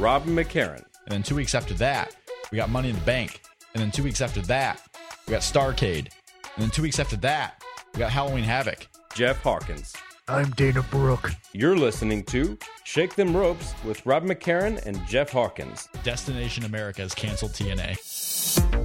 Robin 0.00 0.34
McCarran. 0.34 0.82
And 1.04 1.10
then 1.10 1.22
two 1.22 1.34
weeks 1.34 1.54
after 1.54 1.74
that, 1.74 2.16
we 2.50 2.56
got 2.56 2.70
Money 2.70 2.88
in 2.88 2.94
the 2.94 3.02
Bank. 3.02 3.42
And 3.74 3.82
then 3.82 3.90
two 3.90 4.02
weeks 4.02 4.22
after 4.22 4.40
that, 4.42 4.80
we 5.26 5.32
got 5.32 5.42
Starcade. 5.42 6.08
And 6.54 6.64
then 6.64 6.70
two 6.70 6.82
weeks 6.82 6.98
after 6.98 7.16
that, 7.18 7.62
we 7.92 7.98
got 7.98 8.10
Halloween 8.10 8.44
Havoc. 8.44 8.88
Jeff 9.14 9.42
Hawkins. 9.42 9.94
I'm 10.26 10.50
Dana 10.50 10.82
Brooke. 10.90 11.32
You're 11.52 11.76
listening 11.76 12.24
to 12.24 12.56
Shake 12.84 13.14
Them 13.14 13.36
Ropes 13.36 13.74
with 13.84 14.04
Robin 14.06 14.30
McCarran 14.30 14.84
and 14.86 15.04
Jeff 15.06 15.30
Hawkins. 15.30 15.88
Destination 16.02 16.64
America 16.64 17.02
has 17.02 17.12
canceled 17.12 17.52
TNA. 17.52 18.79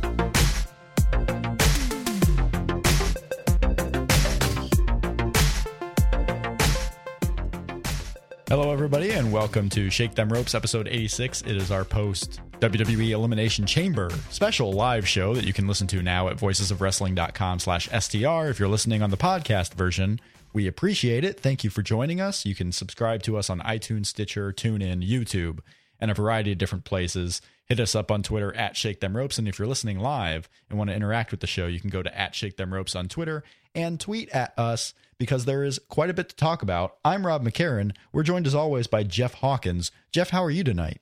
Hello, 8.48 8.72
everybody, 8.72 9.10
and 9.10 9.34
welcome 9.34 9.70
to 9.70 9.90
Shake 9.90 10.14
Them 10.14 10.32
Ropes, 10.32 10.54
episode 10.54 10.88
86. 10.88 11.42
It 11.42 11.58
is 11.58 11.72
our 11.72 11.84
post 11.84 12.42
WWE 12.60 13.10
Elimination 13.10 13.66
Chamber 13.66 14.12
special 14.30 14.72
live 14.72 15.08
show 15.08 15.34
that 15.34 15.46
you 15.46 15.52
can 15.52 15.68
listen 15.68 15.88
to 15.88 16.04
now 16.04 16.28
at 16.28 16.38
voicesofwrestling.com 16.38 17.58
slash 17.58 17.90
STR. 17.90 18.46
If 18.50 18.60
you're 18.60 18.70
listening 18.70 19.02
on 19.02 19.10
the 19.10 19.18
podcast 19.18 19.74
version, 19.74 20.22
we 20.54 20.68
appreciate 20.68 21.24
it. 21.24 21.40
Thank 21.40 21.64
you 21.64 21.72
for 21.72 21.82
joining 21.82 22.22
us. 22.22 22.46
You 22.46 22.54
can 22.54 22.72
subscribe 22.72 23.24
to 23.24 23.36
us 23.36 23.50
on 23.50 23.62
iTunes, 23.62 24.06
Stitcher, 24.06 24.54
TuneIn, 24.54 25.04
YouTube, 25.04 25.62
and 26.00 26.12
a 26.12 26.14
variety 26.14 26.52
of 26.52 26.60
different 26.60 26.86
places. 26.86 27.42
Hit 27.66 27.80
us 27.80 27.96
up 27.96 28.12
on 28.12 28.22
Twitter 28.22 28.56
at 28.56 28.78
Shake 28.78 29.00
Them 29.00 29.18
Ropes. 29.18 29.40
And 29.40 29.48
if 29.48 29.58
you're 29.58 29.68
listening 29.68 29.98
live 29.98 30.48
and 30.70 30.78
want 30.78 30.92
to 30.92 30.96
interact 30.96 31.32
with 31.32 31.40
the 31.40 31.48
show, 31.48 31.66
you 31.66 31.80
can 31.80 31.90
go 31.90 32.04
to 32.04 32.16
at 32.16 32.36
Shake 32.36 32.58
Them 32.58 32.76
Ropes 32.76 32.96
on 32.96 33.08
Twitter 33.08 33.44
and 33.76 34.00
tweet 34.00 34.30
at 34.30 34.54
us 34.58 34.94
because 35.18 35.46
there 35.46 35.64
is 35.64 35.80
quite 35.90 36.10
a 36.10 36.14
bit 36.14 36.30
to 36.30 36.36
talk 36.36 36.62
about. 36.62 36.96
I'm 37.06 37.26
Rob 37.26 37.44
McCarran. 37.44 37.96
We're 38.12 38.24
joined 38.24 38.48
as 38.48 38.56
always 38.56 38.88
by 38.88 39.04
Jeff 39.04 39.36
Hawkins. 39.36 39.92
Jeff, 40.12 40.30
how 40.32 40.44
are 40.44 40.52
you 40.52 40.64
tonight? 40.64 41.02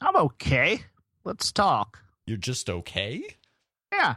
I'm 0.00 0.16
okay. 0.16 0.82
Let's 1.24 1.52
talk. 1.52 1.98
You're 2.26 2.36
just 2.38 2.70
okay? 2.70 3.22
Yeah, 3.92 4.16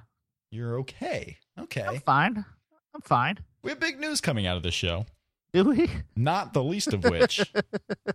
You're 0.51 0.77
okay. 0.79 1.37
Okay. 1.59 1.81
I'm 1.83 1.99
fine. 1.99 2.45
I'm 2.93 3.01
fine. 3.01 3.39
We 3.63 3.71
have 3.71 3.79
big 3.79 3.99
news 3.99 4.21
coming 4.21 4.45
out 4.45 4.55
of 4.57 4.63
this 4.63 4.73
show, 4.75 5.05
Do 5.51 5.63
we? 5.65 5.89
not 6.15 6.53
the 6.53 6.63
least 6.63 6.93
of 6.93 7.03
which 7.05 7.51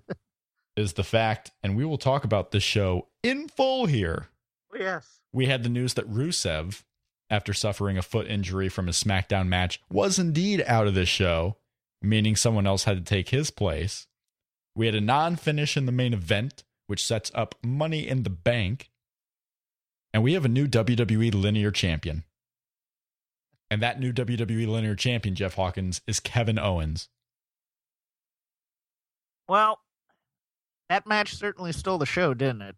is 0.76 0.92
the 0.94 1.04
fact, 1.04 1.50
and 1.62 1.76
we 1.76 1.84
will 1.84 1.98
talk 1.98 2.24
about 2.24 2.50
this 2.52 2.62
show 2.62 3.08
in 3.22 3.48
full 3.48 3.86
here. 3.86 4.28
Yes. 4.78 5.20
We 5.32 5.46
had 5.46 5.62
the 5.62 5.68
news 5.68 5.94
that 5.94 6.08
Rusev, 6.10 6.84
after 7.30 7.52
suffering 7.52 7.98
a 7.98 8.02
foot 8.02 8.26
injury 8.26 8.68
from 8.68 8.86
his 8.86 9.02
SmackDown 9.02 9.48
match, 9.48 9.80
was 9.90 10.18
indeed 10.18 10.64
out 10.66 10.86
of 10.86 10.94
this 10.94 11.08
show, 11.08 11.56
meaning 12.00 12.36
someone 12.36 12.66
else 12.66 12.84
had 12.84 12.96
to 12.96 13.04
take 13.04 13.28
his 13.28 13.50
place. 13.50 14.06
We 14.74 14.86
had 14.86 14.94
a 14.94 15.00
non 15.00 15.36
finish 15.36 15.76
in 15.76 15.86
the 15.86 15.92
main 15.92 16.14
event, 16.14 16.64
which 16.86 17.04
sets 17.04 17.30
up 17.34 17.54
Money 17.64 18.06
in 18.06 18.22
the 18.22 18.30
Bank. 18.30 18.90
And 20.14 20.22
we 20.22 20.32
have 20.32 20.44
a 20.44 20.48
new 20.48 20.66
WWE 20.66 21.34
linear 21.34 21.70
champion. 21.70 22.24
And 23.70 23.82
that 23.82 24.00
new 24.00 24.12
WWE 24.12 24.66
linear 24.66 24.94
champion, 24.94 25.34
Jeff 25.34 25.54
Hawkins, 25.54 26.00
is 26.06 26.20
Kevin 26.20 26.58
Owens. 26.58 27.08
Well, 29.48 29.80
that 30.88 31.06
match 31.06 31.34
certainly 31.34 31.72
stole 31.72 31.98
the 31.98 32.06
show, 32.06 32.32
didn't 32.32 32.62
it? 32.62 32.76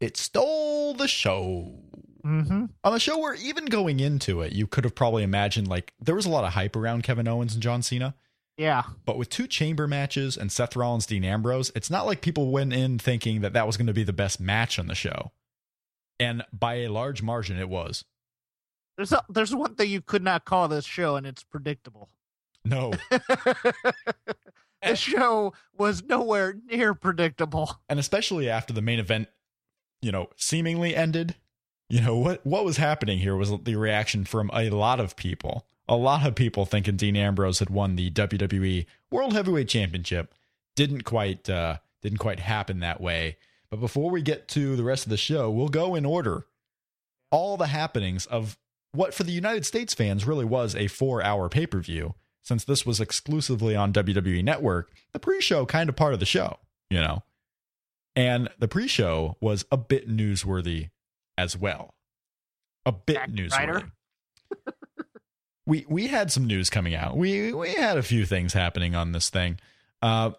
It 0.00 0.16
stole 0.16 0.94
the 0.94 1.08
show. 1.08 1.80
Mm-hmm. 2.26 2.64
On 2.82 2.92
the 2.92 2.98
show 2.98 3.18
where 3.18 3.34
even 3.34 3.66
going 3.66 4.00
into 4.00 4.40
it, 4.40 4.52
you 4.52 4.66
could 4.66 4.84
have 4.84 4.94
probably 4.96 5.22
imagined 5.22 5.68
like 5.68 5.94
there 6.00 6.14
was 6.14 6.26
a 6.26 6.30
lot 6.30 6.44
of 6.44 6.54
hype 6.54 6.74
around 6.74 7.04
Kevin 7.04 7.28
Owens 7.28 7.54
and 7.54 7.62
John 7.62 7.82
Cena. 7.82 8.14
Yeah. 8.56 8.82
But 9.04 9.18
with 9.18 9.28
two 9.28 9.46
chamber 9.46 9.86
matches 9.86 10.36
and 10.36 10.50
Seth 10.50 10.74
Rollins, 10.74 11.06
Dean 11.06 11.24
Ambrose, 11.24 11.70
it's 11.74 11.90
not 11.90 12.06
like 12.06 12.22
people 12.22 12.50
went 12.50 12.72
in 12.72 12.98
thinking 12.98 13.42
that 13.42 13.52
that 13.52 13.66
was 13.66 13.76
going 13.76 13.86
to 13.86 13.92
be 13.92 14.02
the 14.02 14.12
best 14.12 14.40
match 14.40 14.78
on 14.78 14.86
the 14.86 14.94
show. 14.94 15.30
And 16.18 16.42
by 16.52 16.76
a 16.76 16.88
large 16.88 17.22
margin, 17.22 17.58
it 17.58 17.68
was. 17.68 18.04
There's 18.96 19.12
a, 19.12 19.22
there's 19.28 19.54
one 19.54 19.74
thing 19.74 19.90
you 19.90 20.00
could 20.00 20.22
not 20.22 20.46
call 20.46 20.68
this 20.68 20.86
show, 20.86 21.16
and 21.16 21.26
it's 21.26 21.44
predictable. 21.44 22.08
No. 22.64 22.94
the 23.10 24.94
show 24.94 25.52
was 25.76 26.02
nowhere 26.02 26.56
near 26.64 26.94
predictable. 26.94 27.78
and 27.90 28.00
especially 28.00 28.48
after 28.48 28.72
the 28.72 28.80
main 28.80 28.98
event, 28.98 29.28
you 30.00 30.10
know, 30.10 30.30
seemingly 30.36 30.96
ended. 30.96 31.36
You 31.88 32.00
know, 32.00 32.16
what 32.16 32.44
what 32.44 32.64
was 32.64 32.78
happening 32.78 33.18
here 33.18 33.36
was 33.36 33.52
the 33.62 33.76
reaction 33.76 34.24
from 34.24 34.50
a 34.52 34.70
lot 34.70 34.98
of 34.98 35.16
people. 35.16 35.66
A 35.88 35.96
lot 35.96 36.26
of 36.26 36.34
people 36.34 36.66
thinking 36.66 36.96
Dean 36.96 37.16
Ambrose 37.16 37.60
had 37.60 37.70
won 37.70 37.94
the 37.94 38.10
WWE 38.10 38.86
World 39.10 39.32
Heavyweight 39.34 39.68
Championship. 39.68 40.34
Didn't 40.74 41.02
quite 41.02 41.48
uh 41.48 41.76
didn't 42.02 42.18
quite 42.18 42.40
happen 42.40 42.80
that 42.80 43.00
way. 43.00 43.36
But 43.70 43.80
before 43.80 44.10
we 44.10 44.22
get 44.22 44.48
to 44.48 44.76
the 44.76 44.84
rest 44.84 45.04
of 45.06 45.10
the 45.10 45.16
show, 45.16 45.50
we'll 45.50 45.68
go 45.68 45.94
in 45.94 46.04
order. 46.04 46.46
All 47.30 47.56
the 47.56 47.66
happenings 47.66 48.26
of 48.26 48.58
what 48.92 49.14
for 49.14 49.24
the 49.24 49.32
United 49.32 49.66
States 49.66 49.94
fans 49.94 50.26
really 50.26 50.44
was 50.44 50.74
a 50.74 50.84
4-hour 50.84 51.48
pay-per-view 51.48 52.14
since 52.42 52.64
this 52.64 52.86
was 52.86 53.00
exclusively 53.00 53.74
on 53.74 53.92
WWE 53.92 54.42
Network. 54.44 54.90
The 55.12 55.18
pre-show 55.18 55.66
kind 55.66 55.88
of 55.88 55.96
part 55.96 56.14
of 56.14 56.20
the 56.20 56.26
show, 56.26 56.58
you 56.88 57.00
know. 57.00 57.24
And 58.14 58.48
the 58.58 58.68
pre-show 58.68 59.36
was 59.40 59.64
a 59.72 59.76
bit 59.76 60.08
newsworthy 60.08 60.90
as 61.36 61.56
well. 61.56 61.94
A 62.84 62.92
bit 62.92 63.16
Zack 63.16 63.30
newsworthy. 63.30 63.90
We 65.66 65.84
we 65.88 66.06
had 66.06 66.30
some 66.30 66.46
news 66.46 66.70
coming 66.70 66.94
out. 66.94 67.16
We 67.16 67.52
we 67.52 67.74
had 67.74 67.98
a 67.98 68.02
few 68.02 68.24
things 68.24 68.52
happening 68.52 68.94
on 68.94 69.10
this 69.10 69.30
thing. 69.30 69.58
Uh 70.00 70.30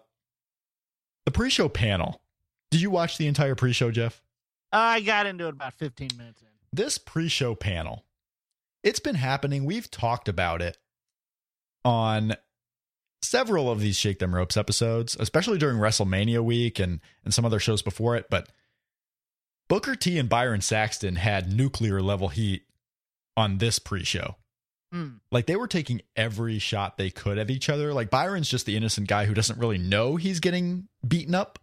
the 1.26 1.30
pre-show 1.30 1.68
panel. 1.68 2.22
Did 2.70 2.80
you 2.80 2.90
watch 2.90 3.18
the 3.18 3.26
entire 3.26 3.54
pre-show, 3.54 3.90
Jeff? 3.90 4.22
I 4.72 5.00
got 5.02 5.26
into 5.26 5.46
it 5.46 5.50
about 5.50 5.74
15 5.74 6.08
minutes 6.16 6.40
in. 6.40 6.48
This 6.72 6.96
pre-show 6.96 7.54
panel. 7.54 8.06
It's 8.82 9.00
been 9.00 9.16
happening. 9.16 9.66
We've 9.66 9.90
talked 9.90 10.28
about 10.28 10.62
it 10.62 10.78
on 11.84 12.34
several 13.20 13.70
of 13.70 13.80
these 13.80 13.96
Shake 13.96 14.20
Them 14.20 14.34
Ropes 14.34 14.56
episodes, 14.56 15.14
especially 15.20 15.58
during 15.58 15.76
WrestleMania 15.76 16.42
week 16.42 16.78
and 16.78 17.00
and 17.22 17.34
some 17.34 17.44
other 17.44 17.58
shows 17.58 17.82
before 17.82 18.16
it, 18.16 18.30
but 18.30 18.48
Booker 19.68 19.94
T 19.94 20.18
and 20.18 20.28
Byron 20.28 20.60
Saxton 20.60 21.16
had 21.16 21.52
nuclear 21.52 22.00
level 22.00 22.28
heat 22.28 22.62
on 23.36 23.58
this 23.58 23.78
pre-show. 23.78 24.36
Hmm. 24.92 25.16
Like 25.30 25.46
they 25.46 25.56
were 25.56 25.68
taking 25.68 26.00
every 26.16 26.58
shot 26.58 26.96
they 26.96 27.10
could 27.10 27.38
at 27.38 27.50
each 27.50 27.68
other. 27.68 27.92
Like 27.92 28.10
Byron's 28.10 28.48
just 28.48 28.66
the 28.66 28.76
innocent 28.76 29.06
guy 29.06 29.26
who 29.26 29.34
doesn't 29.34 29.58
really 29.58 29.78
know 29.78 30.16
he's 30.16 30.40
getting 30.40 30.88
beaten 31.06 31.34
up 31.34 31.58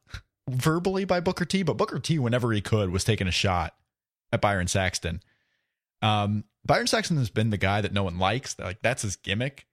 verbally 0.48 1.06
by 1.06 1.20
Booker 1.20 1.46
T, 1.46 1.64
but 1.64 1.78
Booker 1.78 2.00
T, 2.00 2.20
whenever 2.20 2.52
he 2.52 2.62
could, 2.62 2.92
was 2.92 3.04
taking 3.04 3.28
a 3.28 3.32
shot 3.32 3.76
at 4.32 4.42
Byron 4.42 4.68
Saxton. 4.68 5.24
Um, 6.04 6.44
Byron 6.64 6.88
Saxton 6.88 7.18
has 7.18 7.32
been 7.32 7.50
the 7.50 7.58
guy 7.58 7.82
that 7.82 7.94
no 7.94 8.04
one 8.04 8.20
likes. 8.20 8.58
Like 8.60 8.82
that's 8.84 9.02
his 9.02 9.16
gimmick. 9.16 9.66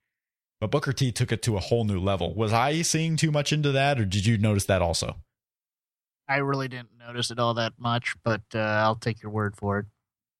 But 0.60 0.70
Booker 0.70 0.92
T 0.92 1.10
took 1.10 1.32
it 1.32 1.42
to 1.42 1.56
a 1.56 1.60
whole 1.60 1.84
new 1.84 1.98
level. 1.98 2.34
Was 2.34 2.52
I 2.52 2.82
seeing 2.82 3.16
too 3.16 3.32
much 3.32 3.52
into 3.52 3.72
that, 3.72 3.98
or 3.98 4.04
did 4.04 4.24
you 4.24 4.38
notice 4.38 4.66
that 4.66 4.80
also? 4.80 5.16
I 6.32 6.38
really 6.38 6.68
didn't 6.68 6.90
notice 6.98 7.30
it 7.30 7.38
all 7.38 7.54
that 7.54 7.74
much, 7.78 8.14
but 8.24 8.42
uh, 8.54 8.58
I'll 8.58 8.96
take 8.96 9.22
your 9.22 9.32
word 9.32 9.56
for 9.56 9.78
it. 9.80 9.86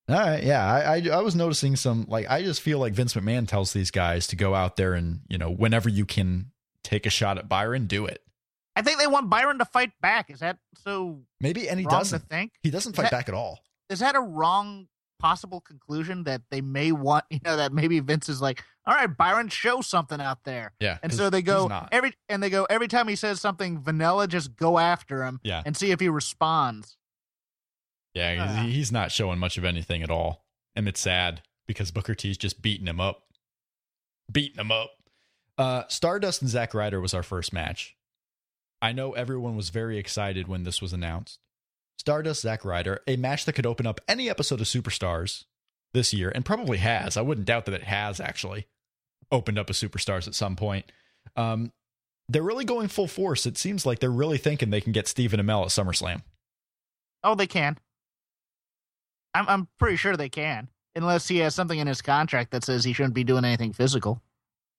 All 0.09 0.15
right, 0.17 0.43
yeah, 0.43 0.65
I, 0.65 0.97
I 0.97 1.01
I 1.13 1.21
was 1.21 1.33
noticing 1.35 1.75
some 1.77 2.05
like 2.09 2.29
I 2.29 2.43
just 2.43 2.61
feel 2.61 2.77
like 2.79 2.93
Vince 2.93 3.13
McMahon 3.13 3.47
tells 3.47 3.71
these 3.71 3.89
guys 3.89 4.27
to 4.27 4.35
go 4.35 4.53
out 4.53 4.75
there 4.75 4.93
and 4.93 5.21
you 5.29 5.37
know 5.37 5.49
whenever 5.49 5.87
you 5.87 6.05
can 6.05 6.51
take 6.83 7.05
a 7.05 7.09
shot 7.09 7.37
at 7.37 7.47
Byron, 7.47 7.87
do 7.87 8.05
it. 8.05 8.21
I 8.75 8.81
think 8.81 8.99
they 8.99 9.07
want 9.07 9.29
Byron 9.29 9.59
to 9.59 9.65
fight 9.65 9.91
back. 10.01 10.29
Is 10.29 10.39
that 10.39 10.57
so 10.83 11.21
Maybe 11.39 11.69
and 11.69 11.79
he 11.79 11.85
doesn't. 11.85 12.19
to 12.19 12.25
think? 12.27 12.51
He 12.63 12.69
doesn't 12.71 12.93
Is 12.93 12.97
fight 12.97 13.03
that- 13.03 13.11
back 13.11 13.29
at 13.29 13.35
all. 13.35 13.59
Is 13.89 13.99
that 13.99 14.15
a 14.15 14.19
wrong 14.19 14.87
possible 15.23 15.61
conclusion 15.61 16.25
that 16.25 16.41
they 16.51 16.61
may 16.61 16.91
want? 16.91 17.25
You 17.31 17.39
know 17.43 17.55
that 17.57 17.71
maybe 17.73 17.99
Vince 17.99 18.29
is 18.29 18.41
like, 18.41 18.63
all 18.85 18.93
right, 18.93 19.07
Byron, 19.17 19.47
show 19.47 19.81
something 19.81 20.19
out 20.21 20.43
there. 20.43 20.73
Yeah, 20.79 20.97
And 21.01 21.13
so 21.13 21.29
they 21.29 21.41
go 21.41 21.71
every 21.91 22.13
and 22.29 22.43
they 22.43 22.49
go 22.49 22.65
every 22.69 22.87
time 22.89 23.07
he 23.07 23.15
says 23.15 23.39
something 23.41 23.81
vanilla, 23.81 24.27
just 24.27 24.55
go 24.55 24.77
after 24.77 25.23
him 25.23 25.39
Yeah, 25.43 25.63
and 25.65 25.75
see 25.77 25.91
if 25.91 25.99
he 25.99 26.09
responds. 26.09 26.97
yeah, 28.13 28.45
Ah. 28.47 28.63
he- 28.63 28.73
he's 28.73 28.91
not 28.91 29.11
showing 29.11 29.39
much 29.39 29.57
of 29.57 29.65
anything 29.65 30.03
at 30.03 30.09
all, 30.11 30.45
and 30.75 30.87
it's 30.87 30.99
sad 30.99 31.41
because 31.65 31.91
Booker 31.91 32.13
T's 32.13 32.37
just 32.37 32.61
beating 32.61 32.87
him 32.87 32.99
up, 32.99 33.23
beating 34.31 34.59
him 34.59 34.71
up. 34.71 34.91
Uh, 35.57 35.83
Stardust 35.87 36.41
and 36.41 36.49
Zack 36.51 36.73
Ryder 36.73 36.99
was 36.99 37.13
our 37.13 37.23
first 37.23 37.53
match. 37.53 37.95
I 38.81 38.91
know 38.91 39.13
everyone 39.13 39.55
was 39.55 39.69
very 39.69 39.97
excited 39.97 40.47
when 40.47 40.63
this 40.63 40.81
was 40.81 40.91
announced. 40.93 41.39
Stardust, 41.97 42.41
Zack 42.41 42.65
Ryder, 42.65 43.01
a 43.07 43.15
match 43.15 43.45
that 43.45 43.53
could 43.53 43.65
open 43.65 43.87
up 43.87 44.01
any 44.07 44.29
episode 44.29 44.59
of 44.61 44.67
Superstars 44.67 45.45
this 45.93 46.13
year, 46.13 46.31
and 46.33 46.45
probably 46.45 46.77
has. 46.79 47.17
I 47.17 47.21
wouldn't 47.21 47.47
doubt 47.47 47.65
that 47.65 47.75
it 47.75 47.83
has 47.83 48.19
actually 48.19 48.67
opened 49.31 49.57
up 49.57 49.69
a 49.69 49.73
Superstars 49.73 50.27
at 50.27 50.35
some 50.35 50.55
point. 50.55 50.91
Um, 51.35 51.71
they're 52.29 52.43
really 52.43 52.65
going 52.65 52.87
full 52.87 53.07
force. 53.07 53.45
It 53.45 53.57
seems 53.57 53.85
like 53.85 53.99
they're 53.99 54.09
really 54.09 54.37
thinking 54.37 54.69
they 54.69 54.81
can 54.81 54.91
get 54.91 55.07
Stephen 55.07 55.39
Amell 55.39 55.63
at 55.63 55.69
SummerSlam. 55.69 56.23
Oh, 57.23 57.35
they 57.35 57.47
can. 57.47 57.77
I'm 59.33 59.47
I'm 59.47 59.67
pretty 59.79 59.97
sure 59.97 60.15
they 60.15 60.29
can, 60.29 60.67
unless 60.95 61.27
he 61.27 61.37
has 61.39 61.55
something 61.55 61.79
in 61.79 61.87
his 61.87 62.01
contract 62.01 62.51
that 62.51 62.63
says 62.63 62.83
he 62.83 62.93
shouldn't 62.93 63.15
be 63.15 63.23
doing 63.23 63.45
anything 63.45 63.73
physical. 63.73 64.21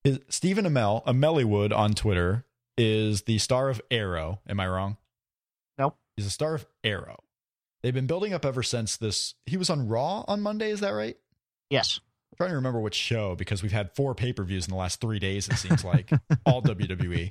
Is 0.04 0.20
Stephen 0.28 0.64
Amell, 0.64 1.04
Amellywood 1.06 1.74
on 1.76 1.94
Twitter, 1.94 2.44
is 2.76 3.22
the 3.22 3.38
star 3.38 3.70
of 3.70 3.80
Arrow. 3.90 4.40
Am 4.48 4.60
I 4.60 4.68
wrong? 4.68 4.96
He's 6.16 6.26
a 6.26 6.30
star 6.30 6.54
of 6.54 6.66
Arrow. 6.82 7.22
They've 7.82 7.94
been 7.94 8.06
building 8.06 8.32
up 8.32 8.44
ever 8.44 8.62
since 8.62 8.96
this. 8.96 9.34
He 9.46 9.56
was 9.56 9.68
on 9.70 9.88
Raw 9.88 10.24
on 10.26 10.40
Monday. 10.40 10.70
Is 10.70 10.80
that 10.80 10.90
right? 10.90 11.16
Yes. 11.70 12.00
I'm 12.32 12.36
trying 12.36 12.50
to 12.50 12.56
remember 12.56 12.80
which 12.80 12.94
show 12.94 13.34
because 13.34 13.62
we've 13.62 13.72
had 13.72 13.94
four 13.94 14.14
pay 14.14 14.32
per 14.32 14.42
views 14.42 14.66
in 14.66 14.70
the 14.70 14.78
last 14.78 15.00
three 15.00 15.18
days. 15.18 15.48
It 15.48 15.56
seems 15.56 15.84
like 15.84 16.10
all 16.46 16.62
WWE. 16.62 17.30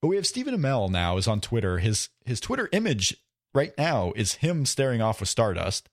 But 0.00 0.08
we 0.08 0.16
have 0.16 0.26
Stephen 0.26 0.54
Amell 0.56 0.90
now 0.90 1.16
is 1.16 1.26
on 1.26 1.40
Twitter. 1.40 1.78
His 1.78 2.08
his 2.24 2.40
Twitter 2.40 2.68
image 2.72 3.16
right 3.54 3.72
now 3.76 4.12
is 4.16 4.34
him 4.36 4.64
staring 4.64 5.02
off 5.02 5.20
with 5.20 5.28
Stardust. 5.28 5.88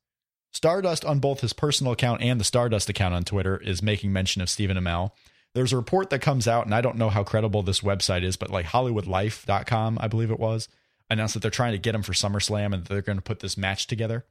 Stardust 0.53 1.03
on 1.03 1.19
both 1.19 1.41
his 1.41 1.53
personal 1.53 1.91
account 1.91 2.21
and 2.21 2.39
the 2.39 2.45
Stardust 2.45 2.87
account 2.89 3.13
on 3.13 3.23
Twitter 3.23 3.57
is 3.57 3.81
making 3.81 4.13
mention 4.13 4.41
of 4.41 4.49
Stephen 4.49 4.77
Amell. 4.77 5.11
There's 5.53 5.73
a 5.73 5.77
report 5.77 6.09
that 6.11 6.19
comes 6.19 6.47
out, 6.47 6.65
and 6.65 6.73
I 6.73 6.81
don't 6.81 6.97
know 6.97 7.09
how 7.09 7.23
credible 7.23 7.61
this 7.61 7.81
website 7.81 8.23
is, 8.23 8.37
but 8.37 8.49
like 8.49 8.65
HollywoodLife.com, 8.67 9.97
I 9.99 10.07
believe 10.07 10.31
it 10.31 10.39
was, 10.39 10.67
announced 11.09 11.33
that 11.35 11.41
they're 11.41 11.51
trying 11.51 11.71
to 11.73 11.77
get 11.77 11.95
him 11.95 12.01
for 12.03 12.13
SummerSlam 12.13 12.73
and 12.73 12.85
they're 12.85 13.01
going 13.01 13.17
to 13.17 13.21
put 13.23 13.39
this 13.39 13.57
match 13.57 13.87
together. 13.87 14.25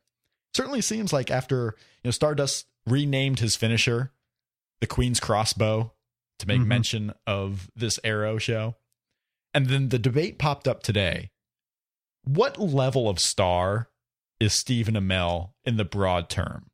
Certainly 0.54 0.82
seems 0.82 1.12
like 1.12 1.30
after 1.30 1.74
you 2.02 2.08
know 2.08 2.10
Stardust 2.10 2.66
renamed 2.86 3.40
his 3.40 3.56
finisher 3.56 4.12
the 4.80 4.86
Queen's 4.86 5.20
Crossbow 5.20 5.92
to 6.38 6.46
make 6.48 6.60
Mhm. 6.60 6.66
mention 6.66 7.14
of 7.26 7.70
this 7.76 7.98
Arrow 8.04 8.38
show. 8.38 8.76
And 9.54 9.66
then 9.68 9.88
the 9.90 9.98
debate 10.00 10.38
popped 10.38 10.66
up 10.68 10.82
today. 10.82 11.30
What 12.24 12.58
level 12.58 13.08
of 13.08 13.20
star 13.20 13.88
is 14.40 14.52
Stephen 14.52 14.94
Amell 14.94 15.52
in 15.64 15.76
the 15.76 15.84
broad 15.84 16.28
term? 16.28 16.70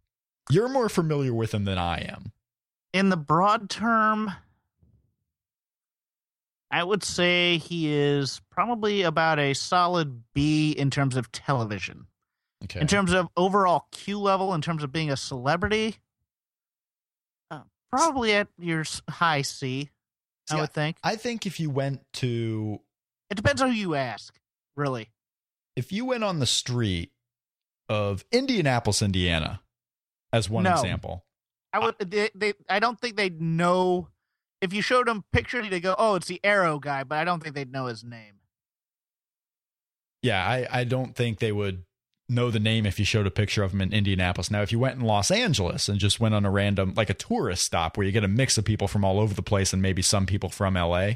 You're 0.51 0.69
more 0.69 0.89
familiar 0.89 1.35
with 1.35 1.53
him 1.53 1.65
than 1.65 1.77
I 1.79 1.99
am. 1.99 2.33
In 2.93 3.11
the 3.11 3.17
broad 3.17 3.69
term, 3.69 4.33
I 6.71 6.85
would 6.85 7.03
say 7.03 7.59
he 7.59 7.93
is 7.93 8.41
probably 8.51 9.03
about 9.03 9.39
a 9.39 9.55
solid 9.55 10.23
B 10.35 10.71
in 10.73 10.91
terms 10.91 11.17
of 11.17 11.33
television. 11.33 12.07
Okay. 12.65 12.81
In 12.81 12.87
terms 12.87 13.13
of 13.13 13.29
overall 13.37 13.87
Q 13.91 14.21
level, 14.21 14.55
in 14.55 14.61
terms 14.61 14.83
of 14.85 14.93
being 14.93 15.11
a 15.11 15.17
celebrity, 15.17 15.97
uh, 17.51 17.63
probably 17.91 18.35
at 18.35 18.49
your 18.59 18.85
high 19.09 19.43
C, 19.43 19.89
I 20.51 20.55
See, 20.55 20.61
would 20.61 20.73
think. 20.73 20.97
I 21.03 21.17
think 21.17 21.47
if 21.47 21.59
you 21.59 21.71
went 21.71 22.01
to 22.15 22.81
It 23.31 23.35
depends 23.37 23.63
on 23.63 23.71
who 23.71 23.77
you 23.77 23.95
ask, 23.95 24.39
really. 24.77 25.09
if 25.77 25.91
you 25.91 26.05
went 26.05 26.23
on 26.25 26.39
the 26.39 26.47
street 26.47 27.11
of 27.89 28.25
Indianapolis, 28.31 29.03
Indiana, 29.03 29.61
as 30.33 30.49
one 30.51 30.65
No. 30.65 30.73
example, 30.75 31.25
I 31.73 31.79
would. 31.81 31.99
They, 31.99 32.31
they. 32.35 32.53
I 32.69 32.79
don't 32.79 33.01
think 33.01 33.17
they'd 33.17 33.41
know. 33.41 34.09
If 34.61 34.73
you 34.73 34.83
showed 34.83 35.09
them 35.09 35.25
pictures, 35.33 35.69
they'd 35.71 35.81
go, 35.81 35.95
"Oh, 35.99 36.17
it's 36.17 36.27
the 36.27 36.41
Arrow 36.45 36.79
guy," 36.79 37.05
but 37.05 37.19
I 37.19 37.25
don't 37.25 37.43
think 37.43 37.55
they'd 37.55 37.73
know 37.73 37.87
his 37.87 38.05
name. 38.05 38.35
yeah, 40.23 40.47
I, 40.47 40.67
I 40.71 40.85
don't 40.85 41.17
think 41.17 41.39
they 41.39 41.53
would 41.53 41.85
know 42.29 42.51
the 42.51 42.61
name 42.61 42.87
if 42.87 42.99
you 42.99 43.05
showed 43.05 43.27
a 43.27 43.31
picture 43.31 43.63
of 43.63 43.73
him 43.73 43.81
in 43.81 43.93
Indianapolis. 43.93 44.51
Now, 44.51 44.63
if 44.63 44.71
you 44.71 44.79
went 44.79 44.97
in 44.99 45.05
Los 45.05 45.31
Angeles 45.31 45.89
and 45.89 45.99
just 45.99 46.21
went 46.21 46.35
on 46.35 46.45
a 46.45 46.51
random, 46.51 46.93
like 46.95 47.11
a 47.11 47.15
tourist 47.15 47.65
stop 47.65 47.97
where 47.97 48.07
you 48.07 48.13
get 48.13 48.23
a 48.23 48.29
mix 48.29 48.57
of 48.59 48.65
people 48.65 48.87
from 48.87 49.05
all 49.05 49.19
over 49.19 49.35
the 49.35 49.43
place 49.43 49.73
and 49.73 49.81
maybe 49.83 50.03
some 50.03 50.27
people 50.27 50.49
from 50.51 50.75
LA. 50.75 51.13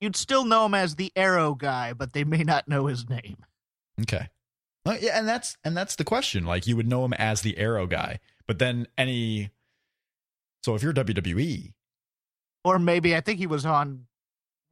You'd 0.00 0.16
still 0.16 0.44
know 0.44 0.66
him 0.66 0.74
as 0.74 0.96
the 0.96 1.12
Arrow 1.14 1.54
guy, 1.54 1.92
but 1.92 2.14
they 2.14 2.24
may 2.24 2.42
not 2.42 2.66
know 2.66 2.86
his 2.86 3.08
name. 3.08 3.36
Okay. 4.00 4.28
Well, 4.84 4.98
yeah, 5.00 5.18
and 5.18 5.28
that's 5.28 5.56
and 5.64 5.76
that's 5.76 5.96
the 5.96 6.04
question. 6.04 6.44
Like 6.44 6.66
you 6.66 6.76
would 6.76 6.88
know 6.88 7.04
him 7.04 7.12
as 7.12 7.42
the 7.42 7.56
Arrow 7.58 7.86
guy, 7.86 8.20
but 8.46 8.58
then 8.58 8.86
any. 8.98 9.50
So 10.64 10.74
if 10.74 10.82
you're 10.82 10.92
WWE, 10.92 11.72
Or 12.66 12.80
maybe 12.80 13.14
I 13.14 13.20
think 13.20 13.38
he 13.38 13.46
was 13.46 13.64
on. 13.64 14.06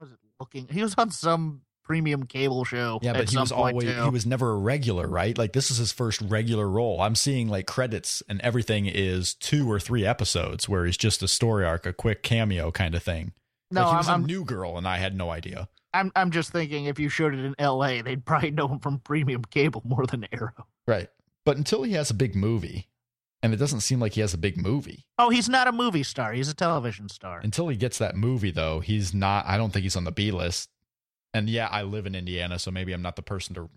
Was 0.01 0.11
it 0.11 0.19
looking? 0.41 0.67
He 0.69 0.83
was 0.83 0.97
on 0.99 1.13
some 1.13 1.63
premium 1.85 2.27
cable 2.27 2.65
show. 2.65 2.99
yeah, 3.03 3.13
but 3.13 3.31
he 3.31 3.39
was 3.39 3.53
always 3.53 3.85
too. 3.85 4.03
he 4.03 4.11
was 4.11 4.27
never 4.27 4.51
a 4.51 4.57
regular, 4.57 5.07
right? 5.07 5.39
Like 5.39 5.53
this 5.53 5.71
is 5.71 5.77
his 5.77 5.93
first 5.93 6.21
regular 6.23 6.69
role. 6.69 7.01
I'm 7.01 7.15
seeing 7.15 7.49
like 7.49 7.69
credits 7.69 8.21
and 8.29 8.41
everything 8.41 8.87
is 8.87 9.35
two 9.35 9.71
or 9.71 9.79
three 9.79 10.05
episodes 10.05 10.69
where 10.69 10.87
he's 10.87 10.97
just 10.97 11.23
a 11.23 11.29
story 11.29 11.65
arc, 11.65 11.87
a 11.87 11.93
quick 11.93 12.25
cameo 12.25 12.73
kind 12.73 12.97
of 12.97 13.03
thing. 13.05 13.33
No, 13.71 13.83
like 13.83 13.87
he 13.87 13.93
I'm, 13.93 13.99
was 13.99 14.09
I'm, 14.09 14.25
a 14.25 14.27
new 14.27 14.45
girl, 14.45 14.77
and 14.77 14.89
I 14.89 14.97
had 14.99 15.17
no 15.17 15.31
idea. 15.31 15.69
I'm. 15.93 16.11
I'm 16.17 16.33
just 16.33 16.51
thinking 16.51 16.87
if 16.87 16.99
you 16.99 17.09
showed 17.09 17.33
it 17.33 17.45
in 17.45 17.55
L.A., 17.61 18.03
they'd 18.03 18.25
probably 18.25 18.51
know 18.51 18.67
him 18.67 18.81
from 18.81 18.99
premium 18.99 19.43
cable 19.45 19.83
more 19.85 20.05
than 20.05 20.27
Arrow. 20.33 20.67
Right, 20.89 21.09
but 21.45 21.57
until 21.57 21.85
he 21.85 21.93
has 21.93 22.11
a 22.11 22.15
big 22.15 22.35
movie, 22.35 22.89
and 23.45 23.53
it 23.53 23.59
doesn't 23.59 23.81
seem 23.81 24.01
like 24.01 24.15
he 24.15 24.23
has 24.23 24.33
a 24.33 24.39
big 24.39 24.57
movie. 24.57 25.05
Oh, 25.19 25.29
he's 25.29 25.49
not 25.51 25.69
a 25.69 25.73
movie 25.73 26.03
star. 26.03 26.33
He's 26.33 26.49
a 26.49 26.55
television 26.55 27.09
star. 27.11 27.41
Until 27.45 27.69
he 27.69 27.77
gets 27.77 27.99
that 27.99 28.17
movie, 28.17 28.51
though, 28.51 28.81
he's 28.81 29.13
not. 29.13 29.45
I 29.47 29.59
don't 29.59 29.71
think 29.71 29.83
he's 29.83 29.97
on 29.97 30.05
the 30.05 30.13
B 30.13 30.31
list. 30.31 30.71
And 31.35 31.51
yeah, 31.51 31.69
I 31.71 31.83
live 31.83 32.07
in 32.07 32.15
Indiana, 32.15 32.59
so 32.59 32.71
maybe 32.71 32.93
I'm 32.93 33.03
not 33.03 33.17
the 33.17 33.23
person 33.23 33.55
to, 33.57 33.69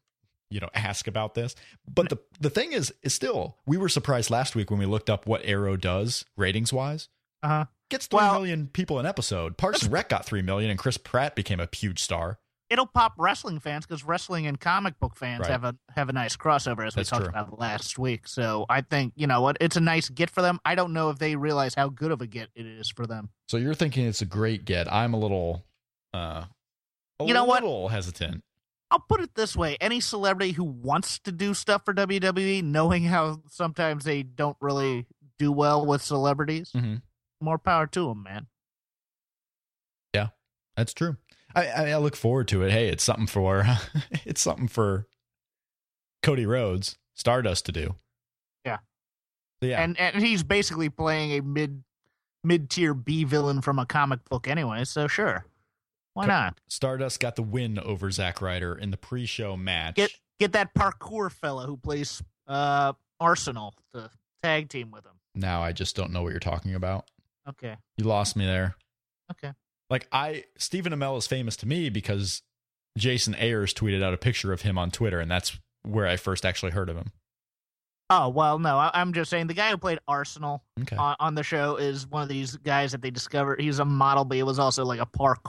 you 0.49 0.59
know, 0.61 0.69
ask 0.73 1.07
about 1.07 1.33
this. 1.33 1.53
But 1.93 2.07
the 2.09 2.17
the 2.39 2.49
thing 2.49 2.71
is, 2.71 2.93
is 3.03 3.13
still, 3.13 3.57
we 3.65 3.75
were 3.77 3.89
surprised 3.89 4.29
last 4.29 4.55
week 4.55 4.71
when 4.71 4.79
we 4.79 4.85
looked 4.85 5.09
up 5.09 5.25
what 5.27 5.41
Arrow 5.43 5.75
does 5.75 6.23
ratings 6.37 6.71
wise. 6.71 7.09
Uh 7.43 7.47
huh. 7.47 7.65
Gets 7.89 8.07
three 8.07 8.19
million 8.21 8.59
Well- 8.61 8.69
people 8.73 8.99
an 8.99 9.05
episode. 9.05 9.57
Parks 9.57 9.83
and 9.83 9.91
Rec 9.91 10.07
got 10.09 10.25
three 10.25 10.41
million, 10.41 10.69
and 10.71 10.79
Chris 10.79 10.97
Pratt 10.97 11.35
became 11.35 11.59
a 11.59 11.67
huge 11.75 11.99
star. 12.01 12.39
It'll 12.69 12.85
pop 12.85 13.13
wrestling 13.17 13.59
fans 13.61 13.85
because 13.85 14.03
wrestling 14.03 14.45
and 14.45 14.59
comic 14.59 14.99
book 14.99 15.15
fans 15.15 15.41
Right. 15.41 15.51
have 15.51 15.63
a 15.63 15.75
have 15.95 16.09
a 16.09 16.13
nice 16.13 16.35
crossover 16.35 16.85
as 16.85 16.95
That's 16.95 17.09
we 17.11 17.17
talked 17.17 17.31
true. 17.31 17.39
about 17.39 17.57
last 17.57 17.97
week. 17.97 18.27
So 18.27 18.65
I 18.69 18.81
think 18.81 19.13
you 19.15 19.25
know 19.25 19.41
what 19.41 19.57
it's 19.61 19.77
a 19.77 19.81
nice 19.81 20.09
get 20.09 20.29
for 20.29 20.41
them. 20.41 20.59
I 20.65 20.75
don't 20.75 20.91
know 20.91 21.09
if 21.09 21.17
they 21.17 21.35
realize 21.37 21.75
how 21.75 21.87
good 21.87 22.11
of 22.11 22.21
a 22.21 22.27
get 22.27 22.49
it 22.55 22.65
is 22.65 22.89
for 22.89 23.07
them. 23.07 23.29
So 23.47 23.55
you're 23.57 23.73
thinking 23.73 24.05
it's 24.05 24.21
a 24.21 24.25
great 24.25 24.65
get. 24.65 24.91
I'm 24.91 25.13
a 25.13 25.17
little, 25.19 25.63
uh, 26.13 26.43
a 27.19 27.25
You 27.25 27.33
know 27.33 27.45
what? 27.45 27.63
little 27.63 27.87
hesitant. 27.87 28.43
I'll 28.91 28.99
put 28.99 29.21
it 29.21 29.35
this 29.35 29.55
way: 29.55 29.77
any 29.79 30.01
celebrity 30.01 30.51
who 30.51 30.63
wants 30.65 31.19
to 31.19 31.31
do 31.31 31.53
stuff 31.53 31.83
for 31.85 31.93
WWE, 31.93 32.61
knowing 32.63 33.03
how 33.05 33.41
sometimes 33.49 34.03
they 34.03 34.23
don't 34.23 34.57
really 34.59 35.07
do 35.39 35.51
well 35.53 35.85
with 35.85 36.01
celebrities, 36.01 36.71
Mhm. 36.73 37.01
more 37.39 37.57
power 37.59 37.87
to 37.87 38.07
them, 38.09 38.23
man. 38.23 38.47
Yeah, 40.13 40.29
that's 40.75 40.93
true. 40.93 41.17
I, 41.57 41.65
I, 41.67 41.89
I 41.91 41.97
look 41.97 42.15
forward 42.15 42.47
to 42.49 42.61
it. 42.63 42.71
Hey, 42.71 42.87
it's 42.89 43.03
something 43.03 43.27
for 43.27 43.65
it's 44.25 44.41
something 44.41 44.67
for 44.67 45.07
Cody 46.23 46.45
Rhodes, 46.45 46.97
Stardust 47.15 47.65
to 47.67 47.71
do. 47.71 47.95
Yeah. 48.65 48.77
Yeah. 49.61 49.81
And 49.81 49.99
and 49.99 50.15
he's 50.23 50.43
basically 50.43 50.89
playing 50.89 51.31
a 51.31 51.41
mid 51.41 51.83
mid 52.43 52.69
tier 52.69 52.93
B 52.93 53.23
villain 53.23 53.61
from 53.61 53.79
a 53.79 53.85
comic 53.85 54.19
book 54.29 54.47
anyway. 54.47 54.83
So 54.83 55.07
sure, 55.07 55.45
why 56.13 56.25
Co- 56.25 56.31
not? 56.31 56.59
Stardust 56.67 57.19
got 57.19 57.35
the 57.35 57.43
win 57.43 57.79
over 57.79 58.11
Zack 58.11 58.41
Ryder 58.41 58.75
in 58.75 58.91
the 58.91 58.97
pre-show 58.97 59.57
match. 59.57 59.95
get 59.95 60.11
get 60.39 60.53
that 60.53 60.73
parkour 60.75 61.31
fella 61.31 61.65
who 61.65 61.77
plays 61.77 62.21
uh 62.47 62.93
Arsenal 63.19 63.73
to 63.93 64.09
tag 64.43 64.69
team 64.69 64.91
with 64.91 65.03
him. 65.05 65.13
now 65.33 65.61
I 65.61 65.71
just 65.71 65.95
don't 65.95 66.11
know 66.11 66.21
what 66.21 66.29
you're 66.31 66.39
talking 66.39 66.75
about. 66.75 67.05
Okay. 67.49 67.75
You 67.97 68.05
lost 68.05 68.35
me 68.35 68.45
there. 68.45 68.75
Okay. 69.31 69.53
Like 69.89 70.07
I 70.11 70.45
Stephen 70.57 70.93
Amell 70.93 71.17
is 71.17 71.27
famous 71.27 71.55
to 71.57 71.67
me 71.67 71.89
because 71.89 72.41
Jason 72.97 73.35
Ayers 73.35 73.73
tweeted 73.73 74.03
out 74.03 74.13
a 74.13 74.17
picture 74.17 74.51
of 74.51 74.61
him 74.63 74.77
on 74.77 74.91
Twitter, 74.91 75.19
and 75.19 75.29
that's 75.31 75.57
where 75.83 76.07
I 76.07 76.17
first 76.17 76.45
actually 76.45 76.71
heard 76.71 76.89
of 76.89 76.97
him. 76.97 77.11
Oh 78.09 78.29
well, 78.29 78.57
no, 78.59 78.77
I, 78.77 78.91
I'm 78.93 79.13
just 79.13 79.29
saying 79.29 79.47
the 79.47 79.53
guy 79.53 79.69
who 79.69 79.77
played 79.77 79.99
Arsenal 80.07 80.63
Okay. 80.81 80.95
on, 80.95 81.15
on 81.19 81.35
the 81.35 81.43
show 81.43 81.75
is 81.75 82.07
one 82.07 82.23
of 82.23 82.29
these 82.29 82.55
guys 82.57 82.91
that 82.93 83.01
they 83.01 83.11
discovered. 83.11 83.59
He's 83.61 83.79
a 83.79 83.85
model, 83.85 84.23
but 84.25 84.35
he 84.37 84.43
was 84.43 84.59
also 84.59 84.85
like 84.85 84.99
a 84.99 85.05
park 85.05 85.39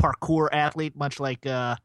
parkour 0.00 0.48
athlete, 0.52 0.96
much 0.96 1.18
like 1.20 1.44
uh 1.46 1.76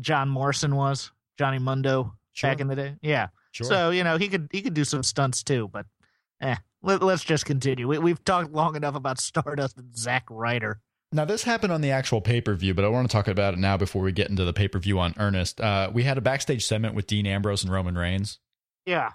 John 0.00 0.28
Morrison 0.28 0.74
was, 0.76 1.10
Johnny 1.38 1.58
Mundo 1.58 2.14
Sure. 2.32 2.50
back 2.50 2.60
in 2.60 2.68
the 2.68 2.76
day. 2.76 2.94
Yeah. 3.02 3.28
sure. 3.50 3.66
So 3.66 3.90
you 3.90 4.04
know 4.04 4.16
he 4.16 4.28
could 4.28 4.48
he 4.52 4.62
could 4.62 4.74
do 4.74 4.84
some 4.84 5.02
stunts 5.02 5.42
too, 5.42 5.68
but 5.72 5.86
eh. 6.40 6.56
Let, 6.80 7.02
let's 7.02 7.24
just 7.24 7.44
continue. 7.44 7.88
We, 7.88 7.98
we've 7.98 8.22
talked 8.22 8.52
long 8.52 8.76
enough 8.76 8.94
about 8.94 9.18
Stardust 9.20 9.76
and 9.78 9.96
Zack 9.98 10.24
Ryder. 10.30 10.80
Now, 11.10 11.24
this 11.24 11.44
happened 11.44 11.72
on 11.72 11.80
the 11.80 11.90
actual 11.90 12.20
pay 12.20 12.40
per 12.40 12.54
view, 12.54 12.74
but 12.74 12.84
I 12.84 12.88
want 12.88 13.08
to 13.08 13.12
talk 13.12 13.28
about 13.28 13.54
it 13.54 13.58
now 13.60 13.76
before 13.78 14.02
we 14.02 14.12
get 14.12 14.28
into 14.28 14.44
the 14.44 14.52
pay 14.52 14.68
per 14.68 14.78
view 14.78 14.98
on 14.98 15.14
Ernest. 15.18 15.60
Uh, 15.60 15.90
we 15.92 16.02
had 16.02 16.18
a 16.18 16.20
backstage 16.20 16.66
segment 16.66 16.94
with 16.94 17.06
Dean 17.06 17.26
Ambrose 17.26 17.62
and 17.64 17.72
Roman 17.72 17.96
Reigns. 17.96 18.38
Yeah. 18.84 19.12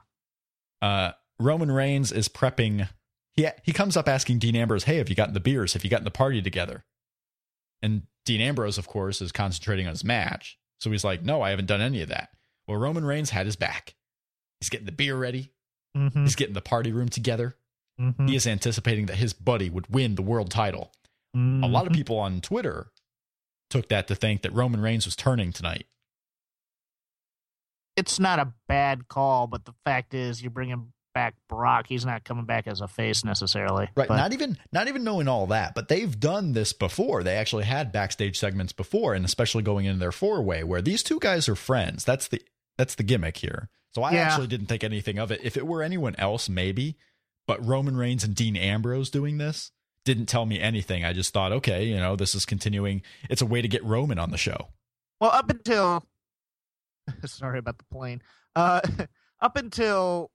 Uh, 0.82 1.12
Roman 1.40 1.72
Reigns 1.72 2.12
is 2.12 2.28
prepping. 2.30 2.90
He 3.34 3.48
he 3.64 3.74
comes 3.74 3.96
up 3.96 4.08
asking 4.08 4.40
Dean 4.40 4.56
Ambrose, 4.56 4.86
"Hey, 4.86 4.98
have 4.98 5.10
you 5.10 5.16
gotten 5.16 5.34
the 5.36 5.40
beers? 5.40 5.74
Have 5.74 5.84
you 5.84 5.90
gotten 5.90 6.04
the 6.06 6.12
party 6.12 6.42
together?" 6.42 6.84
And 7.82 8.04
Dean 8.26 8.42
Ambrose, 8.42 8.78
of 8.78 8.88
course, 8.88 9.22
is 9.22 9.32
concentrating 9.32 9.86
on 9.88 9.92
his 9.94 10.04
match, 10.04 10.58
so 10.80 10.90
he's 10.90 11.04
like, 11.04 11.22
"No, 11.24 11.42
I 11.42 11.50
haven't 11.52 11.66
done 11.68 11.82
any 11.82 12.02
of 12.02 12.10
that." 12.10 12.30
Well, 12.68 12.78
Roman 12.78 13.06
Reigns 13.06 13.30
had 13.32 13.46
his 13.46 13.56
back. 13.56 13.96
He's 14.60 14.70
getting 14.70 14.86
the 14.86 14.92
beer 14.92 15.16
ready. 15.16 15.52
Mhm, 15.96 16.24
He's 16.24 16.36
getting 16.36 16.54
the 16.56 16.62
party 16.62 16.92
room 16.92 17.10
together. 17.10 17.56
mhm, 18.00 18.28
He 18.28 18.36
is 18.36 18.48
anticipating 18.48 19.06
that 19.08 19.18
his 19.18 19.34
buddy 19.34 19.70
would 19.70 19.88
win 19.94 20.16
the 20.16 20.22
world 20.24 20.50
title. 20.50 20.92
A 21.36 21.68
lot 21.68 21.88
of 21.88 21.94
mhm. 21.94 21.96
people 21.96 22.20
on 22.20 22.42
Twitter 22.42 22.92
took 23.70 23.90
that 23.90 24.08
to 24.08 24.16
think 24.16 24.44
that 24.44 24.54
Roman 24.54 24.82
Reigns 24.82 25.06
was 25.06 25.16
turning 25.16 25.52
tonight. 25.52 25.88
It's 27.96 28.20
not 28.20 28.40
a 28.40 28.54
bad 28.68 29.08
call, 29.08 29.48
but 29.48 29.66
the 29.66 29.74
fact 29.86 30.14
is, 30.14 30.42
you're 30.42 30.52
bringing 30.52 30.94
back 31.14 31.36
Brock. 31.48 31.86
He's 31.88 32.06
not 32.06 32.24
coming 32.24 32.46
back 32.46 32.68
as 32.68 32.82
a 32.82 32.88
face 32.88 33.24
necessarily. 33.24 33.88
Right. 33.96 34.08
But- 34.08 34.18
not 34.18 34.34
even 34.34 34.58
not 34.72 34.88
even 34.88 35.04
knowing 35.04 35.28
all 35.28 35.48
that, 35.48 35.76
but 35.76 35.88
they've 35.88 36.20
done 36.20 36.54
this 36.54 36.74
before. 36.74 37.24
They 37.24 37.36
actually 37.36 37.66
had 37.66 37.92
backstage 37.92 38.38
segments 38.38 38.74
before, 38.74 39.14
and 39.14 39.24
especially 39.26 39.64
going 39.64 39.86
into 39.86 40.00
their 40.00 40.12
four 40.12 40.42
way 40.42 40.64
where 40.64 40.82
these 40.82 41.04
two 41.04 41.20
guys 41.20 41.48
are 41.48 41.56
friends. 41.56 42.04
That's 42.04 42.28
the 42.28 42.42
that's 42.78 42.96
the 42.96 43.04
gimmick 43.04 43.38
here. 43.38 43.70
So 43.94 44.02
I 44.02 44.14
Yeah. 44.14 44.22
actually 44.22 44.48
didn't 44.48 44.68
think 44.68 44.84
anything 44.84 45.20
of 45.20 45.32
it. 45.32 45.42
If 45.44 45.56
it 45.56 45.68
were 45.68 45.84
anyone 45.84 46.16
else, 46.18 46.50
maybe. 46.50 46.98
But 47.46 47.64
Roman 47.64 47.96
Reigns 47.98 48.24
and 48.24 48.34
Dean 48.34 48.56
Ambrose 48.56 49.10
doing 49.12 49.38
this 49.38 49.72
didn't 50.06 50.26
tell 50.26 50.46
me 50.46 50.60
anything. 50.60 51.06
I 51.06 51.14
just 51.14 51.34
thought, 51.34 51.52
okay, 51.52 51.86
you 51.86 51.98
know, 51.98 52.16
this 52.16 52.36
is 52.36 52.46
continuing. 52.46 53.02
It's 53.30 53.42
a 53.42 53.46
way 53.46 53.62
to 53.62 53.68
get 53.68 53.84
Roman 53.84 54.20
on 54.20 54.32
the 54.32 54.38
show. 54.38 54.68
Well, 55.20 55.32
up 55.32 55.50
until 55.50 56.04
sorry 57.26 57.60
about 57.60 57.78
the 57.78 57.86
plane. 57.86 58.22
Uh, 58.56 58.82
up 59.42 59.56
until 59.58 60.32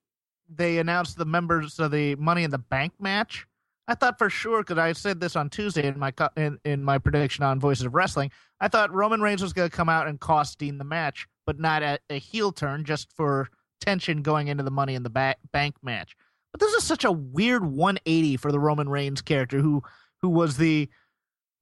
they 0.49 0.79
announced 0.79 1.17
the 1.19 1.25
members 1.25 1.79
of 1.79 1.91
the 1.91 2.15
Money 2.17 2.45
in 2.45 2.51
the 2.51 2.59
Bank 2.59 2.95
match, 2.99 3.47
I 3.87 3.95
thought 3.95 4.19
for 4.19 4.29
sure 4.29 4.63
because 4.63 4.79
I 4.79 4.93
said 4.93 5.21
this 5.21 5.35
on 5.35 5.49
Tuesday 5.49 5.87
in 5.87 5.99
my 5.99 6.13
in, 6.37 6.59
in 6.65 6.85
my 6.85 6.99
prediction 6.99 7.43
on 7.45 7.59
Voices 7.59 7.87
of 7.87 7.95
Wrestling. 7.95 8.31
I 8.61 8.69
thought 8.69 8.93
Roman 8.93 9.23
Reigns 9.23 9.43
was 9.43 9.53
going 9.53 9.71
to 9.71 9.75
come 9.77 9.89
out 9.89 10.07
and 10.07 10.21
cost 10.21 10.59
Dean 10.59 10.79
the 10.79 10.85
match, 10.85 11.27
but 11.47 11.59
not 11.59 11.83
a, 11.83 11.99
a 12.11 12.19
heel 12.19 12.53
turn, 12.53 12.85
just 12.85 13.13
for 13.15 13.49
tension 13.81 14.23
going 14.23 14.49
into 14.49 14.63
the 14.63 14.71
Money 14.71 14.95
in 14.95 15.03
the 15.03 15.11
ba- 15.11 15.37
Bank 15.53 15.77
match. 15.83 16.15
But 16.53 16.61
this 16.61 16.75
is 16.75 16.85
such 16.85 17.05
a 17.05 17.13
weird 17.13 17.65
180 17.65 18.37
for 18.37 18.51
the 18.53 18.61
Roman 18.61 18.89
Reigns 18.89 19.23
character, 19.23 19.61
who 19.61 19.83
who 20.23 20.29
was 20.31 20.57
the, 20.57 20.89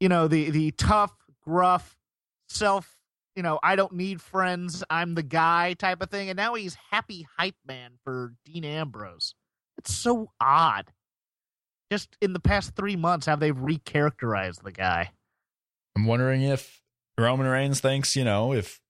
you 0.01 0.09
know, 0.09 0.29
the 0.29 0.51
the 0.51 0.71
tough, 0.73 1.13
gruff, 1.45 1.97
self 2.49 2.97
you 3.37 3.43
know, 3.43 3.61
I 3.63 3.77
don't 3.77 3.93
need 3.93 4.21
friends, 4.23 4.83
I'm 4.89 5.15
the 5.15 5.23
guy 5.23 5.75
type 5.75 6.03
of 6.03 6.11
thing. 6.11 6.31
And 6.31 6.37
now 6.39 6.55
he's 6.55 6.77
happy 6.91 7.27
hype 7.39 7.55
man 7.69 7.93
for 8.03 8.33
Dean 8.47 8.65
Ambrose. 8.65 9.35
It's 9.77 9.95
so 9.95 10.31
odd. 10.41 10.91
Just 11.93 12.17
in 12.21 12.33
the 12.33 12.41
past 12.41 12.75
three 12.75 12.97
months, 12.97 13.27
have 13.27 13.39
they 13.39 13.53
recharacterized 13.53 14.63
the 14.63 14.73
guy? 14.73 15.13
I'm 15.95 16.07
wondering 16.07 16.43
if 16.43 16.81
Roman 17.19 17.47
Reigns 17.47 17.81
thinks, 17.81 18.17
you 18.17 18.25
know, 18.25 18.53
if 18.53 18.81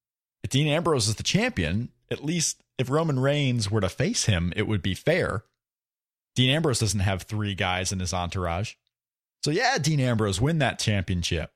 Dean 0.48 0.68
Ambrose 0.68 1.08
is 1.08 1.16
the 1.16 1.22
champion, 1.22 1.90
at 2.10 2.24
least 2.24 2.62
if 2.78 2.88
Roman 2.88 3.18
Reigns 3.18 3.70
were 3.70 3.80
to 3.80 3.88
face 3.88 4.24
him, 4.24 4.52
it 4.56 4.68
would 4.68 4.80
be 4.80 4.94
fair. 4.94 5.42
Dean 6.37 6.50
Ambrose 6.50 6.78
doesn't 6.78 7.00
have 7.00 7.23
three 7.23 7.57
guys 7.57 7.90
in 7.90 7.99
his 7.99 8.14
entourage. 8.14 8.75
So, 9.43 9.50
yeah, 9.50 9.78
Dean 9.78 9.99
Ambrose, 9.99 10.40
win 10.40 10.59
that 10.59 10.78
championship. 10.78 11.50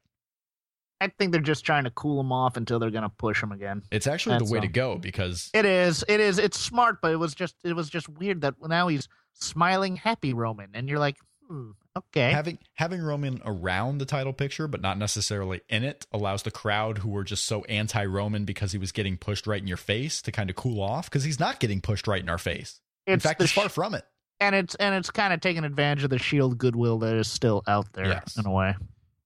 I 1.01 1.09
think 1.09 1.33
they're 1.33 1.41
just 1.41 1.65
trying 1.65 1.85
to 1.85 1.91
cool 1.91 2.21
him 2.21 2.33
off 2.33 2.57
until 2.57 2.79
they're 2.79 2.91
going 2.91 3.03
to 3.03 3.09
push 3.09 3.43
him 3.43 3.53
again. 3.53 3.83
It's 3.91 4.07
actually 4.07 4.39
That's 4.39 4.51
the 4.51 4.53
way 4.53 4.59
all. 4.59 4.67
to 4.67 4.73
go 4.73 4.99
because 4.99 5.51
It 5.55 5.65
is. 5.65 6.05
It 6.09 6.21
is. 6.21 6.39
It's 6.39 6.59
smart, 6.59 7.01
but 7.01 7.13
it 7.13 7.17
was 7.17 7.35
just. 7.35 7.55
It 7.65 7.75
was 7.75 7.89
just 7.89 8.09
weird 8.09 8.41
that 8.43 8.55
now 8.61 8.89
he's 8.89 9.09
smiling, 9.33 9.97
happy 9.97 10.35
Roman, 10.35 10.71
and 10.75 10.89
you're 10.89 10.99
like, 10.99 11.17
hmm, 11.49 11.71
okay. 11.97 12.31
having 12.31 12.59
having 12.75 13.03
Roman 13.03 13.41
around 13.45 13.99
the 13.99 14.05
title 14.05 14.33
picture 14.33 14.69
but 14.69 14.81
not 14.81 14.99
necessarily 14.99 15.63
in 15.69 15.85
it 15.85 16.07
allows 16.13 16.43
the 16.43 16.51
crowd 16.51 16.99
who 16.99 17.09
were 17.09 17.25
just 17.25 17.45
so 17.45 17.65
anti-Roman 17.65 18.45
because 18.45 18.73
he 18.73 18.79
was 18.79 18.93
getting 18.93 19.17
pushed 19.17 19.47
right 19.47 19.61
in 19.61 19.67
your 19.67 19.77
face 19.79 20.21
to 20.23 20.33
kind 20.33 20.51
of 20.51 20.57
cool 20.57 20.83
off 20.83 21.09
because 21.09 21.25
he's 21.25 21.41
not 21.41 21.61
getting 21.61 21.81
pushed 21.81 22.07
right 22.07 22.23
in 22.23 22.29
our 22.29 22.39
face. 22.39 22.81
In 23.07 23.21
fact, 23.21 23.41
he's 23.41 23.53
far 23.53 23.69
sh- 23.69 23.73
from 23.73 23.95
it. 23.95 24.05
And 24.41 24.55
it's 24.55 24.75
and 24.77 24.95
it's 24.95 25.11
kind 25.11 25.33
of 25.33 25.41
taking 25.41 25.65
advantage 25.65 26.05
of 26.05 26.11
the 26.11 26.19
Shield 26.19 26.59
goodwill 26.59 26.99
that 27.01 27.15
is 27.15 27.29
still 27.29 27.63
out 27.67 27.93
there 27.93 28.07
Yes. 28.07 28.37
in 28.37 28.47
a 28.47 28.51
way. 28.51 28.75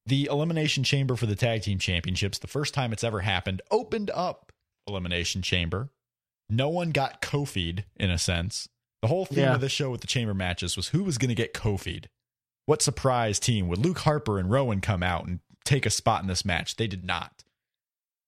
The 0.06 0.26
Elimination 0.30 0.84
Chamber 0.84 1.16
for 1.16 1.26
the 1.26 1.34
Tag 1.36 1.62
Team 1.62 1.78
Championships, 1.78 2.38
the 2.38 2.46
first 2.46 2.74
time 2.74 2.92
it's 2.92 3.04
ever 3.04 3.20
happened, 3.20 3.62
opened 3.70 4.10
up 4.14 4.52
Elimination 4.86 5.40
Chamber. 5.40 5.90
No 6.50 6.68
one 6.68 6.90
got 6.90 7.22
Kofi'd, 7.22 7.84
in 7.96 8.10
a 8.10 8.18
sense. 8.18 8.68
The 9.00 9.08
whole 9.08 9.24
theme 9.24 9.38
Yeah. 9.44 9.54
of 9.54 9.60
this 9.62 9.72
show 9.72 9.90
with 9.90 10.02
the 10.02 10.06
chamber 10.06 10.34
matches 10.34 10.76
was 10.76 10.88
who 10.88 11.02
was 11.04 11.16
going 11.16 11.30
to 11.30 11.34
get 11.34 11.54
Kofi'd. 11.54 12.08
What 12.66 12.82
surprise 12.82 13.38
team? 13.38 13.66
Would 13.68 13.78
Luke 13.78 14.00
Harper 14.00 14.38
and 14.38 14.50
Rowan 14.50 14.80
come 14.82 15.02
out 15.02 15.26
and 15.26 15.40
take 15.64 15.86
a 15.86 15.90
spot 15.90 16.20
in 16.22 16.28
this 16.28 16.44
match? 16.44 16.76
They 16.76 16.86
did 16.86 17.04
not. 17.04 17.44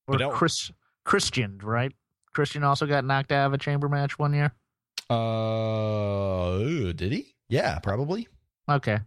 Or 0.08 0.12
But 0.14 0.22
El- 0.22 0.30
Chris 0.32 0.70
Christian, 1.04 1.58
right? 1.62 1.92
Christian 2.32 2.62
also 2.64 2.86
got 2.86 3.04
knocked 3.04 3.32
out 3.32 3.46
of 3.46 3.52
a 3.54 3.58
chamber 3.58 3.88
match 3.88 4.18
one 4.18 4.32
year. 4.34 4.52
Uh, 5.08 6.92
did 6.92 7.12
he? 7.12 7.34
Yeah, 7.48 7.78
probably 7.78 8.28
Okay. 8.68 8.98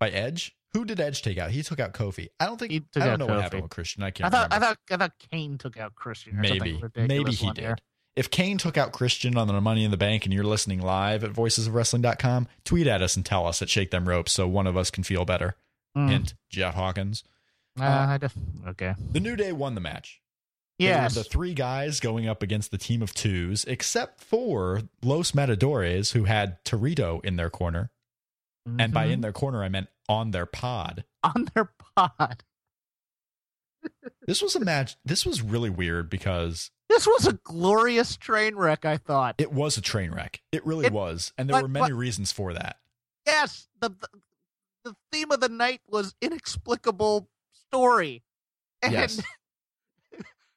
by 0.00 0.10
Edge. 0.10 0.56
Who 0.72 0.86
did 0.86 1.00
Edge 1.00 1.20
take 1.20 1.36
out? 1.36 1.50
He 1.50 1.62
took 1.62 1.78
out 1.80 1.92
Kofi. 1.92 2.28
I 2.40 2.46
don't 2.46 2.58
think. 2.58 2.72
He 2.72 2.80
took 2.80 3.02
I 3.02 3.06
don't 3.06 3.12
out 3.14 3.18
know 3.18 3.26
what 3.34 3.42
happened 3.42 3.62
with 3.62 3.70
Christian. 3.72 4.02
I 4.02 4.06
I 4.06 4.10
can't. 4.10 4.32
thought 4.32 4.50
I 4.52 4.58
thought 4.58 4.78
I 4.90 4.96
thought 4.96 5.12
Kane 5.30 5.58
took 5.58 5.76
out 5.76 5.94
Christian. 5.94 6.38
Or 6.38 6.40
maybe 6.40 6.78
something 6.80 7.06
maybe 7.06 7.32
he 7.32 7.50
did. 7.52 7.58
year. 7.62 7.76
If 8.16 8.30
Kane 8.30 8.56
took 8.58 8.78
out 8.78 8.92
Christian 8.92 9.36
on 9.36 9.48
the 9.48 9.60
Money 9.60 9.84
in 9.84 9.90
the 9.90 9.96
Bank 9.98 10.24
and 10.24 10.32
you're 10.34 10.44
listening 10.44 10.80
live 10.80 11.24
at 11.24 11.32
voicesofwrestling.com, 11.32 12.48
tweet 12.64 12.86
at 12.86 13.02
us 13.02 13.16
and 13.16 13.24
tell 13.24 13.46
us 13.46 13.60
at 13.62 13.68
Shake 13.68 13.90
Them 13.90 14.08
Ropes 14.08 14.32
so 14.32 14.46
one 14.48 14.66
of 14.66 14.76
us 14.76 14.90
can 14.90 15.04
feel 15.04 15.24
better. 15.26 15.56
Mm. 15.96 16.08
Hint, 16.10 16.34
Jeff 16.50 16.74
Hawkins. 16.74 17.22
Uh, 17.78 17.84
I 17.84 18.18
just, 18.18 18.36
okay. 18.68 18.94
The 19.12 19.20
New 19.20 19.34
Day 19.36 19.52
won 19.52 19.74
the 19.74 19.80
match. 19.82 20.21
Yes. 20.78 21.14
the 21.14 21.22
three 21.24 21.54
guys 21.54 22.00
going 22.00 22.26
up 22.26 22.42
against 22.42 22.70
the 22.72 22.78
team 22.78 23.02
of 23.02 23.14
twos, 23.14 23.64
except 23.66 24.20
for 24.22 24.82
Los 25.02 25.34
Matadores, 25.34 26.12
who 26.12 26.24
had 26.24 26.64
Torito 26.64 27.24
in 27.24 27.36
their 27.36 27.50
corner. 27.50 27.90
And 28.78 28.92
by 28.92 29.08
Mhm. 29.08 29.12
in 29.12 29.20
their 29.22 29.32
corner, 29.32 29.62
I 29.64 29.68
meant 29.68 29.88
on 30.08 30.30
their 30.32 30.46
pod. 30.46 31.04
on 31.22 31.48
their 31.54 31.72
pod. 31.96 32.42
This 34.26 34.40
was 34.40 34.54
a 34.54 34.60
match. 34.60 34.96
This 35.04 35.26
was 35.26 35.42
really 35.42 35.70
weird 35.70 36.08
because 36.08 36.70
This 36.88 37.06
was 37.06 37.26
a 37.26 37.32
glorious 37.32 38.16
train 38.16 38.54
wreck. 38.54 38.84
I 38.84 38.96
thought. 38.96 39.34
it 39.38 39.52
was 39.52 39.76
a 39.76 39.80
train 39.80 40.12
wreck. 40.12 40.40
It 40.52 40.64
really 40.64 40.86
It- 40.86 40.92
was. 40.92 41.32
And 41.36 41.48
there 41.48 41.56
but- 41.56 41.62
were 41.62 41.68
many 41.68 41.90
but- 41.90 41.96
reasons 41.96 42.30
for 42.30 42.52
that. 42.54 42.78
yes. 43.26 43.68
The, 43.80 43.88
the 43.90 44.08
the 44.84 44.96
theme 45.12 45.30
of 45.30 45.38
the 45.40 45.48
night 45.48 45.80
was 45.88 46.14
inexplicable 46.20 47.28
story, 47.52 48.22
and 48.82 48.92
Yes. 48.92 49.20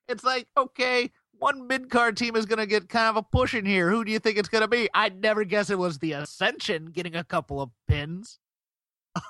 It's 0.07 0.23
like 0.23 0.47
okay. 0.57 1.11
One 1.37 1.67
mid 1.67 1.89
card 1.89 2.15
team 2.15 2.35
is 2.37 2.45
going 2.45 2.59
to 2.59 2.65
get 2.65 2.87
kind 2.87 3.09
of 3.09 3.17
a 3.17 3.21
push 3.21 3.53
in 3.53 3.65
here. 3.65 3.89
Who 3.89 4.05
do 4.05 4.11
you 4.11 4.19
think 4.19 4.37
it's 4.37 4.47
going 4.47 4.61
to 4.61 4.69
be? 4.69 4.87
I'd 4.93 5.21
never 5.21 5.43
guess 5.43 5.69
it 5.69 5.77
was 5.77 5.99
the 5.99 6.13
Ascension 6.13 6.85
getting 6.87 7.15
a 7.15 7.25
couple 7.25 7.61
of 7.61 7.71
pins. 7.89 8.39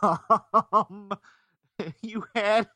Um, 0.04 1.10
you 2.04 2.26
had 2.36 2.68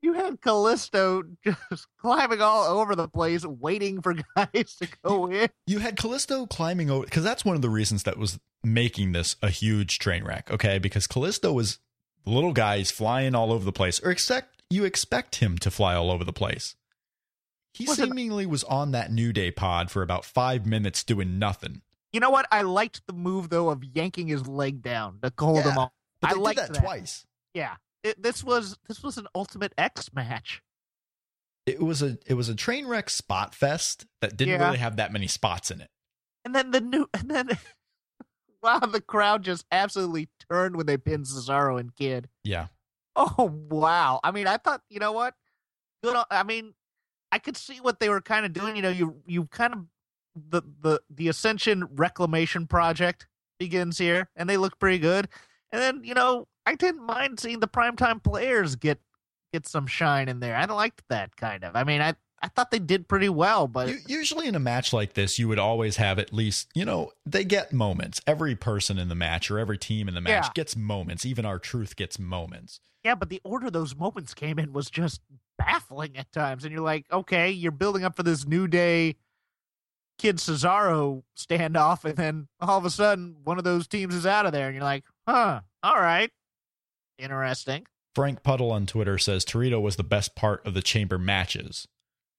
you 0.00 0.12
had 0.12 0.40
Kalisto 0.40 1.22
just 1.44 1.86
climbing 2.00 2.40
all 2.40 2.64
over 2.78 2.94
the 2.94 3.08
place, 3.08 3.44
waiting 3.44 4.00
for 4.00 4.14
guys 4.36 4.76
to 4.80 4.88
go 5.04 5.30
in. 5.30 5.48
You 5.66 5.80
had 5.80 5.96
Kalisto 5.96 6.48
climbing 6.48 6.90
over 6.90 7.04
because 7.04 7.24
that's 7.24 7.44
one 7.44 7.56
of 7.56 7.62
the 7.62 7.70
reasons 7.70 8.04
that 8.04 8.18
was 8.18 8.38
making 8.62 9.12
this 9.12 9.36
a 9.42 9.50
huge 9.50 9.98
train 9.98 10.24
wreck. 10.24 10.50
Okay, 10.50 10.78
because 10.78 11.06
Kalisto 11.06 11.52
was 11.52 11.78
little 12.24 12.52
guys 12.52 12.90
flying 12.90 13.34
all 13.34 13.52
over 13.52 13.64
the 13.64 13.72
place, 13.72 14.00
or 14.00 14.10
expect 14.10 14.62
you 14.70 14.84
expect 14.84 15.36
him 15.36 15.58
to 15.58 15.70
fly 15.70 15.94
all 15.94 16.10
over 16.10 16.24
the 16.24 16.32
place. 16.32 16.76
He 17.78 17.84
it- 17.84 17.90
seemingly 17.96 18.46
was 18.46 18.64
on 18.64 18.90
that 18.92 19.10
New 19.12 19.32
Day 19.32 19.50
pod 19.50 19.90
for 19.90 20.02
about 20.02 20.24
five 20.24 20.66
minutes 20.66 21.02
doing 21.04 21.38
nothing. 21.38 21.82
You 22.12 22.20
know 22.20 22.30
what? 22.30 22.46
I 22.50 22.62
liked 22.62 23.06
the 23.06 23.12
move 23.12 23.48
though 23.50 23.68
of 23.70 23.84
yanking 23.84 24.28
his 24.28 24.46
leg 24.48 24.82
down 24.82 25.18
to 25.22 25.32
hold 25.38 25.56
Yeah, 25.64 25.72
him 25.72 25.78
off. 25.78 25.92
I 26.22 26.32
liked 26.32 26.58
that, 26.58 26.72
that. 26.72 26.82
twice. 26.82 27.24
Yeah, 27.54 27.76
it, 28.02 28.22
this 28.22 28.42
was 28.42 28.76
this 28.88 29.02
was 29.02 29.18
an 29.18 29.26
Ultimate 29.34 29.72
X 29.78 30.12
match. 30.14 30.62
It 31.66 31.80
was 31.82 32.02
a 32.02 32.18
it 32.26 32.34
was 32.34 32.48
a 32.48 32.54
train 32.54 32.86
wreck 32.86 33.10
spot 33.10 33.54
fest 33.54 34.06
that 34.22 34.36
didn't 34.36 34.54
Yeah. 34.60 34.66
really 34.66 34.78
have 34.78 34.96
that 34.96 35.12
many 35.12 35.26
spots 35.26 35.70
in 35.70 35.80
it. 35.82 35.90
And 36.44 36.54
then 36.54 36.70
the 36.70 36.80
new, 36.80 37.08
and 37.14 37.30
then 37.30 37.50
wow, 38.62 38.78
the 38.80 39.00
crowd 39.02 39.42
just 39.44 39.66
absolutely 39.70 40.28
turned 40.50 40.76
when 40.76 40.86
they 40.86 40.96
pinned 40.96 41.26
Cesaro 41.26 41.78
and 41.78 41.94
Kidd. 41.94 42.28
Yeah. 42.42 42.68
Oh 43.16 43.52
wow! 43.70 44.20
I 44.24 44.30
mean, 44.30 44.46
I 44.46 44.56
thought 44.56 44.80
you 44.88 44.98
know 45.00 45.12
what? 45.12 45.34
Good. 46.02 46.16
I 46.30 46.42
mean, 46.44 46.72
I 47.32 47.38
could 47.38 47.56
see 47.56 47.78
what 47.80 48.00
they 48.00 48.08
were 48.08 48.20
kind 48.20 48.46
of 48.46 48.52
doing. 48.52 48.76
You 48.76 48.82
know, 48.82 48.88
you 48.90 49.16
you 49.26 49.46
kind 49.46 49.74
of 49.74 49.84
the 50.34 50.62
the 50.80 51.00
the 51.10 51.28
Ascension 51.28 51.84
Reclamation 51.94 52.66
Project 52.66 53.26
begins 53.58 53.98
here, 53.98 54.28
and 54.36 54.48
they 54.48 54.56
look 54.56 54.78
pretty 54.78 54.98
good. 54.98 55.28
And 55.72 55.80
then 55.82 56.02
you 56.04 56.14
know, 56.14 56.48
I 56.66 56.74
didn't 56.74 57.04
mind 57.04 57.40
seeing 57.40 57.60
the 57.60 57.68
primetime 57.68 58.22
players 58.22 58.76
get 58.76 58.98
get 59.52 59.66
some 59.66 59.86
shine 59.86 60.28
in 60.28 60.40
there. 60.40 60.56
I 60.56 60.64
liked 60.66 61.02
that 61.08 61.36
kind 61.36 61.64
of. 61.64 61.76
I 61.76 61.84
mean, 61.84 62.00
I 62.00 62.14
I 62.40 62.48
thought 62.48 62.70
they 62.70 62.78
did 62.78 63.08
pretty 63.08 63.28
well, 63.28 63.66
but 63.66 63.92
Usually 64.06 64.46
in 64.46 64.54
a 64.54 64.60
match 64.60 64.92
like 64.92 65.14
this, 65.14 65.38
you 65.38 65.48
would 65.48 65.58
always 65.58 65.96
have 65.96 66.20
at 66.20 66.32
least, 66.32 66.68
you 66.72 66.84
know, 66.84 67.10
they 67.26 67.42
get 67.44 67.72
moments. 67.72 68.20
Every 68.28 68.54
person 68.54 68.96
in 68.96 69.08
the 69.08 69.16
match 69.16 69.50
or 69.50 69.58
every 69.58 69.76
team 69.76 70.06
in 70.06 70.14
the 70.14 70.20
match 70.20 70.46
Yeah. 70.46 70.50
gets 70.54 70.76
moments. 70.76 71.26
Even 71.26 71.44
R-Truth 71.44 71.96
gets 71.96 72.16
moments. 72.16 72.78
Yeah, 73.02 73.16
but 73.16 73.28
the 73.28 73.40
order 73.42 73.70
those 73.70 73.96
moments 73.96 74.34
came 74.34 74.56
in 74.58 74.72
was 74.72 74.88
just 74.88 75.20
baffling 75.58 76.16
at 76.16 76.30
times. 76.32 76.64
And 76.64 76.72
you're 76.72 76.82
like, 76.82 77.04
okay, 77.12 77.50
you're 77.50 77.72
building 77.72 78.04
up 78.04 78.16
for 78.16 78.22
this 78.22 78.46
new 78.46 78.66
day 78.66 79.16
Kidd 80.18 80.36
Cesaro 80.36 81.22
standoff, 81.36 82.04
and 82.04 82.16
then 82.16 82.48
all 82.60 82.78
of 82.78 82.84
a 82.84 82.90
sudden 82.90 83.36
one 83.44 83.58
of 83.58 83.64
those 83.64 83.86
teams 83.86 84.14
is 84.14 84.26
out 84.26 84.46
of 84.46 84.52
there, 84.52 84.66
and 84.66 84.74
you're 84.74 84.84
like, 84.84 85.04
huh, 85.28 85.60
all 85.82 86.00
right, 86.00 86.30
interesting. 87.18 87.86
Frank 88.14 88.42
Puddle 88.42 88.72
on 88.72 88.86
Twitter 88.86 89.16
says 89.16 89.44
Torito 89.44 89.80
was 89.80 89.94
the 89.94 90.02
best 90.02 90.34
part 90.34 90.66
of 90.66 90.74
the 90.74 90.82
chamber 90.82 91.18
matches. 91.18 91.86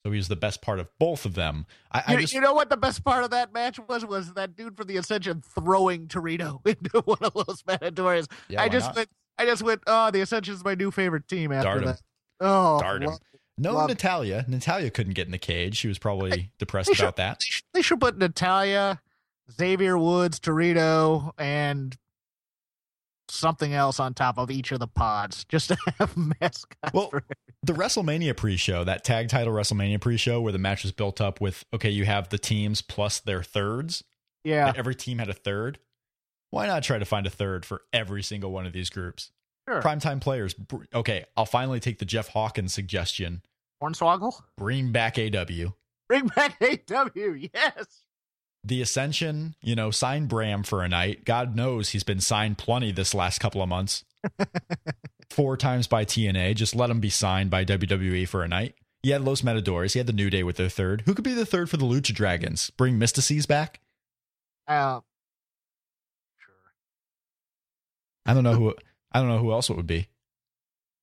So 0.06 0.12
he 0.12 0.18
was 0.18 0.28
the 0.28 0.36
best 0.36 0.62
part 0.62 0.80
of 0.80 0.88
both 0.98 1.26
of 1.26 1.36
them. 1.36 1.66
I, 1.92 2.04
I 2.08 2.14
You, 2.14 2.20
just 2.22 2.34
you 2.34 2.42
know 2.42 2.54
what 2.54 2.70
the 2.70 2.78
best 2.78 3.04
part 3.04 3.24
of 3.24 3.32
that 3.32 3.54
match 3.54 3.80
was? 3.88 4.06
Was 4.06 4.34
that 4.34 4.56
dude 4.56 4.78
from 4.78 4.88
the 4.88 4.98
Ascension 4.98 5.42
throwing 5.42 6.08
Torito 6.08 6.60
into 6.68 7.02
one 7.06 7.20
of 7.22 7.34
those 7.34 7.64
mandatories. 7.64 8.30
yeah, 8.50 8.62
I 8.62 8.70
just 8.70 8.88
not? 8.88 8.96
went. 8.96 9.10
I 9.38 9.46
just 9.46 9.62
went. 9.62 9.82
Oh, 9.88 10.12
the 10.12 10.22
Ascension's 10.22 10.64
my 10.64 10.76
new 10.76 10.92
favorite 10.92 11.28
team 11.28 11.52
after 11.52 11.80
Dart 11.80 11.86
that. 11.86 12.02
Oh, 12.40 12.80
Dart 12.80 13.02
him. 13.04 13.10
love- 13.10 13.20
no 13.58 13.74
love- 13.74 13.90
Natalya. 13.90 14.46
Natalya 14.48 14.90
couldn't 14.90 15.14
get 15.14 15.26
in 15.28 15.32
the 15.32 15.38
cage. 15.38 15.76
She 15.78 15.88
was 15.90 16.00
probably 16.00 16.52
depressed 16.60 16.88
they 16.88 16.94
should- 16.94 17.04
about 17.04 17.18
that. 17.18 17.40
They 17.40 17.46
should, 17.46 17.64
they 17.74 17.82
should 17.82 18.00
put 18.00 18.18
Natalya, 18.18 19.02
Xavier 19.52 19.98
Woods, 19.98 20.40
Torito, 20.40 21.32
and 21.38 21.98
something 23.28 23.74
else 23.74 24.00
on 24.00 24.14
top 24.14 24.38
of 24.38 24.50
each 24.50 24.72
of 24.72 24.80
the 24.80 24.88
pods 24.88 25.46
just 25.46 25.68
to 25.70 25.78
have 26.00 26.16
mascots. 26.18 26.94
Well, 26.94 27.12
The 27.64 27.74
WrestleMania 27.74 28.36
pre-show, 28.36 28.84
that 28.86 29.04
tag 29.04 29.30
title 29.30 29.54
WrestleMania 29.54 30.02
pre-show, 30.02 30.42
where 30.42 30.52
the 30.54 30.58
match 30.58 30.84
was 30.84 30.92
built 30.92 31.22
up 31.22 31.40
with 31.42 31.64
okay, 31.74 31.90
you 31.90 32.06
have 32.06 32.30
the 32.30 32.38
teams 32.40 32.82
plus 32.82 33.20
their 33.20 33.44
thirds. 33.44 34.04
yeah, 34.44 34.72
every 34.76 34.96
team 34.96 35.20
had 35.20 35.30
a 35.30 35.34
third. 35.34 35.80
Why 36.52 36.66
not 36.66 36.82
try 36.84 36.98
to 36.98 37.06
find 37.06 37.28
a 37.28 37.30
third 37.30 37.66
for 37.66 37.82
every 37.94 38.24
single 38.24 38.52
one 38.52 38.66
of 38.66 38.74
these 38.74 38.90
groups? 38.90 39.32
Sure. 39.70 39.82
Primetime 39.82 40.20
players. 40.22 40.56
Okay, 40.94 41.26
I'll 41.38 41.46
finally 41.46 41.80
take 41.80 42.00
the 42.00 42.06
Jeff 42.06 42.30
Hawkins 42.30 42.74
suggestion. 42.74 43.42
Hornswoggle, 43.82 44.34
Bring 44.58 44.92
back 44.92 45.18
AW. 45.18 45.74
bring 46.08 46.28
back 46.28 46.58
AW. 46.62 47.10
Yes. 47.54 48.04
The 48.64 48.82
Ascension, 48.82 49.56
you 49.62 49.74
know, 49.76 49.90
sign 49.90 50.26
Bram 50.26 50.64
for 50.64 50.84
a 50.84 50.90
night. 50.90 51.24
God 51.24 51.56
knows 51.56 51.90
he's 51.90 52.04
been 52.04 52.20
signed 52.20 52.58
plenty 52.58 52.92
this 52.92 53.14
last 53.14 53.40
couple 53.40 53.62
of 53.62 53.70
months. 53.70 54.04
Four 55.30 55.56
times 55.56 55.88
by 55.88 56.04
TNA. 56.04 56.56
Just 56.56 56.76
let 56.76 56.90
him 56.90 57.00
be 57.00 57.10
signed 57.10 57.50
by 57.50 57.64
WWE 57.64 58.28
for 58.28 58.44
a 58.44 58.50
night. 58.50 58.76
He 59.02 59.12
had 59.12 59.22
Los 59.22 59.44
Matadores. 59.44 59.94
He 59.94 60.00
had 60.00 60.08
the 60.08 60.14
New 60.14 60.30
Day 60.30 60.44
with 60.44 60.58
their 60.58 60.68
third. 60.68 61.04
Who 61.06 61.14
could 61.14 61.24
be 61.24 61.34
the 61.34 61.46
third 61.46 61.70
for 61.70 61.78
the 61.78 61.86
Lucha 61.86 62.14
Dragons? 62.14 62.70
Bring 62.72 63.00
Mystices 63.00 63.46
back? 63.46 63.80
Uh, 64.68 65.00
sure. 66.38 66.54
I 68.26 68.34
don't 68.34 68.44
know 68.44 68.56
who. 68.56 68.76
I 69.12 69.20
don't 69.20 69.28
know 69.30 69.38
who 69.40 69.52
else 69.52 69.70
it 69.70 69.76
would 69.76 69.88
be. 69.88 70.08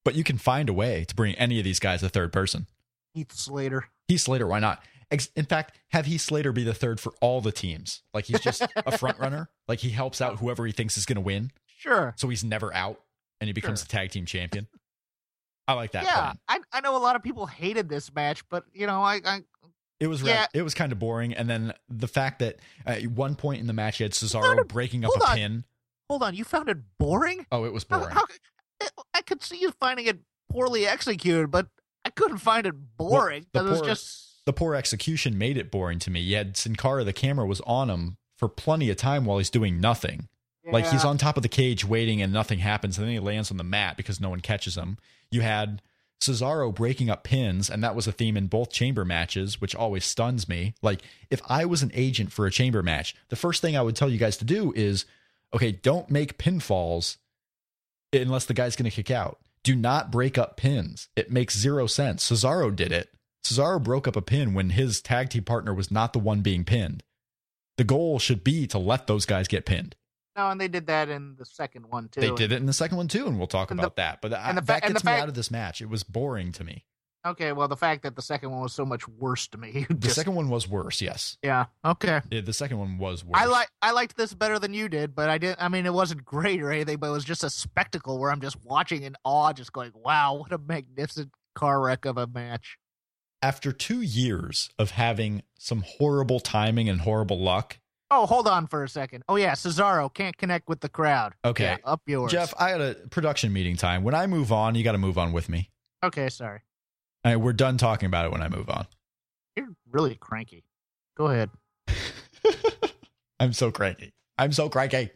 But 0.04 0.14
you 0.14 0.22
can 0.24 0.38
find 0.38 0.68
a 0.68 0.72
way 0.72 1.04
to 1.04 1.14
bring 1.14 1.34
any 1.34 1.58
of 1.58 1.64
these 1.64 1.80
guys 1.80 2.02
a 2.02 2.08
third 2.08 2.32
person. 2.32 2.66
Heath 3.14 3.32
Slater. 3.32 3.88
Heath 4.08 4.20
Slater, 4.20 4.46
why 4.46 4.60
not? 4.60 4.82
In 5.36 5.44
fact, 5.46 5.78
have 5.90 6.06
Heath 6.06 6.20
Slater 6.20 6.52
be 6.52 6.64
the 6.64 6.74
third 6.74 7.00
for 7.00 7.12
all 7.20 7.40
the 7.40 7.52
teams. 7.52 8.02
Like 8.14 8.24
he's 8.26 8.40
just 8.40 8.62
a 8.76 8.98
front 8.98 9.18
runner. 9.18 9.48
Like 9.68 9.78
he 9.80 9.90
helps 9.90 10.20
out 10.20 10.38
whoever 10.38 10.66
he 10.66 10.72
thinks 10.72 10.96
is 10.98 11.06
going 11.06 11.16
to 11.16 11.22
win. 11.22 11.50
Sure. 11.78 12.14
so 12.16 12.28
he's 12.28 12.42
never 12.42 12.72
out 12.74 13.00
and 13.40 13.48
he 13.48 13.52
becomes 13.52 13.80
Sure. 13.80 13.86
the 13.86 13.92
tag 13.92 14.10
team 14.10 14.24
champion. 14.26 14.66
I 15.68 15.74
like 15.74 15.92
that 15.92 16.04
yeah. 16.04 16.32
I, 16.48 16.60
I 16.72 16.80
know 16.80 16.96
a 16.96 16.98
lot 16.98 17.16
of 17.16 17.22
people 17.22 17.46
hated 17.46 17.88
this 17.88 18.12
match, 18.14 18.48
but 18.48 18.64
you 18.72 18.86
know, 18.86 19.02
I, 19.02 19.20
I 19.24 19.40
It 20.00 20.06
was 20.06 20.22
Yeah. 20.22 20.46
it 20.54 20.62
was 20.62 20.74
kind 20.74 20.90
of 20.92 20.98
boring, 20.98 21.34
and 21.34 21.48
then 21.50 21.72
the 21.88 22.06
fact 22.08 22.38
that 22.38 22.56
at 22.86 23.06
one 23.08 23.34
point 23.36 23.60
in 23.60 23.66
the 23.66 23.72
match 23.72 24.00
you 24.00 24.04
had 24.04 24.12
Cesaro 24.12 24.58
it- 24.60 24.68
breaking 24.68 25.04
up 25.04 25.10
a 25.16 25.24
on. 25.28 25.36
pin. 25.36 25.64
Hold 26.08 26.22
on. 26.22 26.34
You 26.34 26.44
found 26.44 26.68
it 26.68 26.78
boring? 26.98 27.46
Oh, 27.52 27.64
it 27.64 27.72
was 27.72 27.84
How, 27.88 27.98
boring. 28.00 28.14
how, 28.14 28.24
eh, 28.80 28.86
I 29.14 29.22
could 29.22 29.42
see 29.42 29.58
you 29.60 29.72
finding 29.80 30.06
it 30.06 30.18
poorly 30.50 30.86
executed, 30.86 31.50
but 31.50 31.68
I 32.04 32.10
couldn't 32.10 32.38
find 32.38 32.66
it 32.66 32.74
boring 32.96 33.46
the 33.52 33.60
because 33.60 33.66
it 33.66 33.70
was 33.70 33.80
poor- 33.80 33.88
just 33.88 34.22
the 34.46 34.52
poor 34.52 34.74
execution 34.74 35.36
made 35.36 35.56
it 35.56 35.70
boring 35.70 35.98
to 36.00 36.10
me. 36.10 36.20
You 36.20 36.36
had 36.36 36.56
Sin 36.56 36.76
Cara, 36.76 37.02
the 37.04 37.12
camera 37.12 37.46
was 37.46 37.60
on 37.62 37.90
him 37.90 38.16
for 38.36 38.48
plenty 38.48 38.90
of 38.90 38.96
time 38.96 39.24
while 39.24 39.38
he's 39.38 39.50
doing 39.50 39.80
nothing. 39.80 40.28
Like 40.68 40.86
he's 40.88 41.04
on 41.04 41.16
top 41.16 41.36
of 41.36 41.44
the 41.44 41.48
cage 41.48 41.84
waiting 41.84 42.20
and 42.20 42.32
nothing 42.32 42.58
happens, 42.58 42.98
and 42.98 43.06
then 43.06 43.12
he 43.14 43.20
lands 43.20 43.52
on 43.52 43.56
the 43.56 43.62
mat 43.62 43.96
because 43.96 44.20
no 44.20 44.30
one 44.30 44.40
catches 44.40 44.74
him. 44.76 44.98
You 45.30 45.42
had 45.42 45.80
Cesaro 46.20 46.74
breaking 46.74 47.08
up 47.08 47.22
pins, 47.22 47.70
and 47.70 47.84
that 47.84 47.94
was 47.94 48.08
a 48.08 48.12
theme 48.12 48.36
in 48.36 48.48
both 48.48 48.72
chamber 48.72 49.04
matches, 49.04 49.60
which 49.60 49.76
always 49.76 50.04
stuns 50.04 50.48
me. 50.48 50.74
Like 50.82 51.02
if 51.30 51.40
I 51.48 51.66
was 51.66 51.82
an 51.82 51.92
agent 51.94 52.32
for 52.32 52.46
a 52.46 52.50
chamber 52.50 52.82
match, 52.82 53.14
the 53.28 53.36
first 53.36 53.62
thing 53.62 53.76
I 53.76 53.82
would 53.82 53.94
tell 53.94 54.10
you 54.10 54.18
guys 54.18 54.36
to 54.38 54.44
do 54.44 54.72
is, 54.74 55.04
okay, 55.54 55.72
don't 55.72 56.10
make 56.10 56.38
pinfalls 56.38 57.16
unless 58.12 58.44
the 58.46 58.54
guy's 58.54 58.76
going 58.76 58.90
to 58.90 58.94
kick 58.94 59.10
out. 59.10 59.38
Do 59.62 59.74
not 59.74 60.10
break 60.10 60.38
up 60.38 60.56
pins. 60.56 61.08
It 61.16 61.30
makes 61.30 61.56
zero 61.58 61.86
sense. 61.86 62.28
Cesaro 62.30 62.74
did 62.74 62.92
it. 62.92 63.10
Cesaro 63.44 63.82
broke 63.82 64.06
up 64.08 64.16
a 64.16 64.22
pin 64.22 64.54
when 64.54 64.70
his 64.70 65.00
tag 65.00 65.30
team 65.30 65.44
partner 65.44 65.74
was 65.74 65.90
not 65.90 66.12
the 66.12 66.18
one 66.18 66.40
being 66.40 66.64
pinned. 66.64 67.02
The 67.76 67.84
goal 67.84 68.18
should 68.18 68.42
be 68.42 68.66
to 68.68 68.78
let 68.78 69.06
those 69.06 69.26
guys 69.26 69.48
get 69.48 69.66
pinned. 69.66 69.96
no, 70.36 70.50
and 70.50 70.60
they 70.60 70.68
did 70.68 70.86
that 70.86 71.08
in 71.08 71.36
the 71.38 71.44
second 71.44 71.86
one 71.88 72.08
too. 72.08 72.20
They 72.20 72.30
did 72.30 72.52
it 72.52 72.56
in 72.56 72.66
the 72.66 72.72
second 72.72 72.96
one 72.96 73.08
too, 73.08 73.26
and 73.26 73.38
we'll 73.38 73.46
talk 73.46 73.70
And 73.70 73.78
the- 73.78 73.84
about 73.84 73.96
that. 73.96 74.20
But 74.22 74.32
I, 74.34 74.52
the 74.52 74.60
fa- 74.62 74.66
that 74.66 74.82
gets 74.82 75.04
me 75.04 75.10
fact- 75.10 75.22
out 75.22 75.28
of 75.28 75.34
this 75.34 75.50
match. 75.50 75.80
It 75.82 75.88
was 75.88 76.02
boring 76.02 76.52
to 76.52 76.64
me. 76.64 76.84
Okay, 77.26 77.52
well, 77.52 77.66
the 77.66 77.76
fact 77.76 78.02
that 78.04 78.14
the 78.14 78.22
second 78.22 78.50
one 78.52 78.60
was 78.60 78.72
so 78.72 78.86
much 78.86 79.08
worse 79.08 79.48
to 79.48 79.58
me. 79.58 79.86
The 79.98 80.10
second 80.10 80.34
one 80.36 80.48
was 80.48 80.68
worse. 80.68 81.00
Yes, 81.02 81.36
yeah. 81.42 81.66
Okay. 81.84 82.20
Yeah, 82.30 82.40
the 82.42 82.52
second 82.52 82.78
one 82.78 82.98
was 82.98 83.24
worse. 83.24 83.40
I 83.40 83.46
like 83.46 83.68
I 83.82 83.90
liked 83.90 84.16
this 84.16 84.32
better 84.32 84.58
than 84.58 84.72
you 84.72 84.88
did, 84.88 85.14
but 85.14 85.28
I 85.28 85.38
didn't. 85.38 85.60
I 85.60 85.68
mean, 85.68 85.86
it 85.86 85.92
wasn't 85.92 86.24
great 86.24 86.62
or 86.62 86.70
anything, 86.70 86.98
but 86.98 87.08
it 87.08 87.12
was 87.12 87.24
just 87.24 87.42
a 87.42 87.50
spectacle 87.50 88.18
where 88.18 88.30
I'm 88.30 88.40
just 88.40 88.62
watching 88.64 89.02
in 89.02 89.16
awe, 89.24 89.52
just 89.52 89.72
going, 89.72 89.90
"Wow, 89.94 90.34
what 90.34 90.52
a 90.52 90.58
magnificent 90.58 91.32
car 91.54 91.80
wreck 91.80 92.04
of 92.04 92.16
a 92.16 92.26
match!" 92.26 92.78
After 93.42 93.72
two 93.72 94.00
years 94.00 94.70
of 94.78 94.92
having 94.92 95.42
some 95.58 95.82
horrible 95.86 96.40
timing 96.40 96.88
and 96.88 97.00
horrible 97.00 97.40
luck, 97.40 97.78
Oh, 98.10 98.26
hold 98.26 98.46
on 98.46 98.68
for 98.68 98.84
a 98.84 98.88
second. 98.88 99.24
Oh 99.28 99.36
yeah, 99.36 99.52
Cesaro 99.52 100.12
can't 100.12 100.36
connect 100.36 100.68
with 100.68 100.80
the 100.80 100.88
crowd. 100.88 101.34
Okay. 101.44 101.64
Yeah, 101.64 101.76
up 101.84 102.02
yours, 102.06 102.30
Jeff, 102.30 102.54
I 102.58 102.70
had 102.70 102.80
a 102.80 102.94
production 103.10 103.52
meeting 103.52 103.76
time. 103.76 104.04
When 104.04 104.14
I 104.14 104.26
move 104.28 104.52
on, 104.52 104.76
you 104.76 104.84
got 104.84 104.92
to 104.92 104.98
move 104.98 105.18
on 105.18 105.32
with 105.32 105.48
me. 105.48 105.70
Okay, 106.04 106.28
sorry. 106.28 106.60
Right, 107.26 107.34
we're 107.34 107.54
done 107.54 107.76
talking 107.76 108.06
about 108.06 108.24
it 108.24 108.30
when 108.30 108.40
I 108.40 108.48
move 108.48 108.70
on. 108.70 108.86
You're 109.56 109.74
really 109.90 110.14
cranky. 110.14 110.62
Go 111.16 111.26
ahead. 111.26 111.50
I'm 113.40 113.52
so 113.52 113.72
cranky. 113.72 114.14
I'm 114.38 114.52
so 114.52 114.68
cranky. 114.68 115.10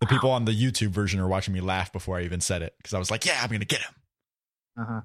The 0.00 0.06
people 0.06 0.32
on 0.32 0.44
the 0.44 0.50
YouTube 0.50 0.88
version 0.88 1.20
are 1.20 1.28
watching 1.28 1.54
me 1.54 1.60
laugh 1.60 1.92
before 1.92 2.18
I 2.18 2.24
even 2.24 2.40
said 2.40 2.62
it 2.62 2.74
because 2.78 2.94
I 2.94 2.98
was 2.98 3.12
like, 3.12 3.24
yeah, 3.24 3.38
I'm 3.40 3.48
going 3.48 3.60
to 3.60 3.66
get 3.66 3.80
him. 3.80 3.94
Uh 4.76 4.84
huh. 4.84 5.00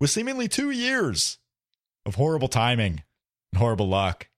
With 0.00 0.10
seemingly 0.10 0.46
two 0.46 0.70
years 0.70 1.38
of 2.04 2.14
horrible 2.14 2.48
timing 2.48 3.02
and 3.52 3.58
horrible 3.58 3.88
luck, 3.88 4.28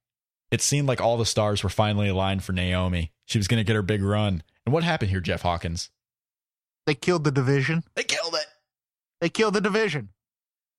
it 0.51 0.63
seemed 0.63 0.89
like 0.89 1.01
all 1.01 1.19
the 1.19 1.27
stars 1.27 1.63
were 1.63 1.69
finally 1.69 2.09
aligned 2.09 2.43
for 2.43 2.53
Naomi. 2.53 3.13
She 3.27 3.39
was 3.39 3.49
going 3.49 3.61
to 3.61 3.65
get 3.65 3.77
her 3.77 3.83
big 3.83 4.03
run. 4.03 4.43
And 4.65 4.73
what 4.73 4.83
happened 4.83 5.11
here, 5.11 5.21
Jeff 5.21 5.43
Hawkins? 5.43 5.91
They 6.87 6.95
killed 6.95 7.25
the 7.25 7.33
division. 7.33 7.85
They 7.97 8.05
killed 8.05 8.35
it. 8.35 8.47
They 9.21 9.29
killed 9.29 9.53
the 9.53 9.61
division. 9.61 10.09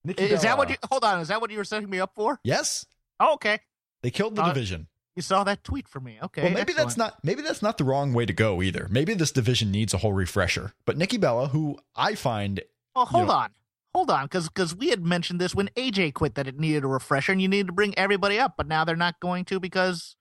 Nikki 0.04 0.24
Is 0.24 0.42
that 0.44 0.58
what 0.58 0.70
you? 0.70 0.76
Hold 0.90 1.04
on. 1.04 1.20
Is 1.20 1.28
that 1.28 1.42
what 1.42 1.52
you 1.52 1.58
were 1.58 1.64
setting 1.64 1.90
me 1.90 2.00
up 2.00 2.12
for? 2.16 2.40
Yes, 2.44 2.86
Oh, 3.20 3.34
okay. 3.34 3.60
they 4.02 4.12
killed 4.12 4.36
the 4.36 4.44
Uh, 4.44 4.54
division. 4.54 4.88
You 5.16 5.22
saw 5.22 5.44
that 5.44 5.64
tweet 5.66 5.88
from 5.90 6.06
me. 6.06 6.18
Okay. 6.24 6.44
well, 6.44 6.52
maybe 6.52 6.72
excellent. 6.72 6.78
that's 6.88 6.98
not 6.98 7.24
maybe 7.24 7.42
that's 7.42 7.62
not 7.62 7.78
the 7.78 7.84
wrong 7.84 8.14
way 8.14 8.26
to 8.26 8.32
go 8.32 8.62
either. 8.62 8.88
Maybe 8.90 9.14
this 9.14 9.32
division 9.32 9.70
needs 9.72 9.94
a 9.94 9.98
whole 9.98 10.14
refresher. 10.14 10.74
But 10.86 10.98
Nikki 10.98 11.18
Bella, 11.18 11.50
who 11.50 11.78
I 11.96 12.16
find 12.16 12.62
Well, 12.96 13.06
hold 13.06 13.28
know- 13.28 13.34
on, 13.34 13.50
hold 13.94 14.10
on, 14.10 14.26
because 14.26 14.48
because 14.48 14.74
we 14.74 14.90
had 14.90 15.06
mentioned 15.06 15.42
this 15.42 15.54
when 15.54 15.68
AJ 15.76 16.14
quit 16.14 16.36
that 16.36 16.48
it 16.48 16.58
needed 16.58 16.86
a 16.86 16.88
refresher 16.88 17.34
and 17.34 17.42
you 17.42 17.50
needed 17.50 17.68
to 17.68 17.74
bring 17.74 17.98
everybody 17.98 18.40
up, 18.40 18.56
but 18.56 18.68
now 18.68 18.86
they're 18.86 18.96
not 18.96 19.20
going 19.20 19.44
to 19.46 19.60
because 19.60 20.16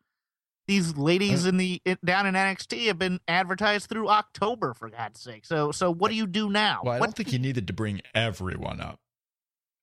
these 0.67 0.97
ladies 0.97 1.47
Uh, 1.47 1.51
in 1.51 1.57
the 1.59 1.81
down 2.05 2.27
in 2.27 2.35
NXT 2.35 2.89
have 2.89 2.99
been 2.99 3.21
advertised 3.29 3.89
through 3.89 4.09
October 4.09 4.75
for 4.75 4.91
God's 4.91 5.21
sake. 5.21 5.47
So 5.47 5.71
so 5.71 5.93
what 5.93 6.09
do 6.11 6.17
you 6.17 6.27
do 6.27 6.51
now? 6.51 6.81
Well, 6.83 6.95
I 6.95 6.99
What- 6.99 7.07
don't 7.07 7.17
think 7.17 7.33
you 7.33 7.39
needed 7.39 7.69
to 7.69 7.73
bring 7.73 8.01
everyone 8.15 8.81
up. 8.81 8.99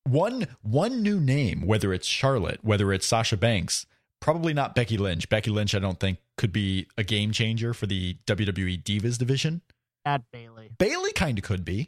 One 0.08 0.48
one 0.62 1.02
new 1.02 1.20
name, 1.20 1.66
whether 1.66 1.92
it's 1.92 2.08
Charlotte, 2.08 2.60
whether 2.64 2.94
it's 2.94 3.08
Sasha 3.08 3.38
Banks, 3.38 3.88
probably 4.22 4.54
not 4.54 4.76
Becky 4.76 4.98
Lynch. 4.98 5.28
Becky 5.30 5.50
Lynch, 5.50 5.74
I 5.74 5.80
don't 5.80 6.00
think 6.00 6.20
could 6.38 6.52
be 6.52 6.88
a 6.98 7.04
game 7.04 7.32
changer 7.32 7.74
for 7.74 7.88
the 7.88 8.18
WWE 8.28 8.84
Divas 8.84 9.18
division. 9.18 9.62
At 10.06 10.22
Bayley. 10.32 10.70
Bayley 10.78 11.12
kind 11.14 11.40
of 11.40 11.44
could 11.44 11.66
be. 11.66 11.88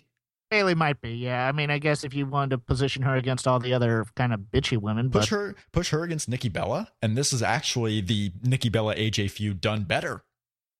Bayley 0.49 0.73
might 0.73 0.99
be. 1.01 1.11
Yeah, 1.11 1.47
I 1.47 1.51
mean, 1.51 1.69
I 1.69 1.77
guess 1.77 2.03
if 2.03 2.13
you 2.15 2.25
wanted 2.25 2.51
to 2.51 2.57
position 2.57 3.03
her 3.03 3.15
against 3.15 3.47
all 3.47 3.59
the 3.59 3.73
other 3.73 4.05
kind 4.15 4.33
of 4.33 4.39
bitchy 4.39 4.77
women, 4.81 5.09
but 5.09 5.19
Push 5.19 5.29
her 5.29 5.55
push 5.71 5.89
her 5.91 6.03
against 6.03 6.27
Nikki 6.27 6.49
Bella, 6.49 6.89
and 7.01 7.15
this 7.15 7.31
is 7.31 7.43
actually 7.43 8.01
the 8.01 8.31
Nikki 8.41 8.69
Bella 8.69 8.95
AJ 8.95 9.29
feud 9.31 9.61
done 9.61 9.83
better. 9.83 10.23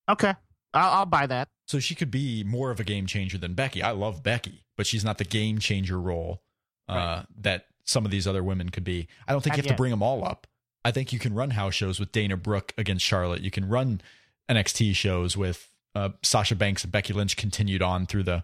okay, 0.09 0.33
I'll, 0.73 0.99
I'll 0.99 1.05
buy 1.05 1.27
that. 1.27 1.49
So 1.67 1.79
she 1.79 1.93
could 1.93 2.09
be 2.09 2.43
more 2.43 2.71
of 2.71 2.79
a 2.79 2.83
game 2.83 3.05
changer 3.05 3.37
than 3.37 3.53
Becky. 3.53 3.83
I 3.83 3.91
love 3.91 4.23
Becky, 4.23 4.63
but 4.77 4.87
she's 4.87 5.03
not 5.05 5.17
the 5.17 5.25
game 5.25 5.59
changer 5.59 5.99
role 5.99 6.41
uh, 6.89 6.93
Right. 6.93 7.25
that 7.41 7.65
some 7.83 8.05
of 8.05 8.11
these 8.11 8.27
other 8.27 8.43
women 8.43 8.69
could 8.69 8.83
be. 8.83 9.07
I 9.27 9.31
don't 9.31 9.41
think 9.41 9.51
Not 9.53 9.57
you 9.57 9.61
have 9.63 9.65
yet. 9.67 9.71
to 9.73 9.77
bring 9.77 9.91
them 9.91 10.03
all 10.03 10.25
up. 10.25 10.47
I 10.85 10.91
think 10.91 11.11
you 11.13 11.19
can 11.19 11.33
run 11.33 11.51
house 11.51 11.73
shows 11.73 11.99
with 11.99 12.11
Dana 12.11 12.37
Brooke 12.37 12.73
against 12.77 13.05
Charlotte. 13.05 13.41
You 13.41 13.51
can 13.51 13.67
run 13.67 14.01
NXT 14.49 14.95
shows 14.95 15.35
with 15.35 15.69
uh, 15.95 16.09
Sasha 16.23 16.55
Banks 16.55 16.83
and 16.83 16.91
Becky 16.91 17.13
Lynch 17.13 17.35
continued 17.35 17.81
on 17.81 18.05
through 18.05 18.23
the 18.23 18.43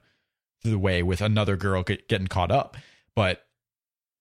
through 0.62 0.72
the 0.72 0.80
way 0.80 1.04
with 1.04 1.22
another 1.22 1.56
girl 1.58 1.84
get, 1.84 2.08
getting 2.08 2.28
caught 2.28 2.52
up. 2.52 2.76
But 3.16 3.46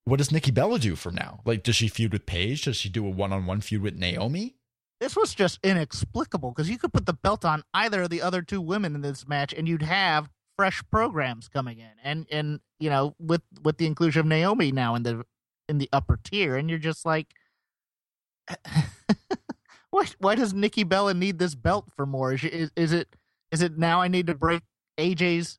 what 0.05 0.19
does 0.19 0.33
Nikki 0.33 0.51
Bella 0.51 0.79
do 0.79 0.97
from 0.97 1.15
now? 1.15 1.41
Like, 1.45 1.63
does 1.63 1.77
she 1.77 1.87
feud 1.89 2.13
with 2.13 2.27
Paige? 2.27 2.63
Does 2.65 2.77
she 2.77 2.89
do 2.89 3.07
a 3.07 3.11
one 3.11 3.33
on 3.33 3.47
one 3.47 3.61
feud 3.61 3.83
with 3.83 3.95
Naomi? 3.97 4.57
This 5.01 5.17
was 5.17 5.35
just 5.35 5.59
inexplicable 5.65 6.51
because 6.51 6.69
you 6.71 6.79
could 6.79 6.93
put 6.93 7.07
the 7.07 7.13
belt 7.13 7.45
on 7.45 7.63
either 7.75 8.03
of 8.03 8.11
the 8.11 8.23
other 8.23 8.43
two 8.43 8.61
women 8.61 8.95
in 8.95 9.01
this 9.01 9.27
match, 9.27 9.53
and 9.53 9.69
you'd 9.69 9.83
have 9.83 10.29
fresh 10.57 10.83
programs 10.91 11.49
coming 11.49 11.79
in, 11.79 11.91
and 12.03 12.27
and 12.31 12.61
you 12.79 12.91
know 12.91 13.15
with 13.19 13.43
with 13.63 13.79
the 13.79 13.87
inclusion 13.87 14.21
of 14.21 14.27
Naomi 14.27 14.73
now 14.73 14.95
in 14.95 15.03
the 15.03 15.25
in 15.69 15.79
the 15.79 15.89
upper 15.93 16.19
tier, 16.23 16.57
and 16.57 16.69
you're 16.69 16.79
just 16.79 17.05
like, 17.07 17.29
why 19.91 20.05
why 20.19 20.35
does 20.35 20.53
Nikki 20.55 20.85
Bella 20.85 21.15
need 21.15 21.39
this 21.39 21.55
belt 21.55 21.87
for 21.97 22.07
more? 22.07 22.33
Is, 22.33 22.41
she, 22.41 22.49
is 22.49 22.71
is 22.77 22.93
it 22.93 23.15
is 23.51 23.63
it 23.63 23.79
now 23.79 24.01
I 24.01 24.09
need 24.09 24.27
to 24.29 24.35
break 24.35 24.63
AJ's 24.99 25.59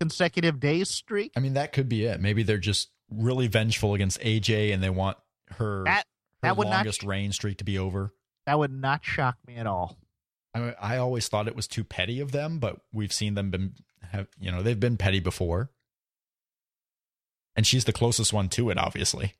consecutive 0.00 0.60
days 0.60 0.88
streak? 0.90 1.32
I 1.36 1.40
mean, 1.40 1.54
that 1.54 1.72
could 1.72 1.88
be 1.88 2.04
it. 2.04 2.20
Maybe 2.20 2.42
they're 2.42 2.58
just 2.58 2.90
really 3.10 3.48
vengeful 3.48 3.94
against 3.94 4.20
AJ, 4.20 4.72
and 4.72 4.82
they 4.82 4.90
want 4.90 5.16
her 5.58 5.84
That 5.84 6.04
her 6.42 6.48
that 6.48 6.56
would 6.56 6.68
not 6.68 6.76
longest 6.76 7.02
reign 7.02 7.32
streak 7.32 7.58
to 7.58 7.64
be 7.64 7.78
over. 7.78 8.14
that 8.46 8.58
would 8.58 8.72
not 8.72 9.04
shock 9.04 9.36
me 9.46 9.56
at 9.56 9.66
all. 9.66 9.96
I, 10.54 10.74
I 10.80 10.96
always 10.96 11.28
thought 11.28 11.48
it 11.48 11.56
was 11.56 11.66
too 11.68 11.84
petty 11.84 12.20
of 12.20 12.32
them, 12.32 12.58
but 12.58 12.80
we've 12.92 13.12
seen 13.12 13.34
them 13.34 13.50
been 13.50 13.74
have 14.10 14.28
you 14.40 14.50
know 14.50 14.62
they've 14.62 14.78
been 14.78 14.96
petty 14.96 15.20
before, 15.20 15.70
and 17.56 17.66
she's 17.66 17.84
the 17.84 17.92
closest 17.92 18.32
one 18.32 18.48
to 18.50 18.70
it, 18.70 18.78
obviously. 18.78 19.34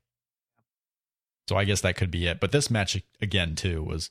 So 1.49 1.57
I 1.57 1.65
guess 1.65 1.81
that 1.81 1.97
could 1.97 2.11
be 2.11 2.27
it. 2.27 2.39
But 2.39 2.53
this 2.53 2.71
match 2.71 3.03
again 3.21 3.57
too 3.57 3.83
was, 3.83 4.11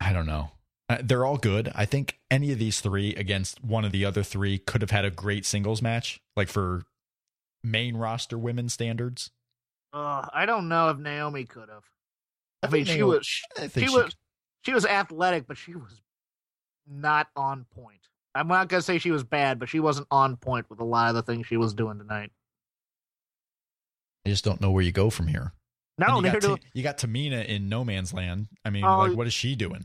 I 0.00 0.12
don't 0.12 0.26
know. 0.26 0.52
Uh, 0.88 0.98
They're 1.02 1.26
all 1.26 1.36
good. 1.36 1.70
I 1.74 1.84
think 1.84 2.18
any 2.30 2.50
of 2.52 2.58
these 2.58 2.80
three 2.80 3.14
against 3.14 3.62
one 3.62 3.84
of 3.84 3.92
the 3.92 4.04
other 4.04 4.22
three 4.22 4.58
could 4.58 4.80
have 4.80 4.90
had 4.90 5.04
a 5.04 5.10
great 5.10 5.44
singles 5.44 5.82
match, 5.82 6.20
like 6.34 6.48
for 6.48 6.84
main 7.62 7.96
roster 7.96 8.38
women 8.38 8.68
standards. 8.68 9.30
Uh, 9.92 10.26
I 10.32 10.46
don't 10.46 10.68
know 10.68 10.88
if 10.88 10.98
Naomi 10.98 11.44
could 11.44 11.68
have. 11.68 11.84
I, 12.62 12.68
I 12.68 12.70
mean, 12.70 12.84
think 12.86 12.96
she 12.96 13.02
was 13.02 13.42
I 13.58 13.62
she 13.62 13.68
think 13.68 13.88
she 13.88 13.94
was 13.94 14.16
she 14.62 14.72
was 14.72 14.86
athletic, 14.86 15.46
but 15.46 15.56
she 15.56 15.74
was 15.74 16.00
not 16.86 17.28
on 17.36 17.66
point. 17.74 18.00
I'm 18.34 18.48
not 18.48 18.68
gonna 18.68 18.82
say 18.82 18.98
she 18.98 19.10
was 19.10 19.24
bad, 19.24 19.58
but 19.58 19.68
she 19.68 19.80
wasn't 19.80 20.06
on 20.10 20.36
point 20.36 20.70
with 20.70 20.80
a 20.80 20.84
lot 20.84 21.08
of 21.10 21.14
the 21.14 21.22
things 21.22 21.46
she 21.46 21.56
was 21.56 21.74
doing 21.74 21.98
tonight. 21.98 22.30
I 24.26 24.30
just 24.30 24.44
don't 24.44 24.60
know 24.60 24.70
where 24.70 24.82
you 24.82 24.92
go 24.92 25.10
from 25.10 25.26
here. 25.26 25.52
No, 25.98 26.06
And 26.06 26.16
you, 26.16 26.22
neither 26.22 26.40
got 26.40 26.48
do 26.48 26.56
Ta- 26.56 26.68
you 26.74 26.82
got 26.82 26.98
Tamina 26.98 27.44
in 27.44 27.68
no 27.68 27.84
man's 27.84 28.14
land. 28.14 28.48
I 28.64 28.70
mean, 28.70 28.84
Oh, 28.84 28.98
like, 28.98 29.10
um, 29.10 29.16
what 29.16 29.26
is 29.26 29.34
she 29.34 29.54
doing? 29.54 29.84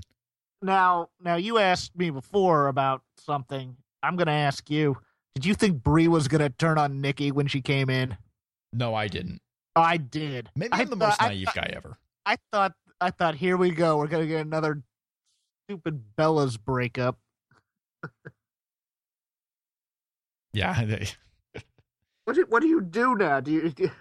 now. 0.61 1.09
Now 1.19 1.35
you 1.35 1.57
asked 1.57 1.95
me 1.97 2.09
before 2.09 2.67
about 2.67 3.01
something. 3.17 3.75
I'm 4.03 4.15
gonna 4.15 4.31
ask 4.31 4.69
you. 4.69 4.97
Did 5.35 5.45
you 5.45 5.53
think 5.53 5.83
Brie 5.83 6.07
was 6.07 6.27
gonna 6.27 6.49
turn 6.49 6.77
on 6.77 7.01
Nikki 7.01 7.31
when 7.31 7.47
she 7.47 7.61
came 7.61 7.89
in? 7.89 8.17
No, 8.73 8.95
I 8.95 9.07
didn't. 9.07 9.41
I 9.75 9.97
did. 9.97 10.49
Maybe 10.55 10.71
I 10.73 10.81
I'm 10.81 10.85
the 10.89 10.95
thought- 10.95 11.09
most 11.09 11.21
I 11.21 11.27
naive 11.29 11.45
thought- 11.47 11.55
guy 11.55 11.73
ever. 11.75 11.97
I 12.25 12.37
thought. 12.51 12.73
I 12.99 13.11
thought. 13.11 13.35
Here 13.35 13.57
we 13.57 13.71
go. 13.71 13.97
We're 13.97 14.07
gonna 14.07 14.25
get 14.25 14.45
another 14.45 14.81
stupid 15.65 16.15
Bella's 16.15 16.57
breakup. 16.57 17.17
Yeah, 20.53 20.73
What 22.25 22.35
do, 22.35 22.45
what 22.49 22.61
do 22.61 22.67
you 22.67 22.81
do 22.81 23.15
now? 23.15 23.39
Do 23.39 23.51
you? 23.51 23.69
Do 23.69 23.91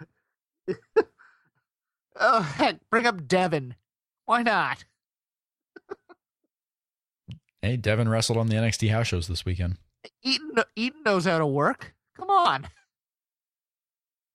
oh 2.16 2.40
heck! 2.40 2.78
Bring 2.90 3.06
up 3.06 3.28
Devin. 3.28 3.76
Why 4.24 4.42
not? 4.42 4.85
hey, 7.62 7.76
Devin 7.76 8.09
wrestled 8.09 8.38
on 8.38 8.48
the 8.48 8.56
NXT 8.56 8.90
house 8.90 9.06
shows 9.06 9.28
this 9.28 9.44
weekend. 9.44 9.76
Eaton 10.22 10.50
Eaton 10.74 11.02
knows 11.04 11.24
how 11.24 11.38
to 11.38 11.46
work. 11.46 11.94
Come 12.16 12.30
on. 12.30 12.66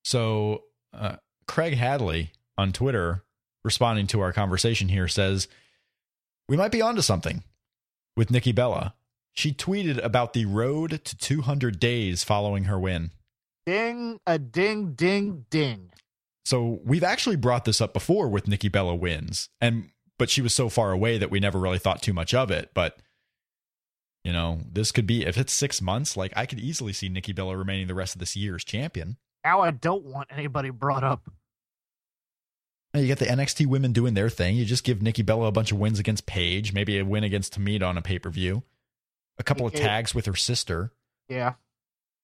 So, 0.06 0.64
uh, 0.94 1.18
Craig 1.48 1.74
Hadley 1.74 2.32
on 2.58 2.72
Twitter, 2.72 3.24
responding 3.64 4.08
to 4.08 4.22
our 4.22 4.34
conversation 4.34 4.90
here, 4.90 5.08
says, 5.08 5.48
We 6.48 6.58
might 6.58 6.72
be 6.72 6.82
onto 6.82 7.02
something 7.02 7.44
with 8.16 8.32
Nikki 8.32 8.52
Bella. 8.52 8.96
She 9.34 9.54
tweeted 9.54 10.04
about 10.04 10.34
the 10.34 10.46
road 10.46 11.02
to 11.06 11.18
200 11.18 11.80
days 11.80 12.24
following 12.24 12.66
her 12.66 12.80
win. 12.80 13.12
Ding 13.66 14.20
a 14.26 14.38
ding 14.38 14.94
ding 14.94 15.46
ding. 15.50 15.92
So 16.44 16.82
we've 16.84 17.04
actually 17.04 17.36
brought 17.36 17.66
this 17.66 17.80
up 17.80 17.94
before 17.94 18.28
with 18.28 18.48
Nikki 18.48 18.68
Bella 18.68 18.96
wins, 18.96 19.50
and 19.62 19.90
but 20.18 20.30
she 20.30 20.42
was 20.42 20.54
so 20.54 20.70
far 20.70 20.92
away 20.92 21.18
that 21.18 21.32
we 21.32 21.40
never 21.40 21.60
really 21.60 21.80
thought 21.80 22.02
too 22.02 22.14
much 22.14 22.34
of 22.34 22.52
it. 22.52 22.72
But 22.74 22.98
you 24.24 24.34
know, 24.34 24.60
this 24.72 24.92
could 24.92 25.08
be 25.08 25.26
if 25.26 25.38
it's 25.38 25.54
six 25.54 25.82
months, 25.82 26.18
like 26.18 26.34
I 26.36 26.46
could 26.46 26.60
easily 26.60 26.94
see 26.94 27.10
Nikki 27.10 27.34
Bella 27.34 27.56
remaining 27.56 27.88
the 27.88 27.96
rest 27.96 28.16
of 28.16 28.20
this 28.20 28.36
year 28.36 28.56
as 28.56 28.64
champion. 28.64 29.18
Now 29.44 29.62
I 29.62 29.72
don't 29.72 30.04
want 30.06 30.30
anybody 30.32 30.70
brought 30.70 31.04
up. 31.04 31.30
And 32.94 33.02
You 33.04 33.08
get 33.08 33.20
the 33.20 33.26
NXT 33.26 33.68
women 33.68 33.94
doing 33.94 34.14
their 34.14 34.30
thing. 34.30 34.56
You 34.56 34.66
just 34.66 34.84
give 34.84 35.02
Nikki 35.02 35.22
Bella 35.22 35.48
a 35.48 35.52
bunch 35.52 35.72
of 35.72 35.80
wins 35.80 36.00
against 36.00 36.26
Paige, 36.26 36.74
maybe 36.74 37.00
a 37.00 37.06
win 37.06 37.24
against 37.24 37.58
Tamina 37.58 37.88
on 37.88 37.98
a 37.98 38.02
pay 38.02 38.20
per 38.20 38.30
view, 38.30 38.64
a 39.38 39.44
couple 39.44 39.66
of 39.66 39.74
tags 39.74 40.14
with 40.14 40.26
her 40.26 40.36
sister. 40.36 40.92
Yeah. 41.30 41.54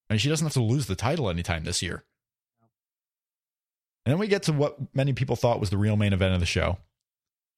I 0.10 0.14
mean, 0.14 0.20
she 0.20 0.30
doesn't 0.30 0.46
have 0.46 0.54
to 0.54 0.62
lose 0.62 0.88
the 0.88 0.96
title 0.96 1.30
anytime 1.30 1.64
this 1.64 1.82
year. 1.82 2.04
And 4.06 4.14
then 4.14 4.20
we 4.20 4.28
get 4.28 4.44
to 4.44 4.54
what 4.54 4.78
many 4.96 5.14
people 5.14 5.36
thought 5.36 5.60
was 5.60 5.70
the 5.70 5.78
real 5.78 5.98
main 5.98 6.14
event 6.14 6.34
of 6.34 6.40
the 6.40 6.46
show. 6.46 6.78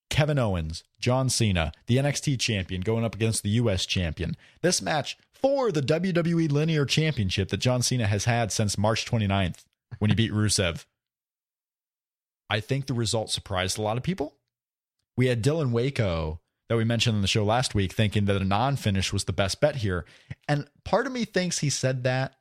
Kevin 0.10 0.40
Owens, 0.40 0.84
John 1.00 1.30
Cena, 1.30 1.72
the 1.86 1.98
NXT 1.98 2.40
champion, 2.40 2.82
going 2.82 3.06
up 3.06 3.14
against 3.14 3.44
the 3.44 3.50
US 3.52 3.86
champion. 3.86 4.36
This 4.62 4.82
match 4.82 5.18
for 5.32 5.72
the 5.72 5.82
WWE 5.82 6.52
Linear 6.52 6.86
Championship 6.86 7.50
that 7.50 7.58
John 7.58 7.82
Cena 7.84 8.08
has 8.08 8.26
had 8.26 8.52
since 8.52 8.78
March 8.78 9.06
29th 9.06 9.66
when 10.00 10.10
he 10.10 10.16
beat 10.16 10.32
Rusev. 10.32 10.86
I 12.50 12.60
think 12.60 12.88
the 12.88 12.94
result 12.94 13.30
surprised 13.30 13.78
a 13.78 13.82
lot 13.82 13.98
of 13.98 14.04
people. 14.04 14.36
We 15.16 15.28
had 15.28 15.44
Dylan 15.44 15.72
Waco 15.72 16.40
that 16.70 16.78
we 16.78 16.84
mentioned 16.84 17.16
on 17.16 17.22
the 17.22 17.28
show 17.28 17.44
last 17.44 17.76
week 17.76 17.94
thinking 17.94 18.26
that 18.26 18.42
a 18.42 18.46
non 18.46 18.76
finish 18.76 19.12
was 19.12 19.26
the 19.26 19.34
best 19.34 19.60
bet 19.60 19.78
here. 19.78 20.06
And 20.48 20.68
part 20.86 21.06
of 21.08 21.12
me 21.12 21.26
thinks 21.26 21.60
he 21.60 21.70
said 21.70 22.04
that 22.04 22.36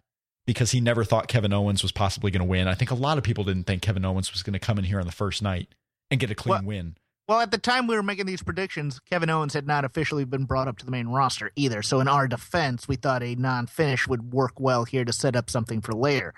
because 0.46 0.70
he 0.70 0.80
never 0.80 1.04
thought 1.04 1.28
Kevin 1.28 1.52
Owens 1.52 1.82
was 1.82 1.92
possibly 1.92 2.30
going 2.30 2.40
to 2.40 2.44
win. 2.48 2.68
I 2.68 2.74
think 2.74 2.90
a 2.90 2.94
lot 2.94 3.18
of 3.18 3.24
people 3.24 3.44
didn't 3.44 3.64
think 3.66 3.82
Kevin 3.82 4.04
Owens 4.04 4.32
was 4.32 4.42
going 4.42 4.54
to 4.54 4.58
come 4.58 4.78
in 4.78 4.84
here 4.84 5.00
on 5.00 5.06
the 5.06 5.12
first 5.12 5.42
night 5.42 5.68
and 6.10 6.20
get 6.20 6.30
a 6.30 6.34
clean 6.34 6.50
Well- 6.52 6.62
win. 6.64 6.96
Well, 7.26 7.40
at 7.40 7.50
the 7.50 7.58
time 7.58 7.86
we 7.86 7.94
were 7.94 8.02
making 8.02 8.24
these 8.24 8.42
predictions, 8.42 9.00
Kevin 9.00 9.28
Owens 9.28 9.52
had 9.52 9.66
not 9.66 9.84
officially 9.84 10.24
been 10.24 10.46
brought 10.46 10.66
up 10.66 10.78
to 10.78 10.86
the 10.86 10.90
main 10.90 11.08
roster 11.08 11.50
either. 11.56 11.82
So, 11.82 12.00
in 12.00 12.08
our 12.08 12.26
defense, 12.26 12.88
we 12.88 12.96
thought 12.96 13.22
a 13.22 13.34
non 13.34 13.66
finish 13.66 14.08
would 14.08 14.32
work 14.32 14.58
well 14.58 14.84
here 14.84 15.04
to 15.04 15.12
set 15.12 15.36
up 15.36 15.50
something 15.50 15.82
for 15.82 15.92
later. 15.92 16.32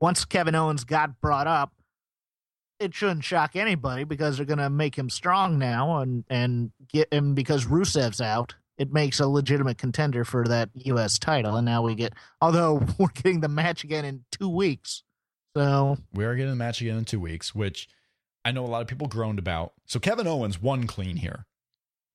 Once 0.00 0.24
Kevin 0.24 0.54
Owens 0.54 0.84
got 0.84 1.20
brought 1.20 1.48
up, 1.48 1.72
it 2.78 2.94
shouldn't 2.94 3.24
shock 3.24 3.56
anybody 3.56 4.04
because 4.04 4.36
they're 4.36 4.46
going 4.46 4.58
to 4.58 4.70
make 4.70 4.96
him 4.96 5.10
strong 5.10 5.58
now 5.58 6.00
and, 6.00 6.24
and 6.28 6.72
get 6.88 7.12
him 7.12 7.34
because 7.34 7.66
Rusev's 7.66 8.20
out. 8.20 8.54
It 8.78 8.92
makes 8.92 9.20
a 9.20 9.26
legitimate 9.26 9.78
contender 9.78 10.24
for 10.24 10.44
that 10.48 10.68
U.S. 10.74 11.18
title. 11.18 11.56
And 11.56 11.64
now 11.64 11.82
we 11.82 11.94
get, 11.94 12.12
although 12.40 12.82
we're 12.98 13.08
getting 13.08 13.40
the 13.40 13.48
match 13.48 13.84
again 13.84 14.04
in 14.04 14.24
two 14.30 14.48
weeks. 14.48 15.02
So, 15.56 15.96
We 16.12 16.26
are 16.26 16.36
getting 16.36 16.50
the 16.50 16.56
match 16.56 16.82
again 16.82 16.98
in 16.98 17.06
two 17.06 17.20
weeks, 17.20 17.54
which 17.54 17.88
I 18.44 18.52
know 18.52 18.64
a 18.64 18.68
lot 18.68 18.82
of 18.82 18.88
people 18.88 19.08
groaned 19.08 19.38
about. 19.38 19.72
So 19.86 19.98
Kevin 19.98 20.26
Owens 20.26 20.60
won 20.60 20.86
clean 20.86 21.16
here. 21.16 21.46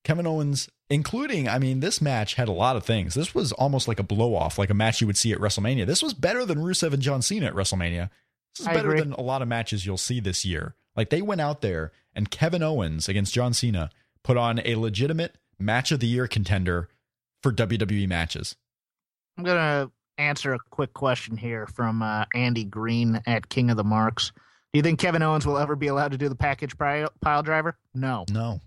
Kevin 0.04 0.26
Owens, 0.26 0.68
including, 0.88 1.48
I 1.48 1.58
mean, 1.58 1.80
this 1.80 2.00
match 2.00 2.34
had 2.34 2.48
a 2.48 2.52
lot 2.52 2.76
of 2.76 2.84
things. 2.84 3.14
This 3.14 3.34
was 3.34 3.52
almost 3.52 3.86
like 3.86 4.00
a 4.00 4.04
blow 4.04 4.34
off, 4.34 4.58
like 4.58 4.70
a 4.70 4.74
match 4.74 5.00
you 5.00 5.06
would 5.06 5.16
see 5.16 5.32
at 5.32 5.38
WrestleMania. 5.38 5.86
This 5.86 6.02
was 6.02 6.14
better 6.14 6.44
than 6.44 6.58
Rusev 6.58 6.92
and 6.92 7.02
John 7.02 7.22
Cena 7.22 7.46
at 7.46 7.54
WrestleMania. 7.54 8.10
This 8.56 8.60
is 8.60 8.66
I 8.68 8.74
better 8.74 8.90
agree. 8.90 9.00
than 9.00 9.12
a 9.14 9.20
lot 9.22 9.42
of 9.42 9.48
matches 9.48 9.86
you'll 9.86 9.96
see 9.98 10.20
this 10.20 10.44
year. 10.44 10.74
Like 10.96 11.10
they 11.10 11.22
went 11.22 11.40
out 11.40 11.60
there 11.62 11.92
and 12.14 12.30
Kevin 12.30 12.62
Owens 12.62 13.08
against 13.08 13.32
John 13.34 13.54
Cena 13.54 13.90
put 14.22 14.36
on 14.36 14.60
a 14.64 14.74
legitimate 14.76 15.36
match 15.58 15.90
of 15.92 16.00
the 16.00 16.06
year 16.06 16.26
contender 16.26 16.88
for 17.42 17.52
WWE 17.52 18.06
matches. 18.08 18.56
I'm 19.38 19.44
going 19.44 19.56
to 19.56 19.90
answer 20.18 20.52
a 20.52 20.58
quick 20.70 20.92
question 20.92 21.36
here 21.38 21.66
from 21.66 22.02
uh, 22.02 22.26
Andy 22.34 22.64
Green 22.64 23.22
at 23.26 23.48
King 23.48 23.70
of 23.70 23.76
the 23.78 23.84
Marks. 23.84 24.30
Do 24.72 24.78
you 24.78 24.82
think 24.82 25.00
Kevin 25.00 25.22
Owens 25.22 25.46
will 25.46 25.58
ever 25.58 25.74
be 25.76 25.86
allowed 25.86 26.12
to 26.12 26.18
do 26.18 26.28
the 26.28 26.34
package 26.34 26.76
pile, 26.78 27.42
driver? 27.42 27.76
No. 27.94 28.24
No. 28.30 28.60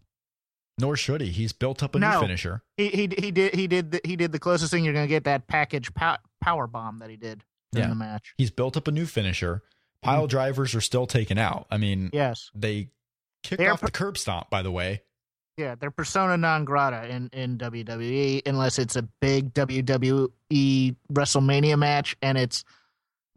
Nor 0.79 0.95
should 0.97 1.21
he. 1.21 1.29
He's 1.29 1.53
built 1.53 1.81
up 1.83 1.95
a 1.95 1.99
No. 1.99 2.15
new 2.15 2.19
finisher. 2.19 2.61
He 2.75 2.89
he 2.89 3.09
he 3.17 3.31
did 3.31 3.55
he 3.55 3.65
did 3.67 3.91
the, 3.91 4.01
he 4.03 4.15
did 4.17 4.31
the 4.33 4.39
closest 4.39 4.71
thing 4.71 4.83
you're 4.83 4.93
going 4.93 5.05
to 5.05 5.09
get 5.09 5.23
that 5.23 5.47
package 5.47 5.93
pow, 5.93 6.17
power 6.41 6.67
bomb 6.67 6.99
that 6.99 7.09
he 7.09 7.15
did 7.15 7.43
Yeah. 7.71 7.87
the 7.87 7.95
match. 7.95 8.33
He's 8.37 8.51
built 8.51 8.75
up 8.75 8.87
a 8.87 8.91
new 8.91 9.05
finisher. 9.05 9.63
Pile 10.05 10.21
mm-hmm. 10.21 10.27
drivers 10.27 10.75
are 10.75 10.81
still 10.81 11.07
taken 11.07 11.37
out. 11.37 11.65
I 11.71 11.77
mean, 11.77 12.11
Yes. 12.13 12.51
they 12.53 12.89
kicked 13.43 13.59
They're 13.59 13.73
off 13.73 13.81
per- 13.81 13.87
the 13.87 13.91
curb 13.91 14.17
stomp, 14.17 14.49
by 14.49 14.61
the 14.61 14.71
way. 14.71 15.01
Yeah, 15.57 15.75
they're 15.75 15.91
persona 15.91 16.37
non 16.37 16.65
grata 16.65 17.07
in, 17.07 17.29
in 17.31 17.57
WWE 17.57 18.41
unless 18.45 18.77
it's 18.77 18.97
a 18.97 19.03
big 19.21 19.53
WWE 19.53 20.95
WrestleMania 21.11 21.77
match 21.77 22.17
and 22.21 22.37
it's 22.37 22.65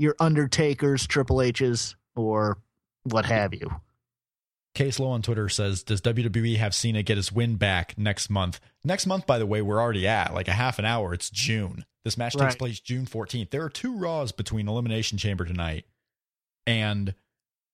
your 0.00 0.16
Undertakers, 0.18 1.06
Triple 1.06 1.42
H's, 1.42 1.96
or 2.16 2.58
what 3.04 3.24
have 3.24 3.54
you. 3.54 3.70
Case 4.74 5.00
Low 5.00 5.10
on 5.10 5.22
Twitter 5.22 5.48
says, 5.48 5.82
Does 5.82 6.00
WWE 6.02 6.56
have 6.56 6.74
Cena 6.74 7.02
get 7.02 7.16
his 7.16 7.32
win 7.32 7.56
back 7.56 7.96
next 7.96 8.30
month? 8.30 8.60
Next 8.84 9.06
month, 9.06 9.26
by 9.26 9.38
the 9.38 9.46
way, 9.46 9.62
we're 9.62 9.80
already 9.80 10.06
at 10.06 10.34
like 10.34 10.48
a 10.48 10.52
half 10.52 10.78
an 10.78 10.84
hour. 10.84 11.14
It's 11.14 11.30
June. 11.30 11.84
This 12.04 12.18
match 12.18 12.34
takes 12.34 12.54
place 12.54 12.80
June 12.80 13.06
14th. 13.06 13.50
There 13.50 13.62
are 13.62 13.68
two 13.68 13.96
Raws 13.96 14.32
between 14.32 14.68
Elimination 14.68 15.18
Chamber 15.18 15.44
tonight 15.44 15.84
and 16.68 17.14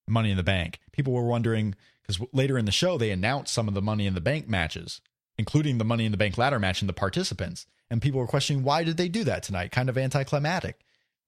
Money 0.07 0.31
in 0.31 0.37
the 0.37 0.43
Bank. 0.43 0.79
People 0.93 1.13
were 1.13 1.25
wondering 1.25 1.75
because 2.03 2.25
later 2.33 2.57
in 2.57 2.65
the 2.65 2.73
show 2.73 2.97
they 2.97 3.11
announced 3.11 3.53
some 3.53 3.67
of 3.67 3.75
the 3.75 3.83
Money 3.83 4.07
in 4.07 4.15
the 4.15 4.21
Bank 4.21 4.49
matches, 4.49 5.01
including 5.37 5.79
the 5.79 5.85
Money 5.85 6.07
in 6.07 6.13
the 6.13 6.19
Bank 6.19 6.39
ladder 6.39 6.61
match 6.61 6.81
and 6.81 6.89
the 6.89 6.95
participants. 6.95 7.67
And 7.91 8.01
people 8.01 8.21
were 8.21 8.27
questioning 8.27 8.63
why 8.63 8.85
did 8.85 8.97
they 8.97 9.09
do 9.09 9.25
that 9.25 9.43
tonight? 9.43 9.73
Kind 9.73 9.89
of 9.89 9.99
anticlimactic. 9.99 10.81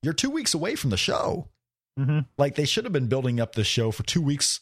You're 0.02 0.12
two 0.12 0.30
weeks 0.30 0.54
away 0.54 0.76
from 0.76 0.90
the 0.90 0.96
show. 0.96 1.48
Mm-hmm. 1.98 2.20
Like 2.38 2.54
they 2.54 2.66
should 2.66 2.84
have 2.84 2.92
been 2.92 3.08
building 3.08 3.40
up 3.40 3.54
the 3.54 3.64
show 3.64 3.90
for 3.90 4.04
two 4.04 4.22
weeks 4.22 4.60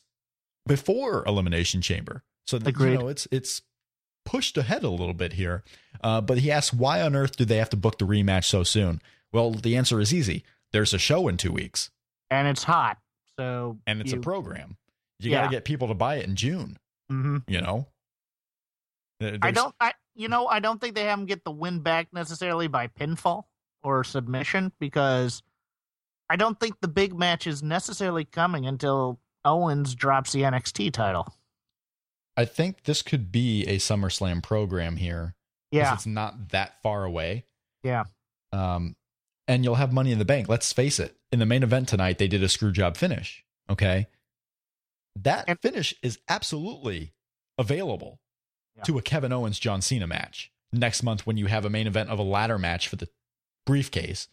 before 0.67 1.25
Elimination 1.27 1.83
Chamber. 1.83 2.23
So 2.47 2.57
Agreed. 2.57 2.93
you 2.93 2.99
know 2.99 3.09
it's 3.09 3.29
it's 3.31 3.63
pushed 4.25 4.57
ahead 4.57 4.83
a 4.83 4.89
little 4.89 5.15
bit 5.15 5.35
here. 5.35 5.63
Uh, 6.03 6.21
but 6.21 6.39
he 6.39 6.51
asks, 6.51 6.73
why 6.73 7.03
on 7.03 7.15
earth 7.15 7.37
do 7.37 7.45
they 7.45 7.57
have 7.57 7.71
to 7.71 7.77
book 7.77 7.99
the 7.99 8.07
rematch 8.07 8.45
so 8.45 8.63
soon? 8.63 9.03
Well, 9.33 9.51
the 9.51 9.77
answer 9.77 10.01
is 10.01 10.15
easy. 10.15 10.45
There's 10.73 10.95
a 10.95 10.99
show 10.99 11.29
in 11.29 11.37
two 11.37 11.53
weeks, 11.53 11.91
And 12.35 12.49
it's 12.49 12.63
hot. 12.65 12.99
So 13.39 13.79
and 13.87 14.01
it's 14.01 14.13
you, 14.13 14.19
a 14.19 14.23
program. 14.23 14.77
You 15.21 15.31
Yeah. 15.31 15.43
got 15.43 15.45
to 15.51 15.57
get 15.57 15.65
people 15.65 15.89
to 15.89 15.95
buy 15.95 16.17
it 16.17 16.27
in 16.27 16.37
June. 16.37 16.77
hmm 17.09 17.39
You 17.49 17.61
know, 17.61 17.87
There- 19.21 19.39
I 19.43 19.51
don't. 19.51 19.75
I 19.81 19.95
you 20.15 20.29
know 20.29 20.47
I 20.47 20.61
don't 20.61 20.81
think 20.81 20.95
they 20.95 21.05
have 21.05 21.19
him 21.19 21.27
get 21.27 21.45
the 21.45 21.51
win 21.51 21.81
back 21.81 22.09
necessarily 22.13 22.67
by 22.69 22.89
pinfall 22.89 23.45
or 23.83 24.05
submission 24.05 24.73
because 24.79 25.43
I 26.31 26.37
don't 26.37 26.59
think 26.59 26.81
the 26.81 26.89
big 26.89 27.17
match 27.19 27.47
is 27.47 27.63
necessarily 27.63 28.25
coming 28.25 28.67
until 28.67 29.21
Owens 29.45 29.95
drops 29.95 30.33
the 30.33 30.43
NXT 30.43 30.93
title. 30.93 31.35
I 32.37 32.45
think 32.47 32.85
this 32.85 33.03
could 33.03 33.31
be 33.31 33.65
a 33.67 33.77
SummerSlam 33.77 34.43
program 34.43 34.97
here. 34.97 35.35
Yeah, 35.71 35.93
it's 35.95 36.07
not 36.07 36.49
that 36.51 36.81
far 36.83 37.05
away. 37.05 37.45
yeah, 37.83 38.05
Um, 38.53 38.97
and 39.49 39.65
you'll 39.65 39.75
have 39.77 39.93
money 39.93 40.13
in 40.13 40.19
the 40.19 40.25
bank. 40.25 40.49
Let's 40.49 40.73
face 40.73 40.99
it. 40.99 41.17
In 41.33 41.39
the 41.39 41.47
main 41.47 41.63
event 41.63 41.89
tonight, 41.89 42.19
they 42.19 42.29
did 42.29 42.43
a 42.43 42.49
screw 42.49 42.73
job 42.73 42.97
finish. 42.97 43.45
Okay. 43.69 44.07
That 45.17 45.61
finish 45.63 45.95
is 46.03 46.19
absolutely 46.29 47.13
available 47.59 48.21
Yeah. 48.77 48.83
to 48.85 48.99
a 48.99 49.03
Kevin 49.03 49.33
Owens 49.33 49.59
John 49.61 49.81
Cena 49.81 50.07
match 50.07 50.51
next 50.73 51.03
month 51.03 51.27
when 51.27 51.37
you 51.37 51.47
have 51.47 51.65
a 51.65 51.71
main 51.71 51.87
event 51.87 52.11
of 52.11 52.19
a 52.19 52.23
ladder 52.25 52.59
match 52.59 52.89
for 52.89 52.97
the 52.97 53.09
briefcase. 53.65 54.27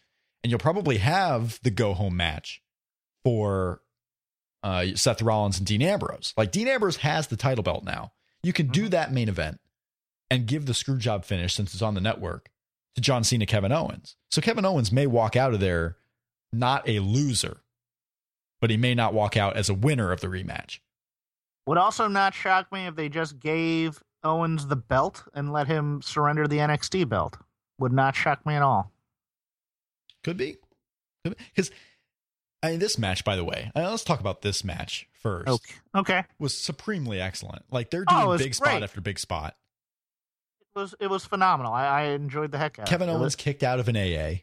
And 0.43 0.49
you'll 0.49 0.59
probably 0.59 0.97
have 0.97 1.59
the 1.61 1.69
go 1.69 1.93
home 1.93 2.17
match 2.17 2.61
for 3.23 3.81
uh, 4.63 4.87
Seth 4.95 5.21
Rollins 5.21 5.57
and 5.57 5.67
Dean 5.67 5.81
Ambrose. 5.81 6.33
Like 6.37 6.51
Dean 6.51 6.67
Ambrose 6.67 6.97
has 6.97 7.27
the 7.27 7.37
title 7.37 7.63
belt 7.63 7.83
now. 7.83 8.13
You 8.43 8.53
can 8.53 8.67
do 8.67 8.87
Mhm. 8.87 8.91
that 8.91 9.11
main 9.11 9.27
event 9.29 9.59
and 10.29 10.45
give 10.47 10.65
the 10.65 10.73
screw 10.73 10.97
job 10.97 11.25
finish 11.25 11.53
since 11.55 11.73
it's 11.73 11.81
on 11.81 11.93
the 11.95 12.01
network 12.01 12.49
to 12.95 13.01
John 13.01 13.23
Cena, 13.23 13.45
Kevin 13.45 13.71
Owens. 13.71 14.15
So 14.29 14.41
Kevin 14.41 14.65
Owens 14.65 14.91
may 14.91 15.07
walk 15.07 15.35
out 15.35 15.53
of 15.53 15.59
there 15.59 15.97
not 16.53 16.87
a 16.87 16.99
loser, 16.99 17.61
but 18.59 18.69
he 18.69 18.77
may 18.77 18.93
not 18.95 19.13
walk 19.13 19.37
out 19.37 19.55
as 19.55 19.69
a 19.69 19.73
winner 19.73 20.11
of 20.11 20.21
the 20.21 20.27
rematch. 20.27 20.79
Would 21.67 21.77
also 21.77 22.07
not 22.07 22.33
shock 22.33 22.71
me 22.71 22.87
if 22.87 22.95
they 22.95 23.07
just 23.07 23.39
gave 23.39 24.03
Owens 24.23 24.67
the 24.67 24.75
belt 24.75 25.23
and 25.33 25.53
let 25.53 25.67
him 25.67 26.01
surrender 26.01 26.47
the 26.47 26.57
NXT 26.57 27.07
belt. 27.07 27.37
Would 27.79 27.93
not 27.93 28.15
shock 28.15 28.45
me 28.45 28.55
at 28.55 28.61
all. 28.61 28.91
Could 30.23 30.37
be. 30.37 30.57
Because 31.23 31.71
I 32.63 32.71
mean, 32.71 32.79
this 32.79 32.97
match, 32.99 33.23
by 33.23 33.35
the 33.35 33.43
way, 33.43 33.71
uh, 33.75 33.89
let's 33.89 34.03
talk 34.03 34.19
about 34.19 34.41
this 34.41 34.63
match 34.63 35.07
first. 35.13 35.47
Okay, 35.47 35.73
okay. 35.95 36.23
Was 36.39 36.55
supremely 36.57 37.19
excellent. 37.19 37.63
Like 37.71 37.89
they're 37.89 38.05
Oh, 38.07 38.15
doing 38.17 38.27
was 38.27 38.41
big 38.41 38.53
spot 38.55 38.83
after 38.83 39.01
big 39.01 39.17
spot. 39.17 39.55
It 40.75 40.79
was 40.79 40.95
it 40.99 41.07
was 41.07 41.25
phenomenal. 41.25 41.73
I, 41.73 41.85
I 41.85 42.01
enjoyed 42.09 42.51
the 42.51 42.57
heck 42.57 42.79
out. 42.79 42.87
Kevin 42.87 43.09
of 43.09 43.15
it. 43.15 43.17
It 43.17 43.21
Owens 43.21 43.35
kicked 43.35 43.63
out 43.63 43.79
of 43.79 43.87
an 43.87 43.97
AA. 43.97 44.41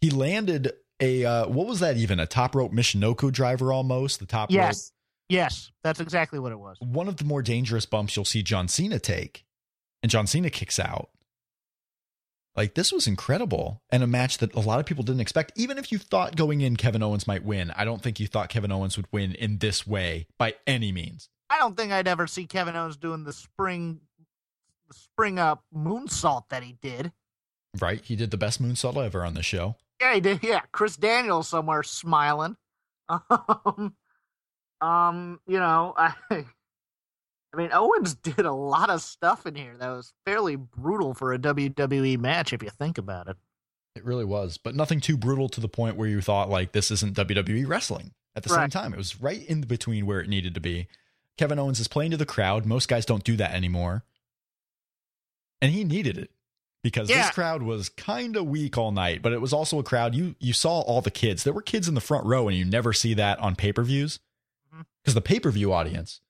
He 0.00 0.10
landed 0.10 0.72
a 1.00 1.24
uh, 1.24 1.48
what 1.48 1.66
was 1.66 1.80
that 1.80 1.96
even? 1.96 2.20
A 2.20 2.26
top 2.26 2.54
rope 2.54 2.72
Michinoku 2.72 3.32
driver 3.32 3.72
almost. 3.72 4.20
The 4.20 4.26
top 4.26 4.50
rope. 4.50 4.54
Yes, 4.54 4.92
yes, 5.28 5.72
that's 5.82 6.00
exactly 6.00 6.38
what 6.38 6.52
it 6.52 6.58
was. 6.58 6.76
One 6.80 7.08
of 7.08 7.16
the 7.16 7.24
more 7.24 7.42
dangerous 7.42 7.86
bumps 7.86 8.14
you'll 8.14 8.24
see 8.24 8.42
John 8.42 8.68
Cena 8.68 8.98
take, 8.98 9.44
and 10.02 10.10
John 10.10 10.26
Cena 10.26 10.50
kicks 10.50 10.78
out. 10.78 11.10
Like 12.54 12.74
this 12.74 12.92
was 12.92 13.06
incredible 13.06 13.82
and 13.90 14.02
a 14.02 14.06
match 14.06 14.38
that 14.38 14.54
a 14.54 14.60
lot 14.60 14.78
of 14.78 14.86
people 14.86 15.02
didn't 15.02 15.22
expect. 15.22 15.52
Even 15.56 15.78
if 15.78 15.90
you 15.90 15.98
thought 15.98 16.36
going 16.36 16.60
in 16.60 16.76
Kevin 16.76 17.02
Owens 17.02 17.26
might 17.26 17.44
win, 17.44 17.70
I 17.74 17.84
don't 17.84 18.02
think 18.02 18.20
you 18.20 18.26
thought 18.26 18.50
Kevin 18.50 18.70
Owens 18.70 18.96
would 18.96 19.06
win 19.10 19.34
in 19.34 19.58
this 19.58 19.86
way 19.86 20.26
by 20.38 20.54
any 20.66 20.92
means. 20.92 21.30
I 21.48 21.58
don't 21.58 21.76
think 21.76 21.92
I'd 21.92 22.08
ever 22.08 22.26
see 22.26 22.46
Kevin 22.46 22.76
Owens 22.76 22.96
doing 22.96 23.24
the 23.24 23.32
spring, 23.32 24.00
spring 24.92 25.38
up 25.38 25.64
moonsault 25.74 26.48
that 26.50 26.62
he 26.62 26.76
did. 26.80 27.12
Right? 27.80 28.04
He 28.04 28.16
did 28.16 28.30
the 28.30 28.36
best 28.36 28.62
moonsault 28.62 29.02
ever 29.04 29.24
on 29.24 29.34
the 29.34 29.42
show. 29.42 29.76
Yeah, 30.00 30.14
he 30.14 30.20
did. 30.20 30.42
Yeah, 30.42 30.60
Chris 30.72 30.96
Daniels 30.96 31.48
somewhere 31.48 31.82
smiling. 31.82 32.56
Um, 33.28 33.94
um, 34.80 35.40
you 35.46 35.58
know, 35.58 35.94
I, 35.98 36.14
I 36.30 37.56
mean, 37.56 37.70
Owens 37.72 38.14
did 38.14 38.40
a 38.40 38.52
lot 38.52 38.90
of 38.90 39.02
stuff 39.02 39.46
in 39.46 39.54
here 39.54 39.76
that 39.78 39.88
was 39.90 40.12
fairly 40.24 40.56
brutal 40.56 41.14
for 41.14 41.32
a 41.32 41.38
WWE 41.38 42.18
match 42.18 42.52
if 42.52 42.62
you 42.62 42.70
think 42.70 42.98
about 42.98 43.28
it. 43.28 43.36
It 43.94 44.04
really 44.04 44.24
was, 44.24 44.56
but 44.56 44.74
nothing 44.74 45.00
too 45.00 45.18
brutal 45.18 45.48
to 45.50 45.60
the 45.60 45.68
point 45.68 45.96
where 45.96 46.08
you 46.08 46.22
thought 46.22 46.48
like 46.48 46.72
this 46.72 46.90
isn't 46.90 47.16
WWE 47.16 47.68
wrestling. 47.68 48.12
At 48.34 48.44
the 48.44 48.48
same 48.48 48.70
time, 48.70 48.94
it 48.94 48.96
was 48.96 49.20
right 49.20 49.44
in 49.46 49.60
between 49.60 50.06
where 50.06 50.20
it 50.20 50.28
needed 50.28 50.54
to 50.54 50.60
be. 50.60 50.88
Kevin 51.36 51.58
Owens 51.58 51.80
is 51.80 51.88
playing 51.88 52.12
to 52.12 52.16
the 52.16 52.24
crowd. 52.24 52.64
Most 52.64 52.88
guys 52.88 53.04
don't 53.04 53.24
do 53.24 53.36
that 53.36 53.52
anymore. 53.52 54.04
And 55.62 55.72
he 55.72 55.84
needed 55.84 56.18
it 56.18 56.30
because 56.82 57.08
Yeah. 57.08 57.22
this 57.22 57.30
crowd 57.30 57.62
was 57.62 57.88
kind 57.88 58.36
of 58.36 58.44
weak 58.46 58.76
all 58.76 58.92
night, 58.92 59.22
but 59.22 59.32
it 59.32 59.40
was 59.40 59.52
also 59.54 59.78
a 59.78 59.82
crowd 59.82 60.14
you 60.14 60.34
you 60.40 60.52
saw 60.52 60.80
all 60.80 61.00
the 61.00 61.10
kids. 61.10 61.44
There 61.44 61.52
were 61.54 61.62
kids 61.62 61.88
in 61.88 61.94
the 61.94 62.00
front 62.02 62.26
row 62.26 62.48
and 62.48 62.56
you 62.56 62.64
never 62.66 62.92
see 62.92 63.14
that 63.14 63.38
on 63.38 63.56
pay-per-views. 63.56 64.18
Mhm. 64.74 64.84
Because 65.02 65.14
the 65.14 65.20
pay-per-view 65.22 65.72
audience 65.72 66.20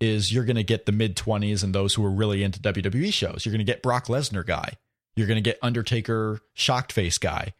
is 0.00 0.32
you're 0.32 0.44
going 0.44 0.56
to 0.56 0.64
get 0.64 0.86
the 0.86 0.90
mid 0.92 1.14
20s 1.16 1.62
and 1.62 1.72
those 1.72 1.94
who 1.94 2.04
are 2.04 2.10
really 2.10 2.42
into 2.42 2.58
WWE 2.60 3.12
shows. 3.12 3.44
You're 3.46 3.52
going 3.52 3.64
to 3.64 3.70
get 3.70 3.82
Brock 3.82 4.06
Lesnar 4.06 4.44
guy. 4.44 4.78
You're 5.14 5.28
going 5.28 5.36
to 5.36 5.42
get 5.42 5.58
Undertaker 5.62 6.40
shocked 6.54 6.90
face 6.90 7.18
guy. 7.18 7.52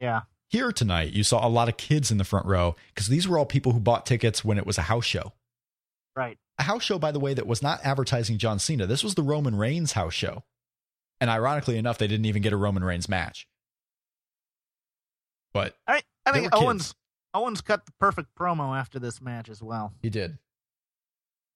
Yeah. 0.00 0.22
Here 0.48 0.72
tonight, 0.72 1.12
you 1.12 1.22
saw 1.22 1.46
a 1.46 1.48
lot 1.48 1.68
of 1.68 1.76
kids 1.76 2.10
in 2.10 2.18
the 2.18 2.24
front 2.24 2.46
row 2.46 2.74
because 2.88 3.08
these 3.08 3.28
were 3.28 3.38
all 3.38 3.46
people 3.46 3.72
who 3.72 3.80
bought 3.80 4.06
tickets 4.06 4.44
when 4.44 4.56
it 4.58 4.66
was 4.66 4.78
a 4.78 4.82
house 4.82 5.04
show. 5.04 5.34
Right. 6.16 6.38
A 6.58 6.62
house 6.62 6.82
show, 6.84 6.98
by 6.98 7.10
the 7.12 7.18
way, 7.20 7.34
that 7.34 7.46
was 7.46 7.60
not 7.62 7.80
advertising 7.84 8.38
John 8.38 8.58
Cena. 8.58 8.86
This 8.86 9.02
was 9.04 9.14
the 9.16 9.22
Roman 9.22 9.56
Reigns 9.56 9.92
house 9.92 10.14
show. 10.14 10.44
And 11.20 11.30
ironically 11.30 11.78
enough, 11.78 11.98
they 11.98 12.06
didn't 12.06 12.26
even 12.26 12.42
get 12.42 12.52
a 12.52 12.56
Roman 12.56 12.84
Reigns 12.84 13.08
match. 13.08 13.46
But 15.52 15.74
I, 15.86 16.02
I 16.26 16.32
think 16.32 16.44
were 16.44 16.50
kids. 16.50 16.62
Owens 16.62 16.94
Owens 17.32 17.60
cut 17.60 17.86
the 17.86 17.92
perfect 17.98 18.28
promo 18.38 18.76
after 18.78 18.98
this 18.98 19.20
match 19.20 19.48
as 19.48 19.62
well. 19.62 19.92
he 20.02 20.10
did. 20.10 20.38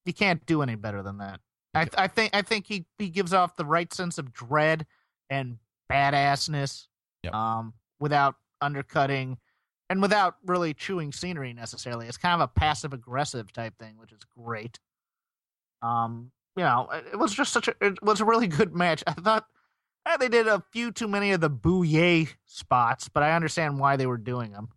You 0.05 0.13
can't 0.13 0.45
do 0.47 0.63
any 0.63 0.75
better 0.75 1.03
than 1.03 1.19
that. 1.19 1.41
I, 1.75 1.87
I 1.97 2.07
think 2.09 2.35
I 2.35 2.43
think 2.43 2.67
he, 2.67 2.87
he 2.99 3.09
gives 3.11 3.35
off 3.35 3.57
the 3.57 3.65
right 3.65 3.93
sense 3.93 4.17
of 4.19 4.33
dread 4.33 4.87
and 5.29 5.59
badassness, 5.91 6.87
Yep. 7.25 7.35
um, 7.35 7.75
without 8.01 8.37
undercutting 8.61 9.37
and 9.91 10.01
without 10.01 10.37
really 10.47 10.73
chewing 10.75 11.13
scenery 11.13 11.53
necessarily. 11.53 12.07
It's 12.07 12.17
kind 12.17 12.35
of 12.35 12.41
a 12.41 12.49
passive 12.49 12.93
aggressive 12.93 13.53
type 13.53 13.75
thing, 13.79 13.99
which 13.99 14.13
is 14.13 14.21
great. 14.37 14.79
Um, 15.83 16.31
you 16.59 16.65
know, 16.65 16.89
it, 16.93 17.17
was 17.17 17.33
just 17.33 17.53
such 17.53 17.69
a 17.69 17.75
it 17.81 18.03
was 18.03 18.21
a 18.21 18.25
really 18.25 18.49
good 18.49 18.75
match. 18.75 19.05
I 19.07 19.13
thought 19.13 19.47
eh, 20.07 20.17
they 20.17 20.29
did 20.29 20.49
a 20.49 20.63
few 20.73 20.91
too 20.91 21.07
many 21.07 21.31
of 21.31 21.41
the 21.41 21.49
booyah 21.49 22.29
spots, 22.47 23.09
but 23.09 23.23
I 23.23 23.33
understand 23.33 23.79
why 23.79 23.97
they 23.97 24.07
were 24.07 24.19
doing 24.19 24.51
them. 24.51 24.71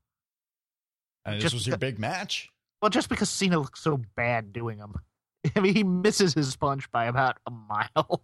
And 1.25 1.35
this 1.35 1.43
Just 1.43 1.55
was 1.55 1.67
your 1.67 1.77
big 1.77 1.97
match. 1.97 2.49
Well, 2.81 2.89
just 2.89 3.09
because 3.09 3.29
Cena 3.29 3.59
looks 3.59 3.81
so 3.81 3.99
bad 4.15 4.53
doing 4.53 4.77
them. 4.77 4.93
I 5.55 5.59
mean, 5.59 5.73
he 5.73 5.83
misses 5.83 6.35
his 6.35 6.55
punch 6.55 6.89
by 6.91 7.05
about 7.05 7.37
a 7.47 7.51
mile. 7.51 8.23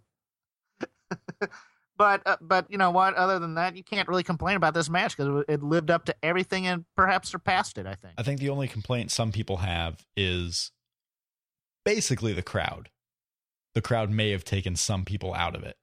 but 1.96 2.22
uh, 2.26 2.36
but 2.40 2.70
you 2.70 2.78
know 2.78 2.92
what? 2.92 3.14
Other 3.14 3.40
than 3.40 3.54
that, 3.54 3.76
you 3.76 3.82
can't 3.82 4.08
really 4.08 4.22
complain 4.22 4.56
about 4.56 4.74
this 4.74 4.88
match 4.88 5.16
because 5.16 5.44
it 5.48 5.64
lived 5.64 5.90
up 5.90 6.04
to 6.04 6.14
everything 6.22 6.68
and 6.68 6.84
perhaps 6.94 7.28
surpassed 7.28 7.76
it. 7.76 7.86
I 7.86 7.94
think. 7.94 8.14
I 8.16 8.22
think 8.22 8.38
the 8.38 8.50
only 8.50 8.68
complaint 8.68 9.10
some 9.10 9.32
people 9.32 9.58
have 9.58 10.04
is 10.16 10.70
basically 11.84 12.32
the 12.32 12.42
crowd. 12.42 12.90
The 13.78 13.82
crowd 13.82 14.10
may 14.10 14.30
have 14.32 14.42
taken 14.44 14.74
some 14.74 15.04
people 15.04 15.32
out 15.34 15.54
of 15.54 15.62
it. 15.62 15.76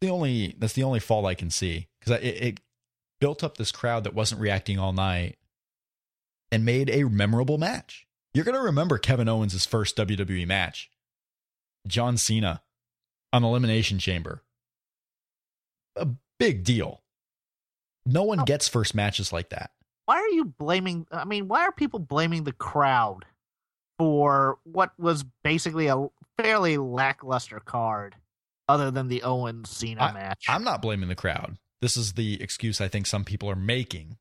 The 0.00 0.08
only 0.10 0.56
that's 0.58 0.72
the 0.72 0.82
only 0.82 0.98
fault 0.98 1.24
I 1.24 1.34
can 1.34 1.50
see 1.50 1.86
because 2.00 2.20
it, 2.20 2.42
it 2.42 2.60
built 3.20 3.44
up 3.44 3.56
this 3.58 3.70
crowd 3.70 4.02
that 4.02 4.12
wasn't 4.12 4.40
reacting 4.40 4.76
all 4.80 4.92
night 4.92 5.36
and 6.50 6.64
made 6.64 6.90
a 6.90 7.04
memorable 7.04 7.58
match. 7.58 8.08
You're 8.34 8.44
gonna 8.44 8.60
remember 8.60 8.98
Kevin 8.98 9.28
Owens' 9.28 9.64
first 9.64 9.96
WWE 9.96 10.44
match, 10.48 10.90
John 11.86 12.16
Cena, 12.16 12.60
on 13.32 13.44
Elimination 13.44 14.00
Chamber. 14.00 14.42
A 15.94 16.08
big 16.40 16.64
deal. 16.64 17.02
No 18.04 18.24
one 18.24 18.40
Oh. 18.40 18.44
gets 18.44 18.66
first 18.66 18.96
matches 18.96 19.32
like 19.32 19.50
that. 19.50 19.70
Why 20.06 20.16
are 20.16 20.28
you 20.30 20.46
blaming? 20.46 21.06
I 21.12 21.24
mean, 21.24 21.46
why 21.46 21.60
are 21.66 21.70
people 21.72 22.00
blaming 22.00 22.42
the 22.42 22.52
crowd 22.52 23.26
for 23.96 24.58
what 24.64 24.90
was 24.98 25.24
basically 25.44 25.86
a 25.86 26.08
fairly 26.38 26.76
lackluster 26.78 27.60
card, 27.60 28.14
other 28.68 28.90
than 28.90 29.08
the 29.08 29.22
Owens 29.22 29.70
Cena 29.70 30.12
match? 30.12 30.44
I'm 30.48 30.64
not 30.64 30.82
blaming 30.82 31.08
the 31.08 31.14
crowd. 31.14 31.56
This 31.80 31.96
is 31.96 32.12
the 32.12 32.40
excuse 32.40 32.80
I 32.80 32.88
think 32.88 33.06
some 33.06 33.24
people 33.24 33.50
are 33.50 33.56
making. 33.56 34.18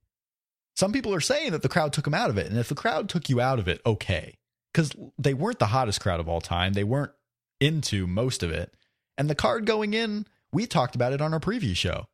some 0.76 0.91
people 0.91 1.13
are 1.13 1.21
saying 1.21 1.52
that 1.52 1.62
the 1.62 1.69
crowd 1.69 1.93
took 1.93 2.08
him 2.08 2.13
out 2.13 2.30
of 2.30 2.38
it. 2.38 2.47
And 2.47 2.58
if 2.58 2.69
the 2.69 2.76
crowd 2.76 3.08
took 3.08 3.30
you 3.30 3.39
out 3.39 3.60
of 3.60 3.67
it, 3.67 3.82
okay. 3.86 4.36
Because 4.74 4.91
they 5.19 5.34
weren't 5.34 5.60
the 5.60 5.67
hottest 5.67 6.02
crowd 6.02 6.19
of 6.19 6.28
all 6.28 6.41
time. 6.41 6.74
They 6.74 6.84
weren't 6.84 7.12
into 7.60 8.08
most 8.08 8.41
of 8.41 8.50
it. 8.52 8.74
And 9.17 9.30
the 9.30 9.36
card 9.36 9.65
going 9.65 9.93
in, 9.93 10.26
we 10.52 10.65
talked 10.65 10.95
about 10.95 11.13
it 11.13 11.21
on 11.21 11.34
our 11.34 11.39
preview 11.39 11.76
show. 11.76 12.08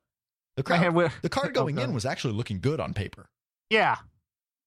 The 0.58 0.64
crowd, 0.64 1.12
the 1.22 1.30
card 1.30 1.54
going 1.54 1.78
in 1.78 1.94
was 1.94 2.06
actually 2.06 2.34
looking 2.34 2.60
good 2.60 2.80
on 2.80 2.94
paper. 2.94 3.30
Yeah. 3.70 3.98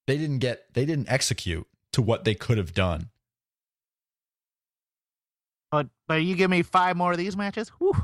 They 0.07 0.17
didn't 0.17 0.39
get, 0.39 0.73
they 0.73 0.85
didn't 0.85 1.11
execute 1.11 1.67
to 1.93 2.01
what 2.01 2.23
they 2.23 2.33
could 2.33 2.57
have 2.57 2.73
done. 2.73 3.09
But 5.71 5.87
but 6.07 6.15
you 6.23 6.35
give 6.35 6.49
me 6.51 6.61
five 6.63 6.97
more 6.97 7.11
of 7.13 7.17
these 7.17 7.37
matches. 7.37 7.69
Whew. 7.79 7.95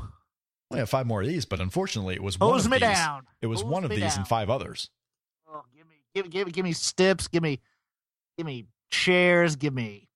Have 0.74 0.90
five 0.90 1.06
more 1.06 1.22
of 1.22 1.26
these, 1.28 1.44
but 1.46 1.60
unfortunately, 1.60 2.14
it 2.14 2.22
was 2.22 2.38
one 2.38 2.58
of 2.58 2.64
me 2.66 2.72
these. 2.76 2.80
down. 2.80 3.26
It 3.40 3.46
was 3.46 3.62
Hose 3.62 3.70
one 3.70 3.84
of 3.84 3.90
these 3.90 4.00
down. 4.00 4.18
and 4.18 4.28
five 4.28 4.50
others. 4.50 4.90
Oh, 5.50 5.62
give 5.76 5.86
me 5.86 5.94
give 6.14 6.30
give 6.30 6.52
give 6.52 6.64
me 6.64 6.72
stips. 6.72 7.28
Give 7.28 7.42
me 7.42 7.60
give 8.36 8.46
me 8.46 8.66
chairs. 8.90 9.56
Give 9.56 9.72
me 9.74 10.08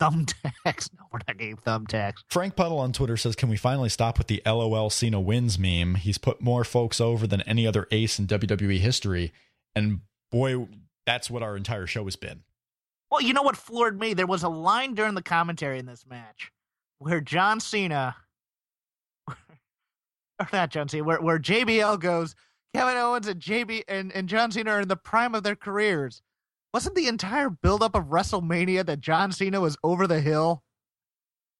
thumbtacks. 0.00 0.90
No, 0.98 1.06
we're 1.12 1.20
not 1.26 1.36
getting 1.38 1.56
thumbtacks. 1.56 2.14
Frank 2.28 2.54
Puddle 2.56 2.78
on 2.78 2.92
Twitter 2.92 3.16
says, 3.16 3.34
"Can 3.36 3.48
we 3.48 3.56
finally 3.56 3.88
stop 3.88 4.18
with 4.18 4.26
the 4.26 4.42
LOL 4.44 4.90
Cena 4.90 5.20
wins 5.20 5.58
meme? 5.58 5.94
He's 5.96 6.18
put 6.18 6.40
more 6.40 6.64
folks 6.64 7.00
over 7.00 7.26
than 7.26 7.40
any 7.42 7.66
other 7.66 7.86
ace 7.90 8.18
in 8.18 8.26
WWE 8.26 8.78
history, 8.78 9.32
and 9.74 10.00
boy, 10.30 10.66
that's 11.06 11.30
what 11.30 11.42
our 11.42 11.56
entire 11.56 11.86
show 11.86 12.04
has 12.04 12.16
been." 12.16 12.42
Well, 13.10 13.22
you 13.22 13.32
know 13.32 13.42
what 13.42 13.56
floored 13.56 13.98
me? 13.98 14.12
There 14.14 14.26
was 14.26 14.42
a 14.42 14.48
line 14.48 14.94
during 14.94 15.14
the 15.14 15.22
commentary 15.22 15.78
in 15.78 15.86
this 15.86 16.04
match 16.06 16.52
where 16.98 17.20
John 17.20 17.60
Cena, 17.60 18.16
or 19.28 20.48
not 20.52 20.70
John 20.70 20.88
Cena, 20.88 21.04
where, 21.04 21.20
where 21.20 21.38
JBL 21.38 22.00
goes, 22.00 22.34
Kevin 22.74 22.96
Owens 22.96 23.28
and 23.28 23.40
JB 23.40 23.84
and, 23.88 24.12
and 24.12 24.28
John 24.28 24.52
Cena 24.52 24.70
are 24.72 24.80
in 24.82 24.88
the 24.88 24.96
prime 24.96 25.34
of 25.34 25.42
their 25.42 25.56
careers. 25.56 26.22
Wasn't 26.74 26.94
the 26.94 27.08
entire 27.08 27.48
buildup 27.48 27.94
of 27.94 28.06
WrestleMania 28.06 28.84
that 28.86 29.00
John 29.00 29.32
Cena 29.32 29.60
was 29.60 29.76
over 29.82 30.06
the 30.06 30.20
hill? 30.20 30.62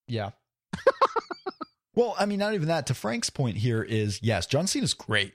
Yeah. 0.07 0.31
well, 1.95 2.15
I 2.19 2.27
mean, 2.27 2.39
not 2.39 2.55
even 2.55 2.69
that. 2.69 2.87
To 2.87 2.95
Frank's 2.95 3.31
point 3.31 3.57
here 3.57 3.83
is 3.83 4.21
yes, 4.23 4.47
John 4.47 4.67
Cena's 4.67 4.95
great. 4.95 5.35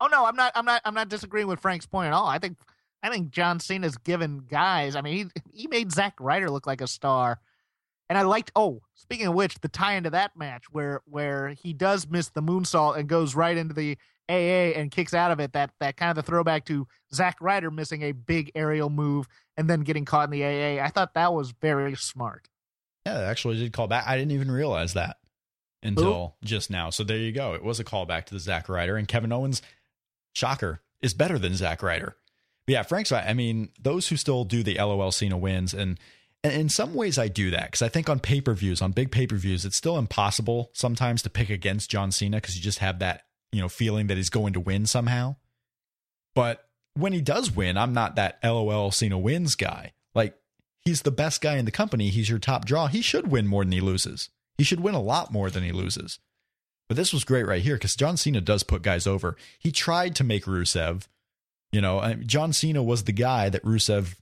Oh 0.00 0.08
no, 0.08 0.26
I'm 0.26 0.36
not. 0.36 0.52
I'm 0.54 0.66
not. 0.66 0.82
I'm 0.84 0.94
not 0.94 1.08
disagreeing 1.08 1.46
with 1.46 1.60
Frank's 1.60 1.86
point 1.86 2.08
at 2.08 2.12
all. 2.12 2.26
I 2.26 2.38
think. 2.38 2.58
I 3.02 3.10
think 3.10 3.30
John 3.30 3.60
Cena's 3.60 3.96
given 3.96 4.44
guys. 4.48 4.96
I 4.96 5.00
mean, 5.00 5.30
he 5.52 5.62
he 5.62 5.66
made 5.68 5.92
Zack 5.92 6.14
Ryder 6.20 6.50
look 6.50 6.66
like 6.66 6.80
a 6.80 6.86
star, 6.86 7.40
and 8.08 8.18
I 8.18 8.22
liked. 8.22 8.52
Oh, 8.54 8.82
speaking 8.94 9.26
of 9.26 9.34
which, 9.34 9.60
the 9.60 9.68
tie 9.68 9.94
into 9.94 10.10
that 10.10 10.36
match 10.36 10.64
where 10.70 11.02
where 11.06 11.48
he 11.48 11.72
does 11.72 12.08
miss 12.08 12.28
the 12.28 12.42
moonsault 12.42 12.96
and 12.96 13.08
goes 13.08 13.34
right 13.34 13.56
into 13.56 13.74
the 13.74 13.96
AA 14.28 14.74
and 14.76 14.90
kicks 14.90 15.14
out 15.14 15.30
of 15.30 15.40
it. 15.40 15.52
That 15.52 15.70
that 15.80 15.96
kind 15.96 16.10
of 16.10 16.16
the 16.16 16.22
throwback 16.22 16.64
to 16.66 16.86
Zack 17.14 17.38
Ryder 17.40 17.70
missing 17.70 18.02
a 18.02 18.12
big 18.12 18.52
aerial 18.54 18.90
move 18.90 19.28
and 19.56 19.68
then 19.68 19.80
getting 19.80 20.04
caught 20.04 20.30
in 20.32 20.38
the 20.38 20.44
AA. 20.44 20.84
I 20.84 20.88
thought 20.88 21.14
that 21.14 21.32
was 21.32 21.52
very 21.60 21.94
smart. 21.94 22.48
Yeah, 23.06 23.20
it 23.20 23.24
actually 23.24 23.58
did 23.58 23.72
call 23.72 23.86
back. 23.86 24.04
I 24.06 24.16
didn't 24.16 24.32
even 24.32 24.50
realize 24.50 24.94
that 24.94 25.18
until 25.82 26.36
just 26.42 26.70
now. 26.70 26.90
So 26.90 27.04
there 27.04 27.16
you 27.16 27.32
go. 27.32 27.54
It 27.54 27.62
was 27.62 27.78
a 27.78 27.84
callback 27.84 28.26
to 28.26 28.34
the 28.34 28.40
Zack 28.40 28.68
Ryder 28.68 28.96
and 28.96 29.06
Kevin 29.06 29.32
Owens. 29.32 29.62
Shocker 30.34 30.82
is 31.00 31.14
better 31.14 31.38
than 31.38 31.54
Zack 31.54 31.82
Ryder. 31.82 32.16
But 32.66 32.72
yeah, 32.72 32.82
Frank's 32.82 33.12
right. 33.12 33.24
I 33.24 33.32
mean, 33.32 33.70
those 33.80 34.08
who 34.08 34.16
still 34.16 34.44
do 34.44 34.62
the 34.62 34.74
LOL 34.74 35.12
Cena 35.12 35.38
wins, 35.38 35.72
and, 35.72 36.00
and 36.44 36.52
in 36.52 36.68
some 36.68 36.94
ways 36.94 37.18
I 37.18 37.28
do 37.28 37.50
that 37.50 37.66
because 37.66 37.82
I 37.82 37.88
think 37.88 38.08
on 38.08 38.20
pay 38.20 38.40
per 38.40 38.54
views, 38.54 38.80
on 38.82 38.92
big 38.92 39.10
pay 39.10 39.26
per 39.26 39.36
views, 39.36 39.64
it's 39.64 39.76
still 39.76 39.98
impossible 39.98 40.70
sometimes 40.74 41.22
to 41.22 41.30
pick 41.30 41.50
against 41.50 41.90
John 41.90 42.12
Cena 42.12 42.38
because 42.38 42.56
you 42.56 42.62
just 42.62 42.78
have 42.78 42.98
that 43.00 43.24
you 43.52 43.60
know 43.60 43.68
feeling 43.68 44.06
that 44.08 44.16
he's 44.16 44.30
going 44.30 44.52
to 44.52 44.60
win 44.60 44.86
somehow. 44.86 45.36
But 46.34 46.68
when 46.94 47.12
he 47.12 47.20
does 47.20 47.50
win, 47.50 47.76
I'm 47.76 47.92
not 47.92 48.16
that 48.16 48.38
LOL 48.44 48.90
Cena 48.90 49.18
wins 49.18 49.54
guy. 49.54 49.92
Like 50.14 50.36
he's 50.84 51.02
the 51.02 51.10
best 51.10 51.40
guy 51.40 51.56
in 51.56 51.64
the 51.64 51.70
company. 51.70 52.10
He's 52.10 52.28
your 52.28 52.38
top 52.38 52.64
draw. 52.64 52.86
He 52.86 53.02
should 53.02 53.28
win 53.28 53.46
more 53.46 53.64
than 53.64 53.72
he 53.72 53.80
loses. 53.80 54.30
He 54.56 54.64
should 54.64 54.80
win 54.80 54.94
a 54.94 55.02
lot 55.02 55.32
more 55.32 55.50
than 55.50 55.64
he 55.64 55.72
loses. 55.72 56.18
But 56.88 56.96
this 56.96 57.12
was 57.12 57.24
great 57.24 57.46
right 57.46 57.62
here 57.62 57.74
because 57.74 57.96
John 57.96 58.16
Cena 58.16 58.40
does 58.40 58.62
put 58.62 58.82
guys 58.82 59.06
over. 59.06 59.36
He 59.58 59.72
tried 59.72 60.14
to 60.16 60.24
make 60.24 60.44
Rusev, 60.44 61.08
you 61.72 61.80
know, 61.80 62.14
John 62.24 62.52
Cena 62.52 62.82
was 62.82 63.04
the 63.04 63.12
guy 63.12 63.48
that 63.48 63.64
Rusev 63.64 64.14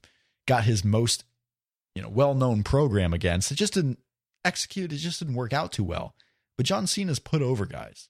got 0.47 0.63
his 0.63 0.83
most, 0.83 1.23
you 1.95 2.01
know, 2.01 2.09
well-known 2.09 2.63
program 2.63 3.13
against. 3.13 3.51
It 3.51 3.55
just 3.55 3.73
didn't 3.73 3.99
execute. 4.43 4.93
It 4.93 4.97
just 4.97 5.19
didn't 5.19 5.35
work 5.35 5.53
out 5.53 5.71
too 5.71 5.83
well. 5.83 6.13
But 6.57 6.65
John 6.65 6.87
Cena's 6.87 7.19
put 7.19 7.41
over 7.41 7.65
guys. 7.65 8.09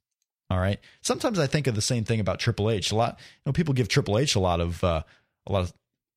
All 0.49 0.59
right. 0.59 0.79
Sometimes 1.01 1.39
I 1.39 1.47
think 1.47 1.67
of 1.67 1.75
the 1.75 1.81
same 1.81 2.03
thing 2.03 2.19
about 2.19 2.39
Triple 2.39 2.69
H. 2.69 2.91
A 2.91 2.95
lot, 2.95 3.17
you 3.19 3.41
know, 3.45 3.53
people 3.53 3.73
give 3.73 3.87
Triple 3.87 4.17
H 4.17 4.35
a 4.35 4.39
lot 4.39 4.59
of, 4.59 4.83
uh, 4.83 5.03
a 5.47 5.51
lot 5.51 5.61
of, 5.63 5.73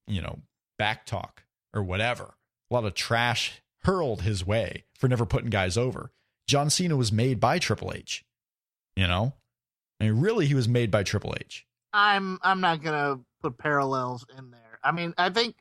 you 0.07 0.21
know, 0.21 0.41
back 0.79 1.07
talk 1.07 1.45
or 1.73 1.83
whatever. 1.83 2.35
A 2.71 2.75
lot 2.75 2.85
of 2.85 2.95
trash 2.95 3.63
hurled 3.85 4.23
his 4.23 4.47
way 4.47 4.85
for 4.99 5.09
never 5.09 5.25
putting 5.25 5.51
guys 5.51 5.79
over. 5.79 6.11
John 6.47 6.69
Cena 6.71 6.97
was 6.97 7.13
made 7.13 7.41
by 7.41 7.59
Triple 7.59 7.93
H. 7.95 8.25
You 8.97 9.07
know, 9.07 9.35
I 10.01 10.05
mean, 10.05 10.21
really, 10.21 10.47
he 10.47 10.55
was 10.55 10.69
made 10.69 10.91
by 10.91 11.05
Triple 11.05 11.35
H. 11.41 11.65
I'm 11.93 12.39
I'm 12.43 12.61
not 12.61 12.83
gonna 12.83 13.21
put 13.41 13.57
parallels 13.59 14.27
in 14.37 14.51
there. 14.51 14.79
I 14.83 14.91
mean, 14.93 15.15
I 15.17 15.31
think 15.31 15.55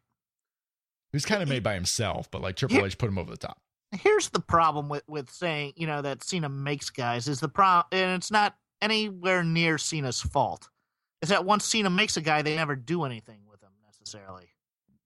He 1.11 1.15
was 1.15 1.25
kind 1.25 1.41
of 1.41 1.49
made 1.49 1.63
by 1.63 1.73
himself, 1.73 2.29
but 2.29 2.41
like 2.41 2.55
Triple 2.55 2.85
H 2.85 2.97
put 2.97 3.09
him 3.09 3.17
over 3.17 3.31
the 3.31 3.37
top. 3.37 3.59
here's 3.91 4.29
the 4.29 4.39
problem 4.39 4.89
with 4.89 5.03
with 5.07 5.29
saying 5.29 5.73
you 5.75 5.87
know 5.87 6.01
that 6.01 6.23
Cena 6.23 6.49
makes 6.49 6.89
guys 6.89 7.27
is 7.27 7.39
the 7.39 7.47
problem, 7.47 7.87
and 7.91 8.17
it's 8.17 8.31
not 8.31 8.55
anywhere 8.81 9.43
near 9.43 9.77
Cena's 9.77 10.21
fault. 10.21 10.69
Is 11.21 11.29
that 11.29 11.45
once 11.45 11.65
Cena 11.65 11.89
makes 11.89 12.17
a 12.17 12.21
guy, 12.21 12.41
they 12.41 12.55
never 12.55 12.75
do 12.75 13.03
anything 13.03 13.39
with 13.49 13.61
him 13.61 13.71
necessarily. 13.85 14.49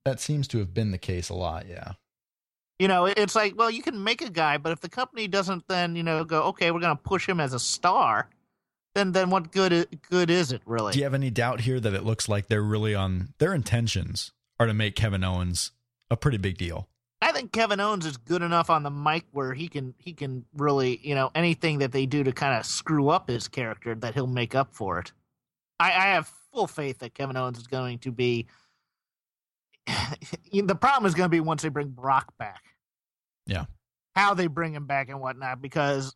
That 0.04 0.20
seems 0.20 0.48
to 0.48 0.58
have 0.58 0.74
been 0.74 0.90
the 0.90 0.98
case 0.98 1.28
a 1.28 1.34
lot. 1.34 1.66
Yeah. 1.68 1.92
You 2.78 2.88
know, 2.88 3.06
it's 3.06 3.36
like, 3.36 3.56
well, 3.56 3.70
you 3.70 3.82
can 3.82 4.02
make 4.02 4.22
a 4.22 4.30
guy, 4.30 4.58
but 4.58 4.72
if 4.72 4.80
the 4.80 4.88
company 4.88 5.28
doesn't 5.28 5.68
then 5.68 5.94
you 5.94 6.02
know 6.02 6.24
go, 6.24 6.42
okay, 6.44 6.70
we're 6.72 6.80
going 6.80 6.96
to 6.96 7.02
push 7.02 7.28
him 7.28 7.38
as 7.38 7.54
a 7.54 7.60
star, 7.60 8.28
then 8.94 9.12
then 9.12 9.30
what 9.30 9.52
good 9.52 10.00
good 10.10 10.30
is 10.30 10.50
it 10.50 10.62
really? 10.66 10.92
Do 10.92 10.98
you 10.98 11.04
have 11.04 11.14
any 11.14 11.30
doubt 11.30 11.60
here 11.60 11.78
that 11.78 11.94
it 11.94 12.04
looks 12.04 12.28
like 12.28 12.48
they're 12.48 12.60
really 12.60 12.94
on 12.94 13.34
their 13.38 13.54
intentions 13.54 14.32
are 14.58 14.66
to 14.66 14.74
make 14.74 14.96
Kevin 14.96 15.22
Owens 15.22 15.70
a 16.12 16.16
pretty 16.16 16.36
big 16.38 16.58
deal? 16.58 16.88
I 17.20 17.30
think 17.32 17.52
Kevin 17.52 17.80
Owens 17.80 18.04
is 18.04 18.16
good 18.16 18.42
enough 18.42 18.68
on 18.68 18.82
the 18.82 18.90
mic 18.90 19.24
where 19.30 19.54
he 19.54 19.68
can 19.68 19.94
he 19.98 20.12
can 20.12 20.44
really 20.54 21.00
you 21.02 21.14
know 21.14 21.30
anything 21.34 21.78
that 21.78 21.92
they 21.92 22.04
do 22.04 22.24
to 22.24 22.32
kind 22.32 22.58
of 22.58 22.66
screw 22.66 23.08
up 23.08 23.28
his 23.28 23.48
character 23.48 23.94
that 23.94 24.14
he'll 24.14 24.26
make 24.26 24.54
up 24.54 24.74
for 24.74 24.98
it. 24.98 25.12
I, 25.78 25.86
I 25.86 26.06
have 26.12 26.30
full 26.52 26.66
faith 26.66 26.98
that 26.98 27.14
Kevin 27.14 27.36
Owens 27.36 27.58
is 27.58 27.66
going 27.66 27.98
to 28.00 28.12
be. 28.12 28.46
the 30.52 30.74
problem 30.74 31.06
is 31.06 31.14
going 31.14 31.26
to 31.26 31.30
be 31.30 31.40
once 31.40 31.62
they 31.62 31.68
bring 31.68 31.88
Brock 31.88 32.36
back. 32.38 32.62
Yeah. 33.46 33.64
how 34.14 34.34
they 34.34 34.46
bring 34.46 34.74
him 34.74 34.86
back 34.86 35.08
and 35.08 35.20
whatnot 35.20 35.62
because. 35.62 36.14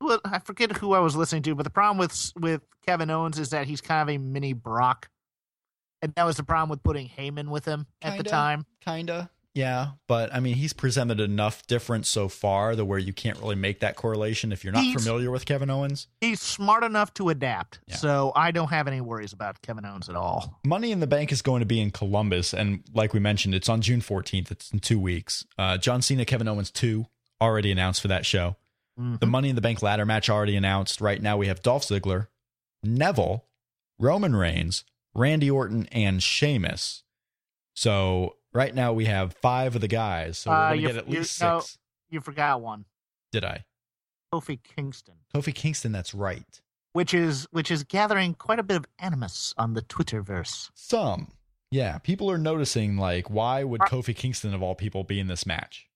Well, 0.00 0.20
I 0.26 0.40
forget 0.40 0.76
who 0.76 0.92
I 0.92 0.98
was 0.98 1.16
listening 1.16 1.42
to, 1.44 1.54
but 1.54 1.62
the 1.62 1.70
problem 1.70 1.96
with 1.96 2.32
with 2.36 2.60
Kevin 2.86 3.10
Owens 3.10 3.38
is 3.38 3.50
that 3.50 3.66
he's 3.66 3.80
kind 3.80 4.08
of 4.08 4.14
a 4.14 4.18
mini 4.18 4.52
Brock, 4.52 5.08
and 6.02 6.14
that 6.14 6.24
was 6.24 6.36
the 6.36 6.44
problem 6.44 6.68
with 6.70 6.82
putting 6.82 7.08
Heyman 7.08 7.48
with 7.48 7.64
him 7.64 7.86
at 8.02 8.16
the 8.18 8.24
time. 8.24 8.66
Kinda. 8.84 9.30
Yeah, 9.54 9.92
but 10.06 10.34
I 10.34 10.40
mean, 10.40 10.54
he's 10.56 10.74
presented 10.74 11.18
enough 11.18 11.66
difference 11.66 12.10
so 12.10 12.28
far 12.28 12.76
that 12.76 12.84
where 12.84 12.98
you 12.98 13.14
can't 13.14 13.38
really 13.40 13.54
make 13.56 13.80
that 13.80 13.96
correlation 13.96 14.52
if 14.52 14.62
you're 14.62 14.72
not 14.74 14.82
He's- 14.82 15.02
familiar 15.02 15.30
with 15.30 15.46
Kevin 15.46 15.70
Owens. 15.70 16.08
he's 16.20 16.42
smart 16.42 16.84
enough 16.84 17.14
to 17.14 17.30
adapt. 17.30 17.80
Yeah. 17.86 17.96
So 17.96 18.32
I 18.36 18.50
don't 18.50 18.68
have 18.68 18.86
any 18.86 19.00
worries 19.00 19.32
about 19.32 19.62
Kevin 19.62 19.86
Owens 19.86 20.10
at 20.10 20.14
all. 20.14 20.60
Money 20.66 20.92
in 20.92 21.00
the 21.00 21.06
Bank 21.06 21.32
is 21.32 21.40
going 21.40 21.60
to 21.60 21.66
be 21.66 21.80
in 21.80 21.90
Columbus, 21.90 22.52
and 22.52 22.82
like 22.92 23.14
we 23.14 23.18
mentioned, 23.20 23.54
it's 23.54 23.70
on 23.70 23.80
June 23.80 24.02
14th. 24.02 24.50
It's 24.50 24.70
in 24.72 24.78
two 24.80 25.00
weeks. 25.00 25.46
Uh, 25.56 25.78
John 25.78 26.02
Cena, 26.02 26.26
Kevin 26.26 26.48
Owens, 26.48 26.70
two 26.70 27.06
already 27.40 27.72
announced 27.72 28.02
for 28.02 28.08
that 28.08 28.26
show. 28.26 28.56
Mm-hmm. 29.00 29.16
The 29.20 29.26
Money 29.26 29.48
in 29.48 29.54
the 29.54 29.62
Bank 29.62 29.82
ladder 29.82 30.04
match 30.04 30.28
already 30.28 30.56
announced. 30.56 31.00
Right 31.00 31.22
now, 31.22 31.38
we 31.38 31.46
have 31.46 31.62
Dolph 31.62 31.84
Ziggler, 31.86 32.26
Neville, 32.82 33.46
Roman 33.98 34.36
Reigns, 34.36 34.84
Randy 35.16 35.50
Orton, 35.50 35.86
and 35.92 36.22
Sheamus. 36.22 37.02
So 37.74 38.36
right 38.52 38.74
now 38.74 38.92
we 38.92 39.06
have 39.06 39.34
five 39.34 39.74
of 39.74 39.80
the 39.80 39.88
guys. 39.88 40.38
So 40.38 40.50
we're 40.50 40.56
Uh, 40.56 40.72
you- 40.72 40.86
get 40.88 40.96
at 40.96 41.08
you- 41.08 41.18
least 41.20 41.40
no. 41.40 41.60
six. 41.60 41.78
You 42.08 42.20
forgot 42.20 42.60
one, 42.60 42.84
Did 43.32 43.44
I? 43.44 43.64
Kofi 44.32 44.62
Kingston, 44.62 45.16
Kofi 45.34 45.54
Kingston. 45.54 45.92
That's 45.92 46.14
right. 46.14 46.60
which 46.92 47.12
is 47.12 47.46
which 47.50 47.70
is 47.70 47.84
gathering 47.84 48.32
quite 48.34 48.58
a 48.58 48.62
bit 48.62 48.76
of 48.78 48.86
animus 48.98 49.52
on 49.58 49.74
the 49.74 49.82
Twitterverse. 49.82 50.70
Some. 50.74 51.32
Yeah, 51.70 51.98
people 51.98 52.30
are 52.30 52.38
noticing 52.38 52.96
like, 52.96 53.28
why 53.28 53.64
would 53.64 53.82
Uh, 53.82 53.86
Kofi 53.86 54.14
Kingston 54.16 54.54
of 54.54 54.62
all 54.62 54.74
people 54.74 55.04
be 55.04 55.18
in 55.20 55.26
this 55.26 55.44
match? 55.44 55.88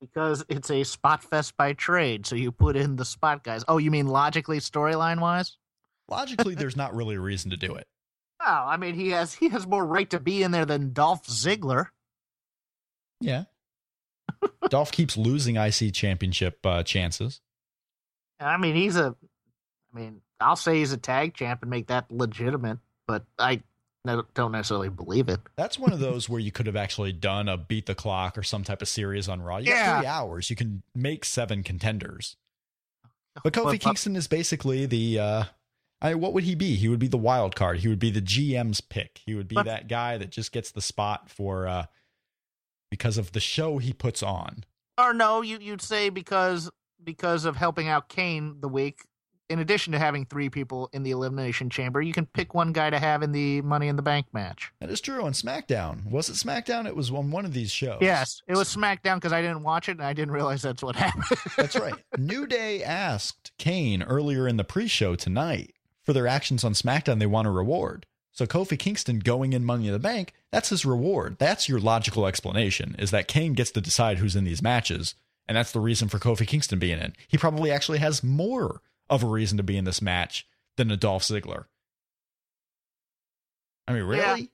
Because 0.00 0.44
it's 0.48 0.70
a 0.70 0.84
spot 0.84 1.22
fest 1.22 1.56
by 1.56 1.72
trade, 1.72 2.26
so 2.26 2.36
you 2.36 2.52
put 2.52 2.76
in 2.76 2.96
the 2.96 3.04
spot 3.04 3.42
guys. 3.42 3.64
Oh, 3.66 3.78
you 3.78 3.90
mean 3.90 4.06
logically, 4.06 4.58
storyline 4.58 5.20
wise? 5.20 5.56
Logically, 6.08 6.54
there's 6.54 6.76
not 6.76 6.94
really 6.94 7.16
a 7.16 7.20
reason 7.20 7.50
to 7.50 7.56
do 7.56 7.74
it. 7.74 7.88
Oh, 8.48 8.64
I 8.66 8.76
mean 8.76 8.94
he 8.94 9.10
has 9.10 9.34
he 9.40 9.48
has 9.48 9.66
more 9.66 9.84
right 9.84 10.08
to 10.10 10.20
be 10.20 10.42
in 10.42 10.50
there 10.52 10.64
than 10.66 10.92
Dolph 10.92 11.26
Ziggler. 11.26 11.86
Yeah. 13.20 13.44
Dolph 14.68 14.92
keeps 14.92 15.16
losing 15.16 15.56
IC 15.56 15.92
championship 15.92 16.64
uh, 16.64 16.82
chances. 16.82 17.40
I 18.40 18.56
mean 18.56 18.74
he's 18.76 18.96
a, 18.96 19.14
I 19.94 19.98
mean 19.98 20.20
I'll 20.40 20.56
say 20.56 20.78
he's 20.78 20.92
a 20.92 20.96
tag 20.98 21.34
champ 21.34 21.62
and 21.62 21.70
make 21.70 21.86
that 21.88 22.10
legitimate, 22.10 22.78
but 23.06 23.24
I 23.38 23.62
don't 24.34 24.52
necessarily 24.52 24.88
believe 24.90 25.28
it. 25.28 25.40
That's 25.56 25.78
one 25.80 25.92
of 25.92 25.98
those 25.98 26.28
where 26.28 26.38
you 26.38 26.52
could 26.52 26.66
have 26.66 26.76
actually 26.76 27.12
done 27.12 27.48
a 27.48 27.56
beat 27.56 27.86
the 27.86 27.94
clock 27.94 28.38
or 28.38 28.42
some 28.44 28.62
type 28.62 28.80
of 28.82 28.88
series 28.88 29.28
on 29.28 29.42
Raw. 29.42 29.56
You 29.56 29.72
Yeah. 29.72 29.98
three 29.98 30.06
hours. 30.06 30.48
You 30.50 30.54
can 30.54 30.82
make 30.94 31.24
seven 31.24 31.62
contenders. 31.64 32.36
But 33.42 33.52
Kofi 33.52 33.64
But- 33.64 33.70
but- 33.72 33.80
Kingston 33.80 34.14
is 34.14 34.28
basically 34.28 34.86
the. 34.86 35.18
Uh, 35.18 35.44
I 36.00 36.14
what 36.14 36.32
would 36.34 36.44
he 36.44 36.54
be? 36.54 36.76
He 36.76 36.88
would 36.88 36.98
be 36.98 37.08
the 37.08 37.16
wild 37.16 37.56
card. 37.56 37.78
He 37.78 37.88
would 37.88 37.98
be 37.98 38.10
the 38.10 38.20
GM's 38.20 38.80
pick. 38.80 39.20
He 39.24 39.34
would 39.34 39.48
be 39.48 39.56
that 39.56 39.88
guy 39.88 40.18
that 40.18 40.30
just 40.30 40.52
gets 40.52 40.70
the 40.70 40.82
spot 40.82 41.30
for 41.30 41.66
uh, 41.66 41.86
because 42.90 43.18
of 43.18 43.32
the 43.32 43.40
show 43.40 43.78
he 43.78 43.92
puts 43.92 44.22
on. 44.22 44.64
Or 44.98 45.14
no, 45.14 45.42
you 45.42 45.58
you'd 45.58 45.82
say 45.82 46.10
because 46.10 46.70
because 47.02 47.44
of 47.44 47.56
helping 47.56 47.88
out 47.88 48.08
Kane 48.08 48.56
the 48.60 48.68
week. 48.68 49.00
In 49.48 49.60
addition 49.60 49.92
to 49.92 49.98
having 50.00 50.26
three 50.26 50.50
people 50.50 50.90
in 50.92 51.04
the 51.04 51.12
elimination 51.12 51.70
chamber, 51.70 52.02
you 52.02 52.12
can 52.12 52.26
pick 52.26 52.52
one 52.52 52.72
guy 52.72 52.90
to 52.90 52.98
have 52.98 53.22
in 53.22 53.30
the 53.30 53.62
Money 53.62 53.86
in 53.86 53.94
the 53.94 54.02
Bank 54.02 54.26
match. 54.32 54.72
That 54.80 54.90
is 54.90 55.00
true 55.00 55.22
on 55.22 55.34
SmackDown. 55.34 56.10
Was 56.10 56.28
it 56.28 56.32
SmackDown? 56.32 56.84
It 56.84 56.96
was 56.96 57.12
on 57.12 57.30
one 57.30 57.44
of 57.44 57.52
these 57.52 57.70
shows. 57.70 57.98
Yes, 58.00 58.42
it 58.48 58.56
was 58.56 58.74
SmackDown 58.74 59.18
because 59.18 59.32
I 59.32 59.42
didn't 59.42 59.62
watch 59.62 59.88
it 59.88 59.98
and 59.98 60.02
I 60.02 60.14
didn't 60.14 60.34
realize 60.34 60.62
that's 60.62 60.82
what 60.82 60.96
happened. 60.96 61.26
That's 61.56 61.76
right. 61.76 61.94
New 62.18 62.48
Day 62.48 62.82
asked 62.82 63.52
Kane 63.56 64.02
earlier 64.02 64.48
in 64.48 64.56
the 64.56 64.64
pre-show 64.64 65.14
tonight 65.14 65.75
for 66.06 66.12
their 66.12 66.28
actions 66.28 66.64
on 66.64 66.72
SmackDown. 66.72 67.18
They 67.18 67.26
want 67.26 67.48
a 67.48 67.50
reward. 67.50 68.06
So 68.32 68.46
Kofi 68.46 68.78
Kingston 68.78 69.18
going 69.18 69.52
in 69.52 69.64
Money 69.64 69.88
in 69.88 69.92
the 69.92 69.98
Bank, 69.98 70.32
that's 70.52 70.68
his 70.68 70.84
reward. 70.84 71.36
That's 71.38 71.68
your 71.68 71.80
logical 71.80 72.26
explanation. 72.26 72.94
Is 72.98 73.10
that 73.10 73.28
Kane 73.28 73.54
gets 73.54 73.70
to 73.72 73.80
decide 73.80 74.18
who's 74.18 74.36
in 74.36 74.44
these 74.44 74.62
matches, 74.62 75.14
and 75.48 75.56
that's 75.56 75.72
the 75.72 75.80
reason 75.80 76.08
for 76.08 76.18
Kofi 76.18 76.46
Kingston 76.46 76.78
being 76.78 77.00
in. 77.00 77.14
He 77.28 77.38
probably 77.38 77.70
actually 77.70 77.98
has 77.98 78.22
more 78.22 78.82
of 79.08 79.22
a 79.22 79.26
reason 79.26 79.56
to 79.56 79.62
be 79.62 79.76
in 79.76 79.84
this 79.84 80.02
match 80.02 80.46
than 80.76 80.90
a 80.90 80.96
Dolph 80.96 81.22
Ziggler. 81.22 81.64
I 83.88 83.94
mean, 83.94 84.04
really? 84.04 84.40
Yeah. 84.42 84.46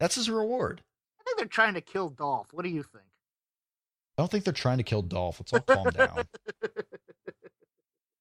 That's 0.00 0.16
his 0.16 0.28
reward. 0.28 0.82
I 1.18 1.24
think 1.24 1.38
they're 1.38 1.46
trying 1.46 1.74
to 1.74 1.80
kill 1.80 2.10
Dolph. 2.10 2.48
What 2.52 2.64
do 2.64 2.70
you 2.70 2.82
think? 2.82 3.04
I 4.16 4.22
don't 4.22 4.30
think 4.30 4.44
they're 4.44 4.52
trying 4.52 4.78
to 4.78 4.84
kill 4.84 5.02
Dolph. 5.02 5.40
Let's 5.40 5.52
all 5.52 5.60
calm 5.60 5.90
down. 5.90 6.26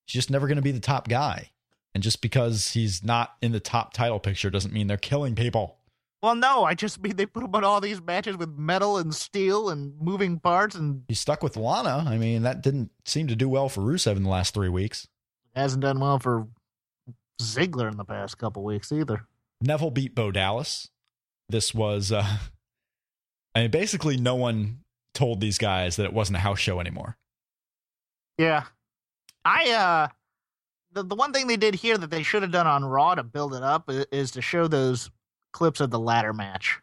He's 0.05 0.13
just 0.13 0.31
never 0.31 0.47
going 0.47 0.55
to 0.55 0.61
be 0.61 0.71
the 0.71 0.79
top 0.79 1.07
guy. 1.07 1.49
And 1.93 2.01
just 2.01 2.21
because 2.21 2.71
he's 2.71 3.03
not 3.03 3.35
in 3.41 3.51
the 3.51 3.59
top 3.59 3.93
title 3.93 4.19
picture 4.19 4.49
doesn't 4.49 4.73
mean 4.73 4.87
they're 4.87 4.97
killing 4.97 5.35
people. 5.35 5.77
Well, 6.23 6.35
no, 6.35 6.63
I 6.63 6.73
just 6.73 7.01
mean 7.01 7.17
they 7.17 7.25
put 7.25 7.43
him 7.43 7.53
on 7.53 7.63
all 7.63 7.81
these 7.81 8.01
matches 8.01 8.37
with 8.37 8.49
metal 8.57 8.97
and 8.97 9.13
steel 9.13 9.69
and 9.69 9.99
moving 10.01 10.39
parts, 10.39 10.73
and 10.73 11.03
He's 11.09 11.19
stuck 11.19 11.43
with 11.43 11.57
Lana. 11.57 12.05
I 12.07 12.17
mean, 12.17 12.43
that 12.43 12.61
didn't 12.61 12.91
seem 13.05 13.27
to 13.27 13.35
do 13.35 13.49
well 13.49 13.67
for 13.67 13.81
Rusev 13.81 14.15
in 14.15 14.23
the 14.23 14.29
last 14.29 14.53
three 14.53 14.69
weeks. 14.69 15.07
hasn't 15.53 15.81
done 15.81 15.99
well 15.99 16.19
for 16.19 16.47
Ziggler 17.41 17.91
in 17.91 17.97
the 17.97 18.05
past 18.05 18.37
couple 18.37 18.63
weeks 18.63 18.91
either. 18.91 19.27
Neville 19.59 19.91
beat 19.91 20.15
Bo 20.15 20.31
Dallas. 20.31 20.89
This 21.49 21.73
was, 21.73 22.11
uh, 22.11 22.37
I 23.55 23.63
mean, 23.63 23.71
basically, 23.71 24.15
no 24.15 24.35
one 24.35 24.79
told 25.13 25.41
these 25.41 25.57
guys 25.57 25.97
that 25.97 26.05
it 26.05 26.13
wasn't 26.13 26.37
a 26.37 26.39
house 26.41 26.59
show 26.59 26.79
anymore. 26.79 27.17
Yeah, 28.37 28.63
I 29.45 29.71
uh, 29.71 30.07
the 30.93 31.03
the 31.03 31.15
one 31.15 31.33
thing 31.33 31.47
they 31.47 31.57
did 31.57 31.75
here 31.75 31.97
that 31.97 32.09
they 32.09 32.23
should 32.23 32.41
have 32.43 32.51
done 32.51 32.67
on 32.67 32.85
Raw 32.85 33.15
to 33.15 33.23
build 33.23 33.53
it 33.53 33.63
up 33.63 33.85
i- 33.89 34.05
is 34.11 34.31
to 34.31 34.41
show 34.41 34.67
those 34.67 35.09
clips 35.51 35.79
of 35.79 35.89
the 35.91 35.99
ladder 35.99 36.33
match. 36.33 36.79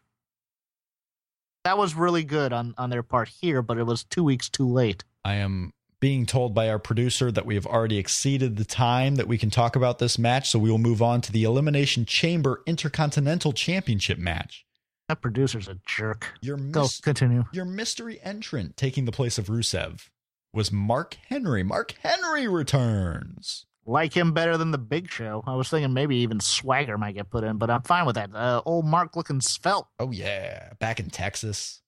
That 1.63 1.77
was 1.77 1.93
really 1.95 2.23
good 2.23 2.53
on 2.53 2.73
on 2.77 2.89
their 2.89 3.03
part 3.03 3.29
here, 3.29 3.61
but 3.61 3.77
it 3.77 3.85
was 3.85 4.03
two 4.03 4.23
weeks 4.23 4.49
too 4.49 4.67
late. 4.67 5.03
I 5.23 5.35
am 5.35 5.73
being 5.99 6.25
told 6.25 6.55
by 6.55 6.67
our 6.67 6.79
producer 6.79 7.31
that 7.31 7.45
we 7.45 7.53
have 7.53 7.67
already 7.67 7.97
exceeded 7.99 8.55
the 8.57 8.65
time 8.65 9.15
that 9.17 9.27
we 9.27 9.37
can 9.37 9.51
talk 9.51 9.75
about 9.75 9.99
this 9.99 10.17
match, 10.17 10.49
so 10.49 10.57
we 10.57 10.71
will 10.71 10.79
move 10.79 11.01
on 11.01 11.21
to 11.21 11.31
the 11.31 11.43
Elimination 11.43 12.05
Chamber 12.05 12.63
Intercontinental 12.65 13.53
Championship 13.53 14.17
match. 14.17 14.65
That 15.09 15.21
producer's 15.21 15.67
a 15.67 15.77
jerk. 15.85 16.33
Your 16.41 16.57
Go 16.57 16.81
mis- 16.83 16.99
continue. 17.01 17.43
your 17.53 17.65
mystery 17.65 18.19
entrant 18.23 18.77
taking 18.77 19.05
the 19.05 19.11
place 19.11 19.37
of 19.37 19.45
Rusev 19.47 20.07
was 20.53 20.71
Mark 20.71 21.17
Henry. 21.27 21.61
Mark 21.61 21.93
Henry 22.01 22.47
returns. 22.47 23.67
Like 23.91 24.15
him 24.15 24.31
better 24.31 24.55
than 24.55 24.71
the 24.71 24.77
Big 24.77 25.11
Show. 25.11 25.43
I 25.45 25.53
was 25.55 25.67
thinking 25.69 25.91
maybe 25.93 26.15
even 26.17 26.39
Swagger 26.39 26.97
might 26.97 27.15
get 27.15 27.29
put 27.29 27.43
in, 27.43 27.57
but 27.57 27.69
I'm 27.69 27.81
fine 27.81 28.05
with 28.05 28.15
that. 28.15 28.33
Uh, 28.33 28.61
old 28.65 28.85
Mark 28.85 29.17
looking 29.17 29.41
svelte. 29.41 29.87
Oh 29.99 30.11
yeah, 30.11 30.71
back 30.79 31.01
in 31.01 31.09
Texas, 31.09 31.81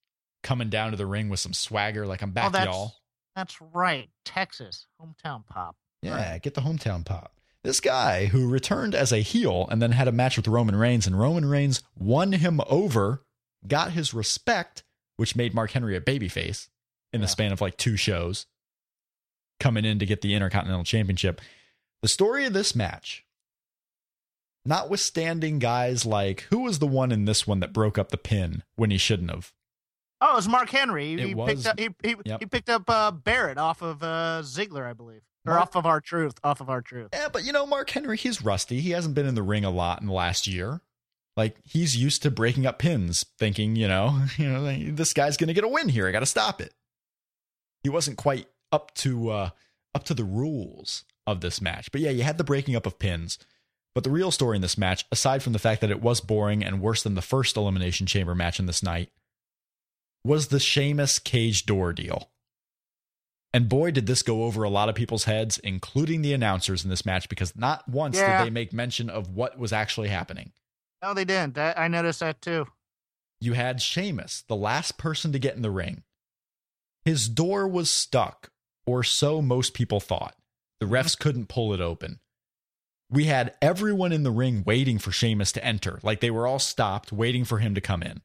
coming 0.44 0.70
down 0.70 0.92
to 0.92 0.98
the 0.98 1.06
ring 1.06 1.30
with 1.30 1.40
some 1.40 1.54
swagger. 1.54 2.06
Like 2.06 2.22
I'm 2.22 2.32
Oh, 2.32 2.34
back, 2.34 2.52
that's 2.52 2.66
y'all. 2.66 2.94
that's 3.38 3.62
right, 3.62 4.10
Texas 4.26 4.88
hometown 5.02 5.46
pop. 5.48 5.78
Yeah, 6.02 6.38
get 6.40 6.56
the 6.56 6.62
hometown 6.62 7.06
pop. 7.06 7.32
This 7.64 7.80
guy 7.80 8.26
who 8.26 8.50
returned 8.50 8.94
as 8.96 9.14
a 9.14 9.20
heel 9.20 9.66
and 9.72 9.82
then 9.82 9.94
had 9.94 10.10
a 10.10 10.12
match 10.12 10.36
with 10.36 10.50
Roman 10.50 10.76
Reigns, 10.76 11.08
and 11.08 11.18
Roman 11.18 11.46
Reigns 11.46 11.82
won 11.98 12.34
him 12.34 12.60
over, 12.68 13.24
got 13.66 13.92
his 13.94 14.14
respect, 14.14 14.84
which 15.16 15.38
made 15.38 15.54
Mark 15.54 15.72
Henry 15.72 15.96
a 15.96 16.02
babyface 16.02 16.68
in 17.14 17.22
the 17.22 17.28
span 17.30 17.54
of 17.54 17.62
like 17.62 17.78
two 17.78 17.96
shows, 17.96 18.46
coming 19.62 19.86
in 19.86 20.00
to 20.00 20.06
get 20.06 20.20
the 20.20 20.34
Intercontinental 20.36 20.84
Championship. 20.84 21.40
The 22.04 22.08
story 22.10 22.46
of 22.46 22.54
this 22.54 22.76
match, 22.76 23.26
notwithstanding 24.66 25.60
guys 25.60 26.06
like 26.06 26.42
who 26.50 26.60
was 26.60 26.80
the 26.80 26.88
one 26.88 27.12
in 27.12 27.26
this 27.26 27.48
one 27.48 27.60
that 27.62 27.74
broke 27.74 27.98
up 27.98 28.10
the 28.10 28.18
pin 28.18 28.64
when 28.76 28.92
he 28.92 28.98
shouldn't 28.98 29.32
have? 29.32 29.52
Oh, 30.22 30.34
it 30.34 30.36
was 30.36 30.48
Mark 30.48 30.70
Henry. 30.70 31.14
It 31.14 31.20
he 31.28 31.36
was- 31.36 31.50
picked 31.64 31.66
up 31.68 31.80
he 31.80 31.90
he, 32.04 32.16
Yep. 32.26 32.40
he 32.42 32.46
picked 32.46 32.70
up 32.70 32.90
uh, 32.90 33.12
Barrett 33.12 33.58
off 33.58 33.82
of 33.82 34.04
uh, 34.04 34.42
Ziggler, 34.44 34.86
I 34.86 34.94
believe, 34.94 35.22
or 35.46 35.54
Mark- 35.54 35.62
off 35.62 35.76
of 35.76 35.86
R-Truth, 35.86 36.36
off 36.44 36.62
of 36.62 36.70
R-Truth. 36.70 37.10
Yeah, 37.14 37.28
but 37.32 37.44
you 37.46 37.52
know, 37.52 37.66
Mark 37.66 37.90
Henry, 37.90 38.18
he's 38.18 38.42
rusty. 38.42 38.80
He 38.80 38.92
hasn't 38.92 39.16
been 39.16 39.26
in 39.26 39.36
the 39.36 39.44
ring 39.44 39.66
a 39.66 39.70
lot 39.72 40.00
in 40.02 40.08
the 40.08 40.14
last 40.14 40.46
year. 40.48 40.82
Like 41.36 41.58
he's 41.64 41.98
used 41.98 42.22
to 42.24 42.32
breaking 42.32 42.66
up 42.66 42.80
pins, 42.80 43.26
thinking, 43.40 43.76
you 43.76 43.88
know, 43.88 44.24
you 44.38 44.50
know, 44.50 44.62
like, 44.62 44.96
this 44.96 45.14
guy's 45.14 45.36
gonna 45.38 45.54
get 45.54 45.64
a 45.64 45.68
win 45.70 45.90
here. 45.90 46.08
I 46.08 46.12
got 46.12 46.20
to 46.20 46.26
stop 46.26 46.62
it. 46.62 46.74
He 47.82 47.90
wasn't 47.90 48.18
quite 48.18 48.48
up 48.72 48.94
to 48.96 49.30
uh, 49.30 49.50
up 49.96 50.04
to 50.06 50.14
the 50.14 50.24
rules 50.24 51.04
of 51.28 51.42
this 51.42 51.62
match. 51.62 51.92
But 51.92 52.02
yeah, 52.02 52.10
you 52.12 52.24
had 52.24 52.38
the 52.38 52.44
breaking 52.44 52.76
up 52.76 52.86
of 52.86 53.00
pins. 53.00 53.38
But 53.96 54.04
the 54.04 54.10
real 54.10 54.32
story 54.32 54.56
in 54.56 54.62
this 54.64 54.78
match, 54.78 55.06
aside 55.12 55.44
from 55.44 55.54
the 55.54 55.60
fact 55.60 55.82
that 55.82 55.92
it 55.92 56.02
was 56.02 56.20
boring 56.20 56.64
and 56.64 56.82
worse 56.82 57.04
than 57.04 57.14
the 57.14 57.22
first 57.22 57.56
Elimination 57.56 58.08
Chamber 58.08 58.34
match 58.34 58.60
in 58.60 58.66
this 58.66 58.82
night, 58.82 59.10
was 60.24 60.48
the 60.48 60.60
Sheamus 60.60 61.20
cage 61.20 61.66
door 61.66 61.94
deal. 61.94 62.32
And 63.54 63.70
boy, 63.70 63.92
did 63.92 64.08
this 64.08 64.24
go 64.24 64.46
over 64.46 64.64
a 64.64 64.70
lot 64.70 64.90
of 64.90 64.96
people's 64.96 65.26
heads, 65.26 65.60
including 65.60 66.24
the 66.24 66.34
announcers 66.34 66.84
in 66.84 66.90
this 66.90 67.06
match, 67.06 67.30
because 67.30 67.56
not 67.56 67.88
once 67.88 68.18
Yeah. 68.18 68.40
did 68.40 68.48
they 68.48 68.50
make 68.52 68.74
mention 68.74 69.12
of 69.12 69.30
what 69.30 69.60
was 69.60 69.72
actually 69.72 70.08
happening. 70.10 70.54
No, 71.04 71.14
they 71.14 71.26
didn't. 71.26 71.58
I, 71.60 71.74
I 71.74 71.88
noticed 71.88 72.22
that 72.22 72.42
too. 72.42 72.66
You 73.40 73.54
had 73.54 73.80
Sheamus, 73.82 74.44
the 74.48 74.56
last 74.56 74.98
person 74.98 75.32
to 75.34 75.40
get 75.40 75.56
in 75.56 75.62
the 75.62 75.70
ring. 75.70 76.02
His 77.06 77.30
door 77.30 77.68
was 77.68 77.92
stuck, 77.92 78.50
or 78.88 79.04
so 79.04 79.40
most 79.42 79.74
people 79.76 80.00
thought. 80.00 80.36
The 80.80 80.86
refs 80.86 81.18
couldn't 81.18 81.50
pull 81.50 81.74
it 81.74 81.82
open. 81.82 82.20
We 83.10 83.26
had 83.26 83.56
everyone 83.62 84.12
in 84.12 84.24
the 84.24 84.32
ring 84.32 84.64
waiting 84.66 84.98
for 84.98 85.12
Sheamus 85.12 85.52
to 85.54 85.64
enter, 85.64 86.00
like 86.04 86.20
they 86.20 86.32
were 86.32 86.48
all 86.48 86.60
stopped, 86.60 87.12
waiting 87.12 87.46
for 87.46 87.60
him 87.60 87.76
to 87.76 87.82
come 87.82 88.02
in. 88.02 88.22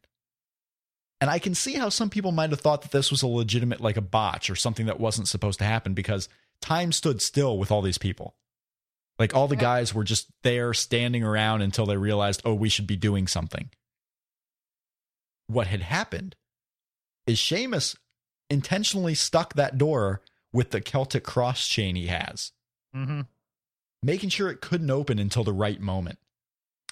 And 1.20 1.30
I 1.30 1.38
can 1.38 1.54
see 1.54 1.74
how 1.74 1.88
some 1.88 2.10
people 2.10 2.32
might 2.32 2.50
have 2.50 2.60
thought 2.60 2.82
that 2.82 2.92
this 2.92 3.10
was 3.10 3.22
a 3.22 3.26
legitimate, 3.26 3.80
like 3.80 3.96
a 3.96 4.02
botch 4.02 4.50
or 4.50 4.56
something 4.56 4.86
that 4.86 5.00
wasn't 5.00 5.28
supposed 5.28 5.58
to 5.58 5.64
happen 5.64 5.92
because 5.92 6.28
time 6.62 6.92
stood 6.92 7.20
still 7.20 7.58
with 7.58 7.70
all 7.70 7.82
these 7.82 7.98
people. 7.98 8.36
Like 9.18 9.34
all 9.34 9.48
the 9.48 9.56
guys 9.56 9.92
were 9.92 10.04
just 10.04 10.28
there 10.42 10.72
standing 10.72 11.24
around 11.24 11.62
until 11.62 11.86
they 11.86 11.96
realized, 11.96 12.42
oh, 12.44 12.54
we 12.54 12.68
should 12.68 12.86
be 12.86 12.96
doing 12.96 13.26
something. 13.26 13.68
What 15.48 15.66
had 15.66 15.82
happened 15.82 16.36
is 17.26 17.38
Sheamus 17.38 17.96
intentionally 18.48 19.14
stuck 19.14 19.54
that 19.54 19.76
door 19.76 20.22
with 20.52 20.70
the 20.70 20.80
Celtic 20.80 21.24
cross 21.24 21.66
chain 21.66 21.94
he 21.96 22.06
has 22.06 22.52
Mm-hmm. 22.96 23.20
making 24.02 24.30
sure 24.30 24.48
it 24.50 24.60
couldn't 24.62 24.90
open 24.90 25.18
until 25.18 25.44
the 25.44 25.52
right 25.52 25.80
moment. 25.80 26.18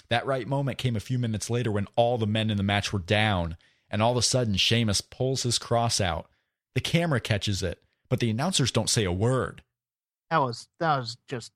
That 0.09 0.25
right 0.25 0.47
moment 0.47 0.77
came 0.77 0.95
a 0.95 0.99
few 1.01 1.17
minutes 1.19 1.49
later 1.49 1.71
when 1.71 1.87
all 1.95 2.17
the 2.17 2.27
men 2.27 2.49
in 2.49 2.57
the 2.57 2.63
match 2.63 2.93
were 2.93 2.99
down, 2.99 3.57
and 3.89 4.01
all 4.01 4.11
of 4.11 4.17
a 4.17 4.21
sudden 4.21 4.55
Sheamus 4.55 5.01
pulls 5.01 5.43
his 5.43 5.57
cross 5.57 5.99
out. 5.99 6.29
The 6.75 6.81
camera 6.81 7.19
catches 7.19 7.63
it, 7.63 7.81
but 8.09 8.19
the 8.19 8.29
announcers 8.29 8.71
don't 8.71 8.89
say 8.89 9.03
a 9.05 9.11
word. 9.11 9.63
That 10.29 10.37
was 10.37 10.67
that 10.79 10.97
was 10.97 11.17
just 11.27 11.51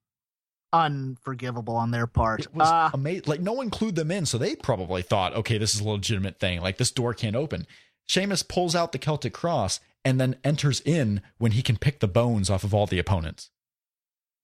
unforgivable 0.74 1.76
on 1.76 1.92
their 1.92 2.08
part. 2.08 2.42
It 2.42 2.54
was 2.56 2.68
Uh, 2.68 2.90
amazing. 2.94 3.24
Like 3.28 3.42
no 3.42 3.54
one 3.54 3.70
clued 3.70 3.96
them 3.96 4.12
in, 4.12 4.26
so 4.26 4.38
they 4.38 4.56
probably 4.56 5.02
thought, 5.02 5.36
okay, 5.36 5.58
this 5.58 5.76
is 5.76 5.82
a 5.82 5.88
legitimate 5.88 6.40
thing. 6.40 6.62
Like 6.62 6.78
this 6.78 6.92
door 6.92 7.14
can't 7.14 7.36
open. 7.36 7.68
Sheamus 8.08 8.44
pulls 8.44 8.76
out 8.76 8.92
the 8.92 8.98
Celtic 9.00 9.34
cross 9.34 9.80
and 10.04 10.20
then 10.20 10.36
enters 10.44 10.82
in 10.82 11.22
when 11.38 11.52
he 11.54 11.62
can 11.62 11.78
pick 11.78 12.00
the 12.00 12.08
bones 12.08 12.50
off 12.50 12.64
of 12.64 12.74
all 12.74 12.86
the 12.88 13.00
opponents. 13.00 13.52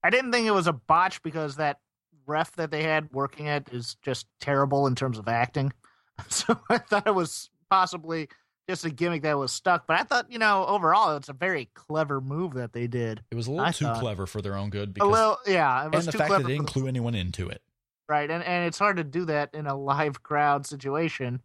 I 0.04 0.10
didn't 0.10 0.32
think 0.32 0.46
it 0.48 0.52
was 0.52 0.68
a 0.68 0.74
botch 0.74 1.22
because 1.24 1.56
that 1.58 1.80
ref 2.26 2.52
that 2.58 2.72
they 2.72 2.84
had 2.84 3.12
working 3.14 3.48
it 3.48 3.68
is 3.72 3.96
just 4.02 4.28
terrible 4.40 4.86
in 4.88 4.96
terms 4.96 5.18
of 5.18 5.28
acting. 5.28 5.74
So 6.30 6.60
I 6.68 6.80
thought 6.80 7.06
it 7.06 7.14
was 7.14 7.52
possibly 7.70 8.28
just 8.68 8.84
a 8.86 8.90
gimmick 8.90 9.22
that 9.22 9.38
was 9.38 9.52
stuck. 9.52 9.86
But 9.86 10.00
I 10.00 10.04
thought, 10.04 10.32
you 10.32 10.40
know, 10.40 10.66
overall, 10.66 11.16
it's 11.16 11.30
a 11.30 11.34
very 11.34 11.70
clever 11.76 12.20
move 12.20 12.56
that 12.56 12.74
they 12.74 12.88
did. 12.88 13.22
It 13.30 13.36
was 13.36 13.46
a 13.46 13.52
little 13.52 13.64
I 13.66 13.72
too 13.72 13.86
thought- 13.86 14.00
clever 14.00 14.26
for 14.26 14.42
their 14.42 14.56
own 14.56 14.72
good 14.72 14.90
A 14.90 14.92
because 14.94 15.12
little, 15.12 15.38
yeah, 15.46 15.86
it 15.88 15.94
and 15.94 16.04
the 16.06 16.12
too 16.12 16.18
fact 16.18 16.32
that 16.32 16.44
they 16.44 16.54
didn't 16.54 16.66
clue 16.66 16.88
anyone 16.88 17.14
into 17.14 17.48
it. 17.50 17.62
Right, 18.10 18.32
and 18.32 18.44
and 18.44 18.66
it's 18.66 18.80
hard 18.80 18.98
to 18.98 19.04
do 19.04 19.26
that 19.26 19.54
in 19.54 19.68
a 19.68 19.76
live 19.78 20.24
crowd 20.24 20.66
situation. 20.66 21.42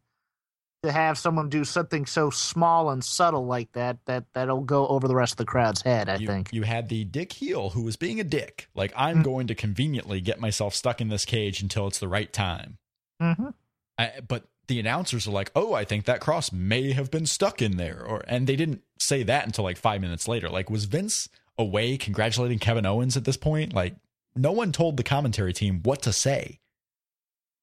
To 0.82 0.90
have 0.90 1.16
someone 1.16 1.48
do 1.48 1.62
something 1.64 2.06
so 2.06 2.30
small 2.30 2.90
and 2.90 3.04
subtle 3.04 3.46
like 3.46 3.70
that, 3.72 3.98
that 4.06 4.24
that'll 4.32 4.62
go 4.62 4.88
over 4.88 5.06
the 5.06 5.14
rest 5.14 5.34
of 5.34 5.36
the 5.36 5.44
crowd's 5.44 5.80
head. 5.82 6.08
I 6.08 6.16
you, 6.16 6.26
think. 6.26 6.48
you 6.52 6.62
had 6.62 6.88
the 6.88 7.04
dick 7.04 7.32
heel 7.32 7.70
who 7.70 7.82
was 7.84 7.94
being 7.94 8.18
a 8.18 8.24
dick. 8.24 8.68
Like 8.74 8.92
I'm 8.96 9.18
Mm. 9.20 9.24
going 9.24 9.46
to 9.46 9.54
conveniently 9.54 10.20
get 10.20 10.40
myself 10.40 10.74
stuck 10.74 11.00
in 11.00 11.08
this 11.08 11.24
cage 11.24 11.62
until 11.62 11.86
it's 11.86 12.00
the 12.00 12.08
right 12.08 12.32
time. 12.32 12.78
hmm 13.20 13.50
I, 13.96 14.10
but 14.26 14.48
the 14.66 14.80
announcers 14.80 15.28
are 15.28 15.32
like, 15.32 15.52
"Oh, 15.54 15.72
I 15.72 15.84
think 15.84 16.04
that 16.06 16.20
cross 16.20 16.50
may 16.50 16.92
have 16.92 17.12
been 17.12 17.26
stuck 17.26 17.62
in 17.62 17.76
there," 17.76 18.04
or 18.04 18.24
and 18.26 18.48
they 18.48 18.56
didn't 18.56 18.82
say 18.98 19.22
that 19.22 19.46
until 19.46 19.62
like 19.62 19.76
five 19.76 20.00
minutes 20.00 20.26
later. 20.26 20.48
Like, 20.48 20.68
was 20.68 20.86
Vince 20.86 21.28
away 21.56 21.96
congratulating 21.96 22.58
Kevin 22.58 22.86
Owens 22.86 23.16
at 23.16 23.24
this 23.24 23.36
point? 23.36 23.72
Like, 23.72 23.94
no 24.34 24.50
one 24.50 24.72
told 24.72 24.96
the 24.96 25.02
commentary 25.04 25.52
team 25.52 25.80
what 25.84 26.02
to 26.02 26.12
say. 26.12 26.58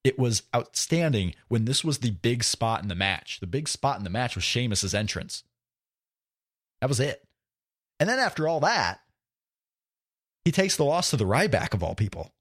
It 0.04 0.18
was 0.18 0.44
outstanding 0.56 1.36
when 1.50 1.66
this 1.66 1.84
was 1.84 2.00
the 2.00 2.12
big 2.12 2.44
spot 2.44 2.82
in 2.82 2.88
the 2.88 2.96
match. 2.96 3.40
The 3.40 3.48
big 3.48 3.68
spot 3.68 3.98
in 3.98 4.04
the 4.04 4.10
match 4.10 4.36
was 4.36 4.44
Sheamus's 4.44 4.94
entrance. 4.96 5.44
That 6.82 6.88
was 6.88 7.00
it. 7.00 7.26
And 8.00 8.08
then 8.10 8.20
after 8.20 8.48
all 8.48 8.62
that, 8.62 9.02
he 10.46 10.52
takes 10.52 10.78
the 10.78 10.86
loss 10.86 11.10
to 11.10 11.18
the 11.18 11.26
Ryback 11.26 11.74
of 11.74 11.84
all 11.84 11.96
people. 11.96 12.32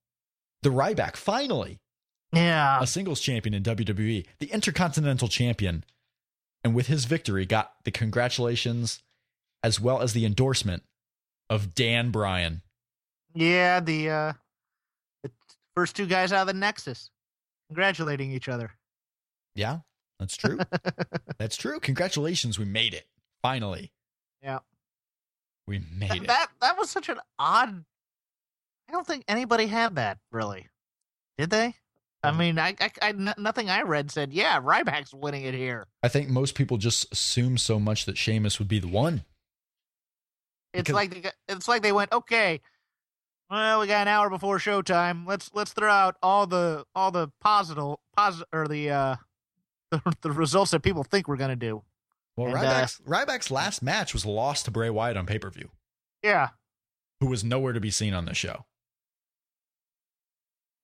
The 0.63 0.71
Ryback 0.71 1.17
finally 1.17 1.81
Yeah, 2.33 2.81
a 2.81 2.87
singles 2.87 3.21
champion 3.21 3.55
in 3.55 3.63
WWE, 3.65 4.25
the 4.39 4.47
Intercontinental 4.53 5.29
Champion, 5.29 5.85
and 6.63 6.75
with 6.75 6.87
his 6.87 7.07
victory 7.07 7.45
got 7.45 7.73
the 7.85 7.91
congratulations 7.91 9.03
as 9.65 9.81
well 9.81 10.01
as 10.01 10.13
the 10.13 10.25
endorsement 10.25 10.85
of 11.51 11.75
Dan 11.75 12.11
Bryan. 12.11 12.63
yeah. 13.35 13.81
The 13.81 14.11
uh, 14.11 14.33
the 15.25 15.31
first 15.75 15.97
two 15.97 16.07
guys 16.07 16.33
out 16.33 16.43
of 16.43 16.47
the 16.49 16.55
Nexus, 16.55 17.11
congratulating 17.69 18.33
each 18.33 18.49
other. 18.49 18.73
Yeah, 19.55 19.79
that's 20.19 20.37
true. 20.39 20.59
that's 21.39 21.57
true. 21.57 21.81
Congratulations, 21.81 22.59
we 22.59 22.65
made 22.65 22.95
it. 22.95 23.07
Finally. 23.43 23.93
Yeah. 24.43 24.59
We 25.67 25.81
made 25.97 26.11
That, 26.11 26.17
it. 26.17 26.27
that 26.29 26.47
that 26.61 26.79
was 26.79 26.91
such 26.91 27.09
an 27.09 27.19
odd. 27.39 27.85
I 28.89 28.93
don't 28.93 29.07
think 29.07 29.25
anybody 29.29 29.67
had 29.67 29.97
that 29.97 30.19
really. 30.33 30.69
Did 31.37 31.51
they? 31.51 31.75
I 32.25 32.31
Mhm. 32.31 32.37
mean, 32.39 32.59
I, 32.59 33.33
nothing 33.39 33.71
I 33.71 33.83
read 33.83 34.11
said, 34.11 34.33
yeah, 34.33 34.61
Ryback's 34.61 35.15
winning 35.15 35.45
it 35.45 35.55
here. 35.55 35.87
I 36.03 36.09
think 36.09 36.29
most 36.29 36.57
people 36.57 36.77
just 36.77 37.13
assume 37.13 37.59
so 37.59 37.79
much 37.79 38.07
that 38.07 38.19
Sheamus 38.19 38.59
would 38.59 38.67
be 38.67 38.81
the 38.81 38.89
one. 38.89 39.25
It's 40.75 40.89
Because- 40.89 40.95
like 40.95 41.23
they 41.23 41.31
it's 41.49 41.69
like 41.69 41.83
they 41.83 41.93
went, 41.93 42.11
okay, 42.13 42.61
well, 43.51 43.81
we 43.81 43.87
got 43.87 44.03
an 44.03 44.09
hour 44.09 44.31
before 44.31 44.59
showtime. 44.59 45.27
Let's 45.27 45.51
let's 45.55 45.73
throw 45.73 45.91
out 45.91 46.17
all 46.23 46.47
the 46.47 46.85
all 46.95 47.11
the 47.11 47.31
positive 47.41 47.97
positive 48.17 48.47
or 48.53 48.69
the 48.69 48.91
uh 48.91 49.17
the, 49.91 50.17
the 50.23 50.33
results 50.33 50.71
that 50.73 50.81
people 50.81 51.05
think 51.05 51.29
we're 51.29 51.37
gonna 51.37 51.57
do. 51.57 51.83
Well, 52.37 52.49
And, 52.49 52.57
uh, 52.57 52.61
Ryback's, 52.61 53.01
Ryback's 53.01 53.51
last 53.51 53.83
match 53.83 54.13
was 54.13 54.25
lost 54.25 54.67
to 54.67 54.71
Bray 54.71 54.91
Wyatt 54.91 55.17
on 55.17 55.27
pay 55.27 55.39
per 55.39 55.51
view, 55.51 55.71
Yeah, 56.23 56.51
who 57.21 57.27
was 57.27 57.43
nowhere 57.43 57.73
to 57.73 57.81
be 57.81 57.91
seen 57.91 58.15
on 58.15 58.27
the 58.27 58.35
show. 58.35 58.65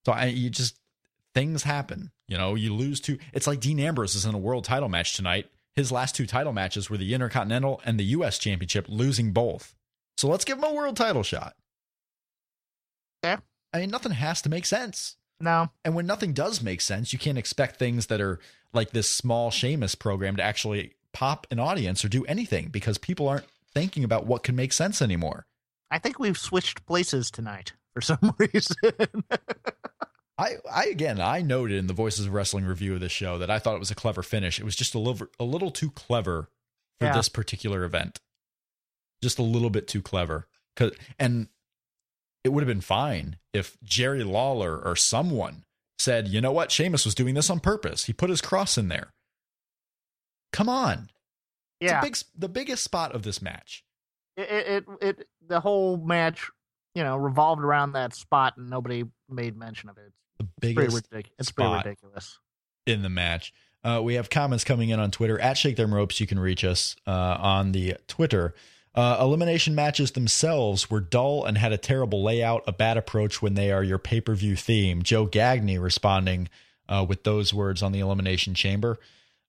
So 0.06 0.12
I, 0.12 0.26
you 0.26 0.50
just 0.50 0.78
things 1.34 1.62
happen. 1.62 2.10
You 2.28 2.38
know, 2.38 2.54
you 2.54 2.74
lose 2.74 3.00
to. 3.02 3.18
It's 3.32 3.46
like 3.46 3.60
Dean 3.60 3.78
Ambrose 3.80 4.14
is 4.14 4.24
in 4.24 4.34
a 4.34 4.38
world 4.38 4.64
title 4.64 4.88
match 4.88 5.16
tonight. 5.16 5.46
His 5.76 5.90
last 5.90 6.14
two 6.14 6.26
title 6.26 6.52
matches 6.52 6.88
were 6.88 6.96
the 6.96 7.14
Intercontinental 7.14 7.80
and 7.84 7.98
the 7.98 8.04
U.S. 8.04 8.38
Championship, 8.38 8.86
losing 8.88 9.32
both. 9.32 9.74
So 10.16 10.28
let's 10.28 10.44
give 10.44 10.58
him 10.58 10.64
a 10.64 10.72
world 10.72 10.96
title 10.96 11.24
shot. 11.24 11.54
Yeah. 13.24 13.38
I 13.72 13.80
mean, 13.80 13.90
nothing 13.90 14.12
has 14.12 14.40
to 14.42 14.48
make 14.48 14.66
sense. 14.66 15.16
no, 15.40 15.70
And 15.84 15.94
when 15.96 16.06
nothing 16.06 16.32
does 16.32 16.62
make 16.62 16.80
sense, 16.80 17.12
you 17.12 17.18
can't 17.18 17.38
expect 17.38 17.76
things 17.78 18.06
that 18.06 18.20
are 18.20 18.38
like 18.72 18.90
this 18.92 19.12
small 19.12 19.50
Sheamus 19.50 19.94
program 19.96 20.36
to 20.36 20.42
actually 20.42 20.94
pop 21.12 21.46
an 21.50 21.58
audience 21.58 22.04
or 22.04 22.08
do 22.08 22.24
anything 22.26 22.68
because 22.68 22.98
people 22.98 23.28
aren't 23.28 23.46
thinking 23.72 24.04
about 24.04 24.26
what 24.26 24.42
can 24.44 24.54
make 24.54 24.72
sense 24.72 25.02
anymore. 25.02 25.46
I 25.90 25.98
think 25.98 26.18
we've 26.18 26.38
switched 26.38 26.86
places 26.86 27.30
tonight 27.30 27.72
for 27.92 28.00
some 28.00 28.34
reason. 28.38 28.76
I, 30.36 30.54
I 30.70 30.86
again, 30.86 31.20
I 31.20 31.42
noted 31.42 31.78
in 31.78 31.86
the 31.86 31.92
Voices 31.94 32.26
of 32.26 32.32
Wrestling 32.32 32.64
review 32.64 32.94
of 32.94 33.00
this 33.00 33.12
show 33.12 33.38
that 33.38 33.50
I 33.50 33.58
thought 33.60 33.76
it 33.76 33.80
was 33.80 33.90
a 33.92 33.94
clever 33.96 34.22
finish. 34.22 34.58
It 34.58 34.64
was 34.64 34.74
just 34.76 34.94
a 34.94 34.98
little, 34.98 35.28
a 35.38 35.44
little 35.44 35.70
too 35.70 35.90
clever 35.90 36.48
for 36.98 37.06
Yeah. 37.06 37.14
this 37.16 37.28
particular 37.28 37.84
event. 37.84 38.20
Just 39.22 39.38
a 39.38 39.42
little 39.42 39.70
bit 39.70 39.86
too 39.86 40.02
clever. 40.02 40.48
'Cause- 40.76 40.92
and 41.20 41.48
it 42.44 42.50
would 42.52 42.62
have 42.62 42.68
been 42.68 42.80
fine 42.80 43.38
if 43.52 43.76
Jerry 43.82 44.22
Lawler 44.22 44.78
or 44.78 44.94
someone 44.94 45.64
said, 45.98 46.28
"You 46.28 46.40
know 46.40 46.52
what? 46.52 46.70
Sheamus 46.70 47.04
was 47.04 47.14
doing 47.14 47.34
this 47.34 47.50
on 47.50 47.58
purpose. 47.60 48.04
He 48.04 48.12
put 48.12 48.30
his 48.30 48.40
cross 48.40 48.78
in 48.78 48.88
there." 48.88 49.12
Come 50.52 50.68
on, 50.68 51.10
it's 51.80 51.90
yeah, 51.90 52.00
big, 52.00 52.16
the 52.36 52.48
biggest 52.48 52.84
spot 52.84 53.12
of 53.12 53.22
this 53.22 53.42
match. 53.42 53.84
it, 54.36 54.44
it 54.48 54.84
it 55.00 55.28
the 55.46 55.58
whole 55.60 55.96
match, 55.96 56.48
you 56.94 57.02
know, 57.02 57.16
revolved 57.16 57.62
around 57.62 57.92
that 57.92 58.14
spot, 58.14 58.56
and 58.56 58.70
nobody 58.70 59.04
made 59.28 59.56
mention 59.56 59.88
of 59.88 59.98
it. 59.98 60.12
The 60.38 60.44
It's 60.44 60.52
pretty 60.60 60.74
biggest 60.74 61.08
ridiculous. 61.10 61.34
It's 61.38 61.50
pretty 61.52 61.72
ridiculous. 61.72 62.38
in 62.86 63.02
the 63.02 63.08
match. 63.08 63.52
Uh, 63.82 64.00
we 64.02 64.14
have 64.14 64.30
comments 64.30 64.64
coming 64.64 64.88
in 64.90 64.98
on 64.98 65.10
Twitter 65.10 65.38
at 65.40 65.58
Shake 65.58 65.76
Them 65.76 65.92
Ropes. 65.92 66.18
You 66.20 66.26
can 66.26 66.38
reach 66.38 66.64
us 66.64 66.96
uh, 67.06 67.36
on 67.38 67.72
the 67.72 67.96
Twitter. 68.06 68.54
Uh, 68.94 69.16
elimination 69.20 69.74
matches 69.74 70.12
themselves 70.12 70.88
were 70.88 71.00
dull 71.00 71.44
and 71.44 71.58
had 71.58 71.72
a 71.72 71.78
terrible 71.78 72.22
layout, 72.22 72.62
a 72.66 72.72
bad 72.72 72.96
approach 72.96 73.42
when 73.42 73.54
they 73.54 73.72
are 73.72 73.82
your 73.82 73.98
pay 73.98 74.20
per 74.20 74.34
view 74.34 74.54
theme. 74.56 75.02
Joe 75.02 75.26
Gagney 75.26 75.80
responding 75.82 76.48
uh, 76.88 77.04
with 77.08 77.24
those 77.24 77.52
words 77.52 77.82
on 77.82 77.90
the 77.92 77.98
Elimination 78.00 78.54
Chamber. 78.54 78.98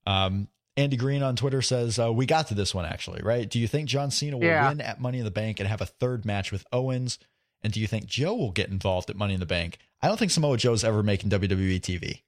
Um, 0.08 0.48
Andy 0.78 0.98
Green 0.98 1.22
on 1.24 1.36
Twitter 1.36 1.62
says, 1.62 2.00
uh, 2.00 2.12
We 2.12 2.26
got 2.26 2.48
to 2.48 2.54
this 2.54 2.74
one 2.74 2.86
actually, 2.86 3.22
right? 3.22 3.48
Do 3.50 3.60
you 3.60 3.68
think 3.68 3.88
John 3.88 4.10
Cena 4.12 4.38
will 4.38 4.46
Yeah. 4.46 4.68
win 4.70 4.82
at 4.82 5.00
Money 5.00 5.20
in 5.20 5.26
the 5.26 5.32
Bank 5.32 5.60
and 5.60 5.70
have 5.70 5.82
a 5.82 5.86
third 5.86 6.26
match 6.26 6.52
with 6.52 6.66
Owens? 6.74 7.20
And 7.62 7.72
do 7.72 7.80
you 7.80 7.88
think 7.88 8.06
Joe 8.08 8.34
will 8.36 8.52
get 8.52 8.70
involved 8.70 9.10
at 9.10 9.16
Money 9.16 9.34
in 9.36 9.40
the 9.40 9.46
Bank? 9.46 9.78
I 10.02 10.08
don't 10.08 10.18
think 10.18 10.32
Samoa 10.32 10.58
Joe's 10.58 10.84
ever 10.84 11.02
making 11.04 11.30
WWE 11.30 11.80
TV. 11.80 12.22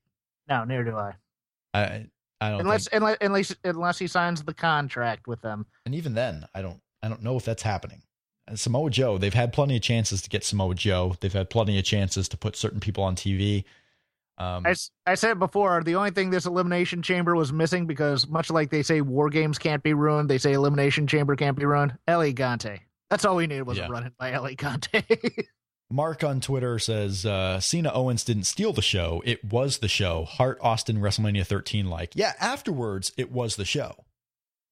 No, 0.47 0.63
neither 0.63 0.83
do 0.85 0.95
I. 0.95 1.13
I 1.73 2.05
I 2.39 2.51
don't 2.51 2.61
Unless, 2.61 2.87
think, 2.89 3.01
unless 3.01 3.17
unless 3.21 3.55
unless 3.63 3.99
he 3.99 4.07
signs 4.07 4.43
the 4.43 4.53
contract 4.53 5.27
with 5.27 5.41
them. 5.41 5.65
and 5.85 5.93
even 5.95 6.13
then, 6.13 6.45
I 6.55 6.61
don't 6.61 6.79
I 7.07 7.09
don't 7.09 7.23
know 7.23 7.37
if 7.37 7.45
that's 7.45 7.63
happening. 7.63 8.01
And 8.47 8.59
Samoa 8.59 8.89
Joe, 8.89 9.17
they've 9.17 9.33
had 9.33 9.53
plenty 9.53 9.77
of 9.77 9.81
chances 9.81 10.21
to 10.21 10.29
get 10.29 10.43
Samoa 10.43 10.75
Joe. 10.75 11.15
They've 11.21 11.31
had 11.33 11.49
plenty 11.49 11.79
of 11.79 11.85
chances 11.85 12.27
to 12.29 12.37
put 12.37 12.55
certain 12.57 12.79
people 12.81 13.03
on 13.03 13.15
TV. 13.15 13.63
Um, 14.37 14.65
I, 14.67 14.75
I 15.05 15.15
said 15.15 15.39
before, 15.39 15.81
the 15.83 15.95
only 15.95 16.11
thing 16.11 16.29
this 16.29 16.45
elimination 16.45 17.01
chamber 17.01 17.35
was 17.35 17.51
missing 17.51 17.87
because 17.87 18.27
much 18.27 18.49
like 18.51 18.69
they 18.69 18.83
say 18.83 19.01
war 19.01 19.29
games 19.29 19.57
can't 19.57 19.81
be 19.81 19.93
ruined, 19.93 20.29
they 20.29 20.37
say 20.37 20.53
elimination 20.53 21.07
chamber 21.07 21.35
can't 21.35 21.57
be 21.57 21.65
ruined. 21.65 21.97
Ellie 22.07 22.33
Gante. 22.33 22.79
That's 23.09 23.23
all 23.25 23.37
we 23.37 23.47
needed 23.47 23.65
was 23.65 23.77
Yeah. 23.77 23.87
a 23.87 23.89
run 23.89 24.11
by 24.19 24.33
Ellie 24.33 24.55
Gante. 24.57 25.45
Mark 25.89 26.21
on 26.23 26.41
Twitter 26.41 26.77
says 26.79 27.25
uh, 27.25 27.61
Cena 27.61 27.91
Owens 27.93 28.25
didn't 28.25 28.43
steal 28.43 28.73
the 28.73 28.81
show; 28.81 29.23
it 29.25 29.41
was 29.45 29.77
the 29.77 29.87
show. 29.87 30.25
Hart 30.25 30.57
Austin 30.61 30.97
WrestleMania 30.97 31.45
13 31.47 31.87
like 31.89 32.11
yeah. 32.13 32.33
Afterwards, 32.41 33.13
it 33.17 33.31
was 33.31 33.55
the 33.55 33.63
show, 33.63 34.03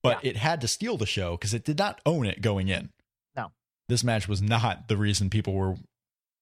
but 0.05 0.25
it 0.25 0.37
had 0.37 0.61
to 0.61 0.67
steal 0.67 0.97
the 0.97 1.05
show 1.05 1.31
because 1.31 1.53
it 1.53 1.63
did 1.63 1.77
not 1.77 2.01
own 2.05 2.25
it 2.25 2.41
going 2.41 2.69
in. 2.69 2.89
No. 3.35 3.51
this 3.89 4.03
match 4.03 4.27
was 4.27 4.41
not 4.41 4.87
the 4.87 4.97
reason 4.97 5.29
people 5.29 5.53
were. 5.53 5.75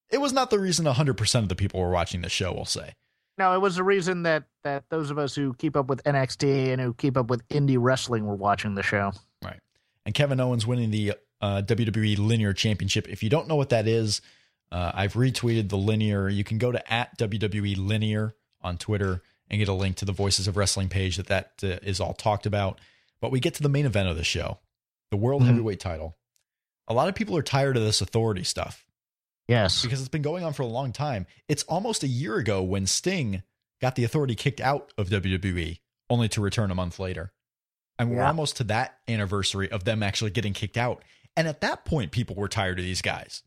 It 0.09 0.21
was 0.21 0.33
not 0.33 0.49
the 0.49 0.59
reason 0.59 0.85
100 0.85 1.17
percent 1.17 1.43
of 1.43 1.49
the 1.49 1.55
people 1.55 1.79
were 1.79 1.89
watching 1.89 2.21
the 2.21 2.29
show. 2.29 2.53
We'll 2.53 2.65
say. 2.65 2.93
no, 3.37 3.53
it 3.55 3.59
was 3.59 3.75
the 3.77 3.83
reason 3.83 4.23
that, 4.23 4.43
that 4.63 4.83
those 4.89 5.09
of 5.09 5.17
us 5.17 5.33
who 5.33 5.53
keep 5.55 5.75
up 5.75 5.87
with 5.87 6.03
NXT 6.03 6.71
and 6.71 6.81
who 6.81 6.93
keep 6.93 7.17
up 7.17 7.29
with 7.29 7.47
indie 7.49 7.77
wrestling 7.79 8.25
were 8.25 8.35
watching 8.35 8.75
the 8.75 8.83
show. 8.83 9.11
Right. 9.43 9.59
And 10.05 10.13
Kevin 10.13 10.39
Owens 10.39 10.67
winning 10.67 10.91
the 10.91 11.13
uh, 11.41 11.61
WWE 11.65 12.17
Lineal 12.19 12.53
Championship. 12.53 13.07
If 13.09 13.23
you 13.23 13.29
don't 13.29 13.47
know 13.47 13.55
what 13.55 13.69
that 13.69 13.87
is, 13.87 14.21
uh, 14.71 14.91
I've 14.93 15.13
retweeted 15.13 15.69
the 15.69 15.77
Lineal. 15.77 16.29
You 16.29 16.43
can 16.43 16.57
go 16.57 16.71
to 16.71 16.93
at 16.93 17.17
WWE 17.17 17.75
Lineal 17.77 18.33
on 18.61 18.77
Twitter 18.77 19.21
and 19.49 19.59
get 19.59 19.67
a 19.67 19.73
link 19.73 19.97
to 19.97 20.05
the 20.05 20.11
Voices 20.11 20.47
of 20.47 20.55
Wrestling 20.57 20.89
page 20.89 21.17
that 21.17 21.27
that 21.27 21.51
uh, 21.63 21.79
is 21.83 21.99
all 21.99 22.13
talked 22.13 22.45
about. 22.45 22.79
But 23.23 23.31
we 23.31 23.39
get 23.39 23.53
to 23.53 23.63
the 23.63 23.69
main 23.69 23.85
event 23.85 24.09
of 24.09 24.17
the 24.17 24.23
show, 24.25 24.59
the 25.09 25.15
World 25.15 25.43
Mhm. 25.43 25.45
Heavyweight 25.45 25.79
Title. 25.79 26.17
A 26.89 26.93
lot 26.93 27.07
of 27.07 27.15
people 27.15 27.37
are 27.37 27.41
tired 27.41 27.77
of 27.77 27.83
this 27.83 28.01
authority 28.01 28.43
stuff 28.43 28.85
Yes. 29.47 29.81
because 29.81 30.01
it's 30.01 30.09
been 30.09 30.21
going 30.21 30.43
on 30.43 30.51
for 30.51 30.63
a 30.63 30.67
long 30.67 30.91
time. 30.91 31.25
It's 31.47 31.63
almost 31.63 32.03
a 32.03 32.07
year 32.09 32.35
ago 32.35 32.61
when 32.61 32.85
Sting 32.85 33.41
got 33.79 33.95
the 33.95 34.03
authority 34.03 34.35
kicked 34.35 34.59
out 34.59 34.91
of 34.97 35.07
WWE, 35.09 35.79
only 36.09 36.27
to 36.27 36.41
return 36.41 36.69
a 36.69 36.75
month 36.75 36.99
later. 36.99 37.31
And 37.97 38.11
we're 38.11 38.23
almost 38.23 38.57
to 38.57 38.65
that 38.65 38.99
anniversary 39.07 39.71
of 39.71 39.85
them 39.85 40.03
actually 40.03 40.31
getting 40.31 40.51
kicked 40.51 40.75
out. 40.75 41.01
And 41.37 41.47
at 41.47 41.61
that 41.61 41.85
point, 41.85 42.11
people 42.11 42.35
were 42.35 42.49
tired 42.49 42.77
of 42.77 42.83
these 42.83 43.01
guys. 43.01 43.41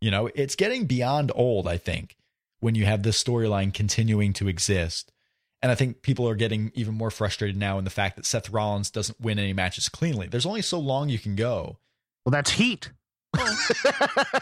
You 0.00 0.10
know, 0.10 0.28
it's 0.34 0.56
getting 0.56 0.86
beyond 0.86 1.32
old, 1.34 1.68
I 1.68 1.76
think, 1.76 2.16
when 2.60 2.74
you 2.74 2.86
have 2.86 3.02
this 3.02 3.22
storyline 3.22 3.74
continuing 3.74 4.32
to 4.32 4.48
exist. 4.48 5.12
And 5.60 5.72
I 5.72 5.74
think 5.74 6.02
people 6.02 6.28
are 6.28 6.36
getting 6.36 6.70
even 6.74 6.94
more 6.94 7.10
frustrated 7.10 7.56
now 7.56 7.78
in 7.78 7.84
the 7.84 7.90
fact 7.90 8.16
that 8.16 8.26
Seth 8.26 8.50
Rollins 8.50 8.90
doesn't 8.90 9.20
win 9.20 9.38
any 9.38 9.52
matches 9.52 9.88
cleanly. 9.88 10.28
There's 10.28 10.46
only 10.46 10.62
so 10.62 10.78
long 10.78 11.08
you 11.08 11.18
can 11.18 11.34
go. 11.34 11.78
Well, 12.24 12.30
that's 12.30 12.52
heat. 12.52 12.92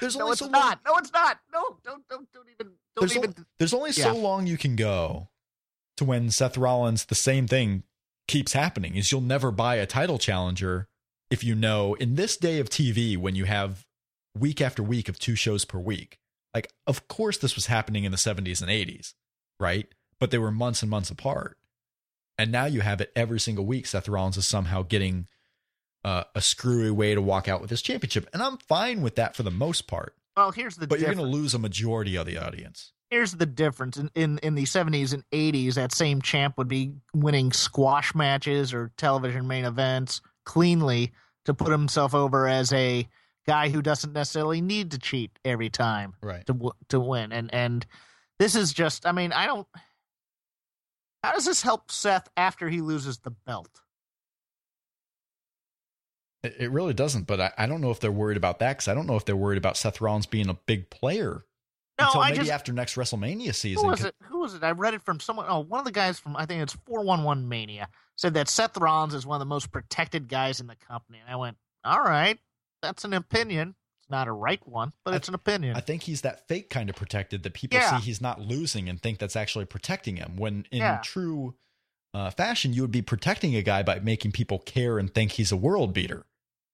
there's 0.00 0.16
no, 0.16 0.24
only 0.24 0.32
it's 0.32 0.40
so 0.40 0.44
long- 0.44 0.52
not. 0.52 0.80
No, 0.86 0.96
it's 0.96 1.12
not. 1.12 1.38
No, 1.52 1.78
don't, 1.84 2.06
don't, 2.08 2.30
don't 2.32 2.48
even, 2.48 2.66
don't 2.66 3.00
There's, 3.00 3.16
even. 3.16 3.30
only, 3.30 3.44
there's 3.58 3.74
only 3.74 3.92
so 3.92 4.14
long 4.14 4.46
you 4.46 4.58
can 4.58 4.76
go 4.76 5.28
to 5.96 6.04
when 6.04 6.30
Seth 6.30 6.58
Rollins, 6.58 7.06
the 7.06 7.14
same 7.14 7.46
thing 7.46 7.82
keeps 8.28 8.52
happening 8.52 8.96
is 8.96 9.10
you'll 9.10 9.20
never 9.20 9.50
buy 9.50 9.76
a 9.76 9.86
title 9.86 10.18
challenger 10.18 10.88
if 11.30 11.42
you 11.42 11.54
know 11.54 11.94
in 11.94 12.16
this 12.16 12.36
day 12.36 12.58
of 12.58 12.68
TV 12.68 13.16
when 13.16 13.34
you 13.34 13.44
have 13.44 13.86
week 14.38 14.60
after 14.60 14.82
week 14.82 15.08
of 15.08 15.18
two 15.18 15.34
shows 15.34 15.64
per 15.64 15.78
week. 15.78 16.18
Like, 16.54 16.72
of 16.86 17.08
course, 17.08 17.38
this 17.38 17.54
was 17.54 17.66
happening 17.66 18.04
in 18.04 18.12
the 18.12 18.18
70s 18.18 18.60
and 18.62 18.70
80s, 18.70 19.14
right? 19.60 19.86
But 20.20 20.30
they 20.30 20.38
were 20.38 20.50
months 20.50 20.82
and 20.82 20.90
months 20.90 21.10
apart. 21.10 21.58
And 22.38 22.52
now 22.52 22.66
you 22.66 22.80
have 22.82 23.00
it 23.00 23.12
every 23.16 23.40
single 23.40 23.64
week. 23.66 23.86
Seth 23.86 24.08
Rollins 24.08 24.36
is 24.36 24.46
somehow 24.46 24.82
getting 24.82 25.26
uh, 26.04 26.24
a 26.34 26.40
screwy 26.40 26.90
way 26.90 27.14
to 27.14 27.22
walk 27.22 27.48
out 27.48 27.60
with 27.60 27.70
his 27.70 27.82
championship. 27.82 28.28
And 28.32 28.42
I'm 28.42 28.58
fine 28.58 29.00
with 29.02 29.16
that 29.16 29.34
for 29.36 29.42
the 29.42 29.50
most 29.50 29.86
part. 29.86 30.14
well, 30.36 30.50
here's 30.52 30.76
the 30.76 30.86
But 30.86 31.00
you're 31.00 31.14
going 31.14 31.24
to 31.24 31.30
lose 31.36 31.54
a 31.54 31.58
majority 31.58 32.16
of 32.16 32.26
the 32.26 32.36
audience. 32.38 32.92
here's 33.10 33.32
the 33.32 33.46
difference 33.46 33.96
in, 33.96 34.10
in 34.14 34.38
in 34.38 34.54
the 34.54 34.64
70s 34.64 35.12
and 35.14 35.24
80s 35.32 35.74
that 35.74 35.92
same 35.92 36.20
champ 36.22 36.58
would 36.58 36.68
be 36.68 36.92
winning 37.14 37.52
squash 37.52 38.14
matches 38.14 38.74
or 38.74 38.90
television 38.96 39.46
main 39.46 39.64
events 39.64 40.20
cleanly 40.44 41.12
to 41.46 41.54
put 41.54 41.70
himself 41.70 42.14
over 42.14 42.46
as 42.48 42.72
a 42.72 43.06
guy 43.46 43.68
who 43.68 43.80
doesn't 43.80 44.12
necessarily 44.12 44.60
need 44.60 44.90
to 44.90 44.98
cheat 44.98 45.30
every 45.44 45.70
time 45.70 46.14
Right. 46.20 46.44
to 46.46 46.72
to 46.88 46.98
win 47.00 47.32
and 47.32 47.52
and 47.54 47.86
this 48.40 48.54
is 48.56 48.72
just 48.72 49.06
i 49.06 49.12
mean 49.12 49.32
i 49.32 49.46
don't 49.46 49.66
how 51.26 51.32
does 51.32 51.44
this 51.44 51.60
help 51.60 51.90
seth 51.90 52.28
after 52.36 52.68
he 52.68 52.80
loses 52.80 53.18
the 53.18 53.32
belt? 53.32 53.80
It, 56.44 56.70
really 56.70 56.94
doesn't, 56.94 57.26
but 57.26 57.40
I, 57.40 57.52
I 57.58 57.66
don't 57.66 57.80
know 57.80 57.90
if 57.90 57.98
they're 57.98 58.12
worried 58.12 58.36
about 58.36 58.60
that 58.60 58.74
because 58.74 58.86
I 58.86 58.94
don't 58.94 59.08
know 59.08 59.16
if 59.16 59.24
they're 59.24 59.34
worried 59.34 59.58
about 59.58 59.76
Seth 59.76 60.00
Rollins 60.00 60.26
being 60.26 60.48
a 60.48 60.54
big 60.54 60.88
player 60.88 61.44
no 61.98 62.06
until 62.06 62.20
i 62.20 62.28
maybe 62.28 62.38
just 62.38 62.52
after 62.52 62.72
next 62.72 62.94
WrestleMania 62.94 63.46
who 63.46 63.52
season. 63.52 63.88
was 63.88 64.04
it? 64.04 64.14
Who 64.22 64.38
was 64.38 64.54
it? 64.54 64.62
I 64.62 64.70
read 64.70 64.94
it 64.94 65.02
from 65.02 65.18
someone 65.18 65.46
oh 65.48 65.60
one 65.60 65.80
of 65.80 65.84
the 65.86 65.92
guys 65.92 66.20
from 66.20 66.36
i 66.36 66.44
think 66.44 66.62
it's 66.62 66.76
411 66.86 67.48
mania 67.48 67.88
said 68.16 68.34
that 68.34 68.48
seth 68.48 68.76
rollins 68.76 69.14
is 69.14 69.26
one 69.26 69.36
of 69.36 69.40
the 69.40 69.46
most 69.46 69.72
protected 69.72 70.28
guys 70.28 70.60
in 70.60 70.66
the 70.66 70.76
company 70.76 71.18
and 71.18 71.32
i 71.32 71.36
went 71.36 71.56
all 71.84 72.02
right 72.02 72.38
that's 72.82 73.06
an 73.06 73.14
opinion 73.14 73.74
it's 74.06 74.10
not 74.12 74.28
a 74.28 74.32
right 74.32 74.60
one 74.68 74.92
but 75.04 75.14
I- 75.14 75.16
it's 75.16 75.28
an 75.28 75.34
opinion 75.34 75.74
I 75.76 75.80
think 75.80 76.04
he's 76.04 76.20
that 76.20 76.46
fake 76.46 76.70
kind 76.70 76.88
of 76.88 76.94
protected 76.96 77.42
that 77.42 77.54
people 77.54 77.78
Yeah. 77.78 77.98
see 77.98 78.04
he's 78.04 78.20
not 78.20 78.40
losing 78.40 78.88
and 78.88 79.02
think 79.02 79.18
that's 79.18 79.34
actually 79.36 79.64
protecting 79.64 80.16
him. 80.16 80.36
When 80.36 80.64
in 80.70 80.78
Yeah. 80.78 81.00
true 81.02 81.56
uh, 82.14 82.30
fashion, 82.30 82.72
you 82.72 82.80
would 82.82 82.90
be 82.92 83.02
protecting 83.02 83.54
a 83.56 83.62
guy 83.62 83.82
by 83.82 83.98
making 83.98 84.32
people 84.32 84.58
care 84.60 84.98
and 84.98 85.12
think 85.12 85.32
he's 85.32 85.52
a 85.52 85.56
world 85.56 85.92
beater. 85.92 86.24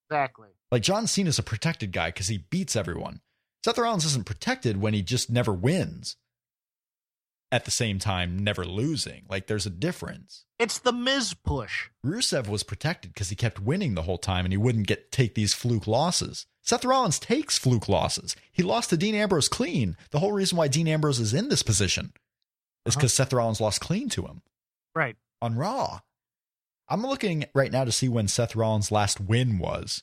exactly 0.09 0.51
Like 0.71 0.83
John 0.83 1.07
Cena's 1.07 1.39
a 1.39 1.43
protected 1.43 1.91
guy 1.91 2.09
because 2.09 2.29
he 2.29 2.39
beats 2.39 2.77
everyone. 2.77 3.23
Seth 3.65 3.79
Rollins 3.79 4.05
isn't 4.05 4.27
protected 4.27 4.77
when 4.81 4.93
he 4.95 5.03
just 5.03 5.31
never 5.31 5.53
wins. 5.53 6.17
At 7.51 7.65
the 7.67 7.71
same 7.71 7.99
time, 7.99 8.39
never 8.39 8.65
losing. 8.65 9.25
Like 9.29 9.47
there's 9.47 9.67
a 9.67 9.71
difference. 9.71 10.45
it's 10.59 10.79
the 10.79 10.93
miz 10.93 11.35
push 11.35 11.89
Rusev 12.07 12.47
was 12.47 12.63
protected 12.63 13.13
because 13.13 13.29
he 13.31 13.37
kept 13.37 13.59
winning 13.59 13.95
the 13.95 14.03
whole 14.03 14.19
time 14.19 14.45
and 14.47 14.53
he 14.53 14.57
wouldn't 14.57 14.87
get 14.87 15.11
take 15.13 15.35
these 15.35 15.55
fluke 15.55 15.87
losses. 15.87 16.47
Seth 16.63 16.85
Rollins 16.85 17.19
takes 17.19 17.59
fluke 17.59 17.89
losses. 17.89 18.37
He 18.53 18.63
lost 18.63 18.91
to 18.91 18.97
Dean 18.97 19.15
Ambrose 19.17 19.49
clean. 19.49 19.97
The 20.11 20.21
whole 20.21 20.33
reason 20.33 20.57
why 20.57 20.69
Dean 20.69 20.87
Ambrose 20.89 21.19
is 21.19 21.35
in 21.35 21.49
this 21.49 21.63
position 21.63 22.13
is 22.87 22.93
Uh-huh. 22.95 23.01
because 23.01 23.15
Seth 23.15 23.33
Rollins 23.33 23.61
lost 23.61 23.81
clean 23.81 24.09
to 24.11 24.27
him 24.27 24.43
right 24.95 25.17
on 25.41 25.57
Raw. 25.57 26.01
I'm 26.89 27.03
looking 27.03 27.47
right 27.55 27.73
now 27.73 27.85
to 27.85 27.93
see 27.93 28.09
when 28.09 28.29
Seth 28.29 28.55
Rollins' 28.55 28.93
last 28.93 29.21
win 29.21 29.59
was, 29.59 30.03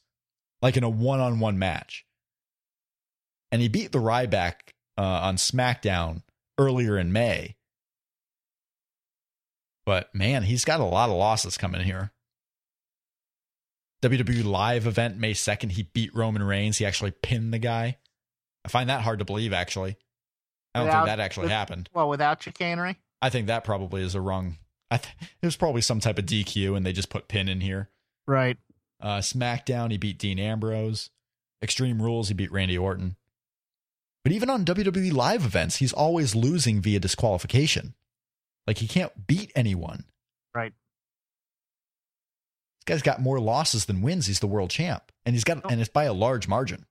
like 0.62 0.76
in 0.76 0.84
a 0.84 0.90
one 0.90 1.20
on 1.20 1.40
one 1.40 1.58
match. 1.60 2.06
And 3.52 3.62
he 3.62 3.68
beat 3.70 3.92
the 3.92 4.00
Ryback 4.00 4.74
uh, 4.98 5.02
on 5.02 5.38
SmackDown 5.38 6.24
earlier 6.58 6.98
in 6.98 7.14
May. 7.14 7.56
But 9.86 10.14
man, 10.14 10.44
he's 10.44 10.66
got 10.66 10.80
a 10.80 10.84
lot 10.86 11.10
of 11.10 11.16
losses 11.16 11.58
coming 11.58 11.82
here. 11.82 12.12
WWE 14.02 14.44
Live 14.46 14.88
event 14.88 15.18
May 15.18 15.34
2nd, 15.34 15.72
he 15.72 15.84
beat 15.84 16.16
Roman 16.16 16.44
Reigns. 16.44 16.78
He 16.78 16.86
actually 16.86 17.12
pinned 17.12 17.54
the 17.54 17.60
guy. 17.60 17.98
I 18.64 18.70
find 18.70 18.90
that 18.90 19.02
hard 19.02 19.20
to 19.20 19.26
believe, 19.26 19.52
actually. 19.54 19.98
I 20.74 20.80
don't 20.80 20.88
Without- 20.88 21.00
think 21.06 21.18
that 21.18 21.20
actually 21.24 21.44
with- 21.46 21.52
happened. 21.52 21.90
well 21.94 22.08
without 22.10 22.42
chicanery 22.44 22.98
I 23.22 23.30
think 23.30 23.48
that 23.48 23.64
probably 23.66 24.02
is 24.04 24.16
a 24.16 24.22
wrong. 24.22 24.58
I 24.92 24.98
th- 24.98 25.14
it 25.42 25.46
was 25.46 25.58
probably 25.58 25.82
some 25.82 26.00
type 26.00 26.18
of 26.18 26.26
DQ, 26.26 26.76
and 26.78 26.86
they 26.86 26.94
just 26.94 27.10
put 27.10 27.28
pin 27.28 27.50
in 27.50 27.62
here. 27.62 27.90
right 28.28 28.58
Uh, 29.02 29.20
SmackDown, 29.20 29.92
he 29.92 29.98
beat 29.98 30.18
Dean 30.20 30.40
Ambrose. 30.40 31.10
Extreme 31.64 32.02
Rules, 32.02 32.28
he 32.30 32.34
beat 32.34 32.52
Randy 32.52 32.78
Orton. 32.78 33.16
But 34.24 34.34
even 34.34 34.50
on 34.50 34.66
WWE 34.66 35.12
live 35.12 35.46
events, 35.46 35.78
he's 35.78 35.94
always 35.94 36.36
losing 36.36 36.82
via 36.82 37.00
disqualification. 37.00 37.96
Like 38.68 38.78
he 38.80 38.88
can't 38.88 39.26
beat 39.28 39.52
anyone. 39.56 40.06
right 40.54 40.74
This 42.86 42.96
guy's 42.96 43.02
got 43.04 43.22
more 43.22 43.40
losses 43.40 43.86
than 43.86 44.02
wins. 44.02 44.26
He's 44.28 44.40
the 44.40 44.48
world 44.48 44.70
champ, 44.72 45.12
and 45.26 45.36
he's 45.36 45.44
got, 45.44 45.70
and 45.72 45.80
it's 45.80 45.90
by 45.90 46.06
a 46.06 46.14
large 46.14 46.48
margin. 46.48 46.86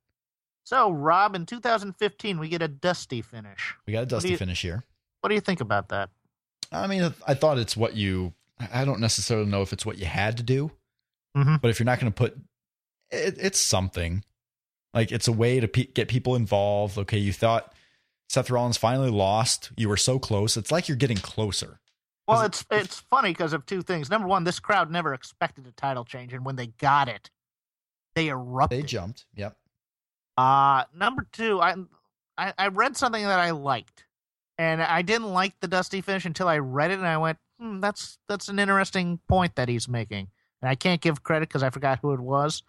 so 0.64 0.91
rob 0.91 1.34
in 1.34 1.47
2015 1.47 2.39
we 2.39 2.49
get 2.49 2.61
a 2.62 2.68
dusty 2.68 3.22
finish 3.22 3.74
We 3.86 3.95
got 3.95 4.03
a 4.03 4.07
dusty 4.07 4.30
you- 4.30 4.36
finish 4.36 4.61
here. 4.62 4.84
what 5.22 5.28
do 5.30 5.34
you 5.34 5.41
think 5.41 5.61
about 5.61 5.89
that 5.89 6.11
I 6.70 6.86
mean, 6.86 7.14
I 7.26 7.32
thought 7.32 7.57
it's 7.59 7.74
what 7.78 7.97
you. 7.97 8.34
I 8.61 8.84
don't 8.84 9.01
necessarily 9.01 9.47
know 9.49 9.62
if 9.62 9.72
it's 9.72 9.86
what 9.86 9.97
you 9.97 10.05
had 10.05 10.36
to 10.36 10.43
do, 10.43 10.70
Mhm. 11.34 11.61
but 11.62 11.70
if 11.70 11.78
you're 11.80 11.86
not 11.86 11.99
going 11.99 12.12
to 12.12 12.16
put, 12.16 12.36
it, 13.11 13.36
it's 13.39 13.59
something. 13.59 14.22
Like 14.93 15.11
it's 15.11 15.28
a 15.28 15.32
way 15.32 15.61
to 15.61 15.66
pe- 15.68 15.84
get 15.86 16.09
people 16.09 16.34
involved. 16.34 16.99
Okay, 16.99 17.16
you 17.16 17.32
thought 17.32 17.72
Seth 18.28 18.51
Rollins 18.51 18.76
finally 18.76 19.09
lost. 19.11 19.70
You 19.78 19.89
were 19.89 19.97
so 19.97 20.18
close. 20.18 20.59
It's 20.59 20.70
like 20.70 20.89
you're 20.89 20.97
getting 20.99 21.16
closer. 21.16 21.80
Well, 22.28 22.42
it's 22.42 22.64
it's 22.70 23.00
funny 23.00 23.30
because 23.30 23.54
of 23.54 23.64
two 23.64 23.82
things. 23.82 24.10
Number 24.10 24.28
one, 24.28 24.44
this 24.44 24.60
crowd 24.60 24.90
never 24.90 25.14
expected 25.14 25.66
a 25.66 25.72
title 25.72 26.04
change, 26.04 26.34
and 26.34 26.44
when 26.44 26.56
they 26.56 26.66
got 26.66 27.08
it, 27.08 27.30
they 28.14 28.28
erupted. 28.28 28.78
They 28.78 28.86
jumped. 28.86 29.24
Yep. 29.34 29.56
Uh 30.36 30.84
number 30.94 31.26
two, 31.32 31.60
I, 31.60 31.74
I 32.36 32.52
I 32.58 32.68
read 32.68 32.96
something 32.96 33.24
that 33.24 33.40
I 33.40 33.50
liked, 33.52 34.04
and 34.58 34.82
I 34.82 35.02
didn't 35.02 35.32
like 35.32 35.54
the 35.60 35.68
Dusty 35.68 36.02
finish 36.02 36.26
until 36.26 36.48
I 36.48 36.58
read 36.58 36.90
it, 36.90 36.98
and 36.98 37.08
I 37.08 37.16
went, 37.16 37.38
hmm, 37.58 37.80
"That's 37.80 38.18
that's 38.28 38.48
an 38.48 38.58
interesting 38.58 39.20
point 39.26 39.56
that 39.56 39.68
he's 39.68 39.88
making." 39.88 40.28
And 40.60 40.68
I 40.68 40.74
can't 40.74 41.00
give 41.00 41.22
credit 41.22 41.48
because 41.48 41.62
I 41.62 41.70
forgot 41.70 42.00
who 42.02 42.12
it 42.12 42.20
was, 42.20 42.62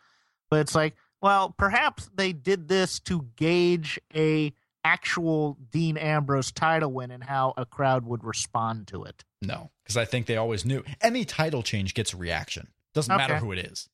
but 0.49 0.60
it's 0.62 0.76
like, 0.76 0.95
well, 1.22 1.53
perhaps 1.57 2.10
they 2.14 2.34
did 2.34 2.68
this 2.68 2.99
to 3.01 3.26
gauge 3.36 3.99
a 4.16 4.53
actual 4.84 5.58
Dean 5.72 5.98
Ambrose 5.98 6.52
title 6.52 6.92
win 6.92 7.12
and 7.12 7.24
how 7.24 7.54
a 7.58 7.66
crowd 7.66 8.06
would 8.06 8.24
respond 8.24 8.88
to 8.88 9.04
it. 9.04 9.24
No, 9.42 9.72
because 9.84 9.98
I 9.98 10.06
think 10.06 10.26
they 10.26 10.38
always 10.38 10.66
knew 10.66 10.84
any 11.02 11.26
title 11.26 11.64
change 11.64 11.94
gets 11.94 12.14
a 12.14 12.18
reaction. 12.18 12.68
Doesn't 12.94 13.16
matter 13.16 13.38
who 13.38 13.52
it 13.52 13.60
is. 13.60 13.90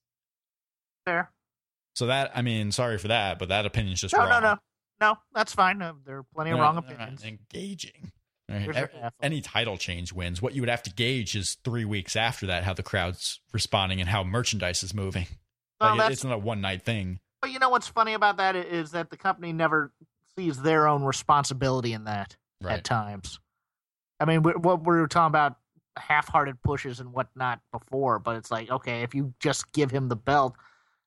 Fair. 1.06 1.32
So 1.96 2.08
that 2.08 2.32
I 2.36 2.42
mean, 2.42 2.72
sorry 2.72 2.98
for 2.98 3.08
that, 3.10 3.40
but 3.40 3.50
that 3.50 3.66
opinion's 3.66 4.02
just 4.02 4.14
No, 4.14 4.20
wrong. 4.22 4.30
no, 4.30 4.40
no, 4.40 4.54
no. 4.54 4.58
No, 5.02 5.18
that's 5.34 5.54
fine. 5.54 5.80
There 5.80 6.20
are 6.20 6.24
plenty 6.34 6.52
of 6.52 6.56
They're 6.58 6.64
wrong 6.64 6.78
opinions. 6.78 7.24
engaging. 7.26 8.12
Right, 8.48 8.62
Here's 8.62 8.76
ev- 8.78 8.90
your 8.94 9.02
half 9.02 9.12
of 9.12 9.24
Any 9.26 9.42
title 9.42 9.78
change 9.78 10.14
wins. 10.14 10.42
What 10.42 10.54
you 10.56 10.62
would 10.62 10.70
have 10.70 10.84
to 10.84 10.94
gauge 10.94 11.36
is 11.36 11.56
three 11.66 11.84
weeks 11.84 12.16
after 12.16 12.46
that 12.46 12.64
how 12.64 12.74
the 12.74 12.84
crowd's 12.84 13.42
responding 13.52 14.00
and 14.00 14.08
how 14.10 14.24
merchandise 14.24 14.84
is 14.84 14.94
moving. 14.94 15.28
Well, 15.82 15.98
Like, 15.98 16.10
it- 16.10 16.14
it's 16.14 16.24
not 16.24 16.34
a 16.34 16.38
one 16.38 16.62
night 16.62 16.84
thing. 16.84 17.20
But 17.42 17.52
you 17.52 17.60
know 17.60 17.68
what's 17.70 17.88
funny 17.90 18.14
about 18.14 18.38
that 18.38 18.56
is 18.56 18.92
that 18.92 19.10
the 19.10 19.18
company 19.18 19.52
never 19.52 19.92
sees 20.38 20.62
their 20.62 20.88
own 20.88 21.04
responsibility 21.04 21.94
in 21.94 22.06
that 22.06 22.36
at 22.68 22.84
times. 22.84 23.40
I 24.20 24.26
mean, 24.26 24.44
we, 24.44 24.54
what 24.54 24.80
we 24.80 24.96
were 24.96 25.08
talking 25.08 25.28
about 25.28 25.58
half-hearted 25.98 26.62
pushes 26.62 27.00
and 27.00 27.14
whatnot 27.14 27.60
before, 27.72 28.20
but 28.20 28.38
it's 28.38 28.52
like, 28.52 28.70
okay, 28.70 29.04
if 29.04 29.14
you 29.14 29.34
just 29.40 29.72
give 29.72 29.92
him 29.92 30.10
the 30.10 30.16
belt, 30.16 30.56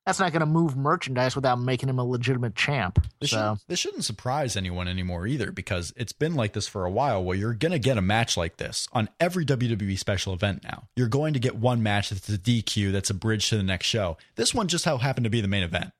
that's 0.05 0.19
not 0.19 0.31
going 0.31 0.39
to 0.39 0.45
move 0.45 0.75
merchandise 0.75 1.35
without 1.35 1.59
making 1.59 1.89
him 1.89 1.99
a 1.99 2.03
legitimate 2.03 2.55
champ. 2.55 3.05
This, 3.19 3.31
so 3.31 3.37
shouldn't, 3.37 3.67
this 3.67 3.79
shouldn't 3.79 4.05
surprise 4.05 4.55
anyone 4.55 4.87
anymore 4.87 5.27
either 5.27 5.51
because 5.51 5.93
it's 5.95 6.13
been 6.13 6.33
like 6.35 6.53
this 6.53 6.67
for 6.67 6.85
a 6.85 6.89
while 6.89 7.23
where 7.23 7.37
you're 7.37 7.53
going 7.53 7.73
to 7.73 7.79
get 7.79 7.97
a 7.97 8.01
match 8.01 8.35
like 8.35 8.57
this 8.57 8.87
on 8.91 9.09
every 9.19 9.45
WWE 9.45 9.99
special 9.99 10.33
event 10.33 10.63
now. 10.63 10.87
You're 10.95 11.09
going 11.09 11.33
to 11.33 11.39
get 11.39 11.57
one 11.57 11.83
match 11.83 12.09
that's 12.09 12.29
a 12.29 12.37
DQ 12.37 12.91
that's 12.91 13.09
a 13.09 13.13
bridge 13.13 13.49
to 13.49 13.57
the 13.57 13.63
next 13.63 13.87
show. 13.87 14.17
This 14.35 14.53
one 14.53 14.67
just 14.67 14.85
so 14.85 14.97
happened 14.97 15.25
to 15.25 15.29
be 15.29 15.41
the 15.41 15.47
main 15.47 15.63
event. 15.63 15.91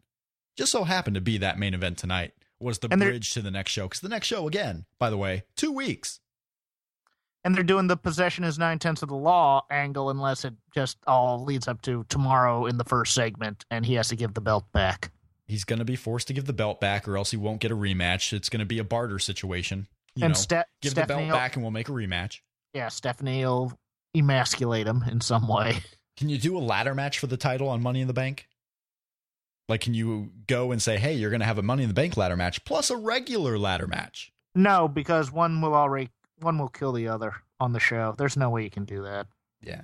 Just 0.58 0.72
so 0.72 0.86
happened 0.86 1.16
to 1.16 1.22
be 1.22 1.38
that 1.38 1.60
main 1.60 1.74
event 1.74 1.98
tonight 1.98 2.34
was 2.60 2.80
the 2.80 2.88
And 2.92 3.02
bridge 3.02 3.34
to 3.34 3.42
the 3.42 3.52
next 3.52 3.72
show. 3.72 3.84
Because 3.88 4.02
the 4.02 4.10
next 4.10 4.28
show, 4.28 4.48
again, 4.48 4.86
by 5.00 5.10
the 5.10 5.18
way, 5.18 5.44
two 5.56 5.72
weeks. 5.72 6.20
and 7.46 7.56
they're 7.56 7.64
doing 7.64 7.88
the 7.88 7.96
possession 7.98 8.44
is 8.44 8.60
nine 8.60 8.80
tenths 8.80 9.02
of 9.02 9.10
the 9.10 9.16
law 9.16 9.66
angle, 9.72 10.10
unless 10.10 10.44
it 10.46 10.54
just 10.74 10.98
all 11.08 11.44
leads 11.44 11.68
up 11.68 11.82
to 11.84 12.06
tomorrow 12.10 12.66
in 12.66 12.78
the 12.78 12.84
first 12.84 13.14
segment, 13.14 13.66
and 13.72 13.86
he 13.86 13.94
has 13.94 14.10
to 14.10 14.16
give 14.16 14.34
the 14.34 14.42
belt 14.42 14.66
back. 14.74 15.12
He's 15.48 15.64
going 15.64 15.80
to 15.80 15.86
be 15.86 15.96
forced 15.96 16.28
to 16.28 16.34
give 16.34 16.46
the 16.46 16.54
belt 16.54 16.80
back 16.82 17.08
or 17.08 17.18
else 17.18 17.32
he 17.32 17.38
won't 17.38 17.60
get 17.62 17.72
a 17.72 17.76
rematch. 17.76 18.34
It's 18.34 18.50
going 18.50 18.60
to 18.60 18.66
be 18.66 18.78
a 18.80 18.84
barter 18.84 19.18
situation. 19.20 19.88
You 20.16 20.26
and 20.26 20.34
know, 20.34 20.38
Ste- 20.40 20.68
give 20.82 20.92
Stephanie, 20.92 21.24
the 21.26 21.30
belt 21.30 21.40
back 21.40 21.56
and 21.56 21.64
we'll 21.64 21.72
make 21.72 21.88
a 21.90 21.94
rematch. 21.94 22.42
yeah, 22.74 22.90
Stephanie 22.90 23.46
will 23.46 23.72
emasculate 24.14 24.86
him 24.86 25.04
in 25.10 25.22
some 25.22 25.48
way. 25.48 25.78
Can 26.18 26.28
you 26.28 26.38
do 26.38 26.58
a 26.58 26.60
ladder 26.60 26.94
match 26.94 27.18
for 27.20 27.28
the 27.28 27.38
title 27.38 27.70
on 27.70 27.82
Money 27.82 28.02
in 28.02 28.08
the 28.08 28.14
Bank? 28.14 28.49
Like, 29.70 29.82
can 29.82 29.94
you 29.94 30.32
go 30.48 30.72
and 30.72 30.82
say, 30.82 30.98
hey, 30.98 31.14
you're 31.14 31.30
going 31.30 31.42
to 31.42 31.46
have 31.46 31.60
a 31.60 31.64
Money 31.64 31.84
in 31.84 31.90
the 31.90 31.94
Bank 31.94 32.18
ladder 32.18 32.36
match 32.36 32.66
plus 32.66 32.90
a 32.90 32.98
regular 32.98 33.58
ladder 33.58 33.88
match? 33.88 34.34
No, 34.56 34.88
because 34.88 35.32
one 35.32 35.62
will 35.62 35.76
already 35.76 36.10
one 36.42 36.58
will 36.58 36.70
kill 36.70 36.92
the 36.92 37.08
other 37.08 37.36
on 37.60 37.74
the 37.74 37.80
show. 37.80 38.16
There's 38.18 38.36
no 38.36 38.50
way 38.50 38.64
you 38.64 38.70
can 38.70 38.86
do 38.86 39.04
that. 39.04 39.28
Yeah. 39.62 39.82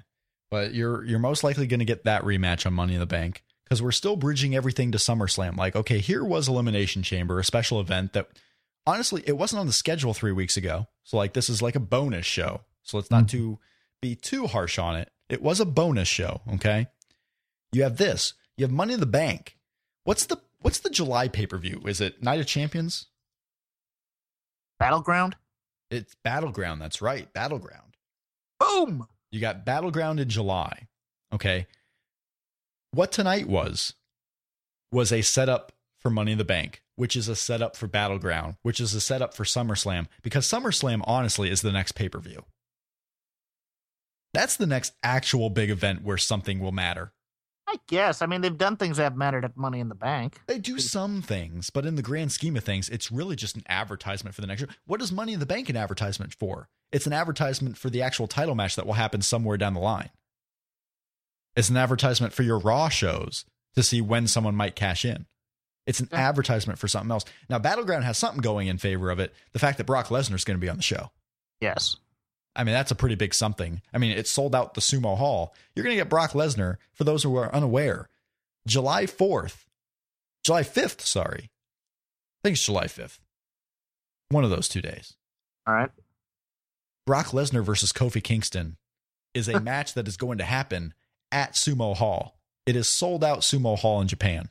But 0.50 0.74
you're 0.74 1.04
you're 1.04 1.20
most 1.20 1.44
likely 1.44 1.68
going 1.68 1.80
to 1.80 1.86
get 1.86 2.06
that 2.06 2.24
rematch 2.24 2.66
on 2.66 2.74
Money 2.74 2.96
in 2.96 3.00
the 3.00 3.06
Bank 3.06 3.44
because 3.64 3.82
we're 3.82 3.92
still 3.92 4.16
bridging 4.16 4.56
everything 4.56 4.92
to 4.92 4.98
SummerSlam. 4.98 5.56
Like, 5.58 5.76
okay, 5.76 6.00
here 6.00 6.24
was 6.24 6.48
Elimination 6.48 7.04
Chamber, 7.04 7.40
a 7.40 7.44
special 7.44 7.80
event 7.80 8.14
that 8.14 8.30
honestly 8.88 9.24
it 9.28 9.38
wasn't 9.38 9.60
on 9.60 9.68
the 9.68 9.74
schedule 9.74 10.14
three 10.14 10.32
weeks 10.32 10.58
ago. 10.58 10.88
So 11.04 11.18
like 11.18 11.34
this 11.34 11.50
is 11.50 11.62
like 11.62 11.76
a 11.76 11.80
bonus 11.80 12.26
show. 12.26 12.62
So 12.84 12.98
let's 12.98 13.12
not 13.12 13.26
mm-hmm. 13.26 13.38
too 13.38 13.60
be 14.02 14.16
too 14.16 14.48
harsh 14.48 14.80
on 14.80 14.96
it. 14.96 15.12
It 15.30 15.42
was 15.42 15.60
a 15.60 15.66
bonus 15.66 16.08
show. 16.08 16.42
Okay. 16.56 16.88
You 17.72 17.84
have 17.84 17.98
this. 17.98 18.34
You 18.58 18.64
have 18.64 18.72
Money 18.72 18.94
in 18.94 19.00
the 19.00 19.06
Bank. 19.06 19.55
What's 20.06 20.28
the 20.28 20.38
what's 20.62 20.80
the 20.80 20.90
July 20.90 21.28
pay 21.28 21.46
per 21.46 21.58
view? 21.58 21.82
Is 21.86 22.00
it 22.00 22.24
Night 22.24 22.40
of 22.40 22.46
Champions? 22.46 23.08
Battleground. 24.80 25.36
It's 25.92 26.16
Battleground. 26.24 26.80
That's 26.80 27.02
right, 27.02 27.32
Battleground. 27.34 27.98
Boom. 28.60 29.08
You 29.32 29.42
got 29.42 29.66
Battleground 29.66 30.20
in 30.20 30.30
July. 30.30 30.88
Okay. 31.34 31.68
What 32.92 33.12
tonight 33.12 33.48
was 33.48 33.94
was 34.92 35.12
a 35.12 35.22
setup 35.22 35.74
for 36.00 36.12
Money 36.12 36.34
in 36.34 36.38
the 36.38 36.46
Bank, 36.46 36.84
which 36.96 37.16
is 37.16 37.28
a 37.28 37.36
setup 37.36 37.76
for 37.76 37.88
Battleground, 37.88 38.58
which 38.62 38.80
is 38.80 38.94
a 38.94 39.02
setup 39.02 39.34
for 39.34 39.44
SummerSlam, 39.44 40.08
because 40.22 40.48
SummerSlam 40.48 41.02
honestly 41.06 41.50
is 41.50 41.62
the 41.62 41.72
next 41.72 41.94
pay 41.94 42.10
per 42.10 42.20
view. 42.20 42.46
That's 44.36 44.56
the 44.56 44.68
next 44.68 44.94
actual 45.02 45.50
big 45.50 45.72
event 45.72 46.04
where 46.04 46.18
something 46.18 46.60
will 46.60 46.72
matter. 46.72 47.12
I 47.76 47.80
guess. 47.88 48.22
I 48.22 48.26
mean, 48.26 48.42
they've 48.42 48.58
done 48.58 48.78
things 48.78 48.98
that 48.98 49.04
have 49.04 49.18
mattered 49.18 49.46
at 49.46 49.58
Money 49.58 49.80
in 49.80 49.90
the 49.90 49.96
Bank. 49.96 50.40
They 50.48 50.60
do 50.60 50.80
some 50.80 51.22
things, 51.22 51.70
but 51.70 51.86
in 51.86 51.96
the 51.96 52.02
grand 52.02 52.32
scheme 52.32 52.56
of 52.56 52.64
things, 52.64 52.90
it's 52.90 53.12
really 53.12 53.36
just 53.36 53.56
an 53.56 53.64
advertisement 53.68 54.34
for 54.36 54.42
the 54.42 54.48
next 54.48 54.62
year. 54.62 54.70
What 54.86 55.02
is 55.02 55.12
Money 55.12 55.34
in 55.34 55.40
the 55.40 55.46
Bank 55.46 55.70
an 55.70 55.76
advertisement 55.78 56.34
for? 56.34 56.70
It's 56.92 57.08
an 57.08 57.14
advertisement 57.14 57.78
for 57.78 57.90
the 57.90 58.02
actual 58.02 58.28
title 58.28 58.56
match 58.56 58.76
that 58.76 58.86
will 58.86 58.94
happen 58.94 59.22
somewhere 59.22 59.58
down 59.58 59.74
the 59.74 59.80
line. 59.80 60.10
It's 61.56 61.70
an 61.70 61.78
advertisement 61.78 62.34
for 62.34 62.44
your 62.44 62.60
Raw 62.60 62.90
shows 62.90 63.46
to 63.76 63.84
see 63.84 64.02
when 64.02 64.28
someone 64.28 64.56
might 64.56 64.76
cash 64.76 65.06
in. 65.06 65.26
It's 65.86 66.00
an 66.00 66.10
Yeah. 66.12 66.18
advertisement 66.20 66.80
for 66.80 66.88
something 66.88 67.12
else. 67.12 67.26
Now, 67.50 67.60
Battleground 67.60 68.06
has 68.06 68.18
something 68.18 68.42
going 68.42 68.68
in 68.68 68.78
favor 68.78 69.10
of 69.12 69.20
it 69.20 69.34
the 69.52 69.60
fact 69.60 69.78
that 69.78 69.84
Brock 69.86 70.08
Lesnar 70.08 70.36
is 70.36 70.44
going 70.44 70.58
to 70.58 70.62
be 70.62 70.70
on 70.70 70.78
the 70.78 70.84
show. 70.84 71.12
Yes. 71.62 71.98
I 72.56 72.64
mean, 72.64 72.74
that's 72.74 72.92
a 72.92 72.96
pretty 72.96 73.16
big 73.16 73.34
something. 73.34 73.82
I 73.94 73.98
mean, 73.98 74.12
it 74.12 74.28
sold 74.28 74.56
out 74.56 74.74
the 74.74 74.82
Sumo 74.82 75.18
Hall. 75.18 75.54
You're 75.76 75.84
going 75.84 75.96
to 75.96 76.02
get 76.02 76.10
Brock 76.10 76.32
Lesnar, 76.32 76.78
for 76.94 77.04
those 77.04 77.24
who 77.24 77.36
are 77.36 77.54
unaware, 77.54 78.10
July 78.66 79.06
4th, 79.06 79.66
July 80.44 80.62
5th, 80.64 81.02
sorry. 81.02 81.50
I 81.50 82.40
think 82.44 82.54
it's 82.56 82.66
July 82.66 82.86
5th. 82.86 83.20
One 84.30 84.44
of 84.44 84.50
those 84.50 84.70
two 84.70 84.82
days. 84.82 85.16
All 85.68 85.74
right. 85.74 85.90
Brock 87.06 87.28
Lesnar 87.28 87.64
versus 87.64 87.92
Kofi 87.92 88.24
Kingston 88.24 88.78
is 89.34 89.48
a 89.48 89.60
match 89.62 89.94
that 89.94 90.08
is 90.08 90.18
going 90.18 90.38
to 90.38 90.44
happen 90.44 90.94
at 91.32 91.54
Sumo 91.54 91.96
Hall. 91.96 92.40
It 92.66 92.76
is 92.76 92.88
sold 92.88 93.24
out 93.24 93.40
Sumo 93.40 93.78
Hall 93.78 94.02
in 94.02 94.08
Japan. 94.08 94.50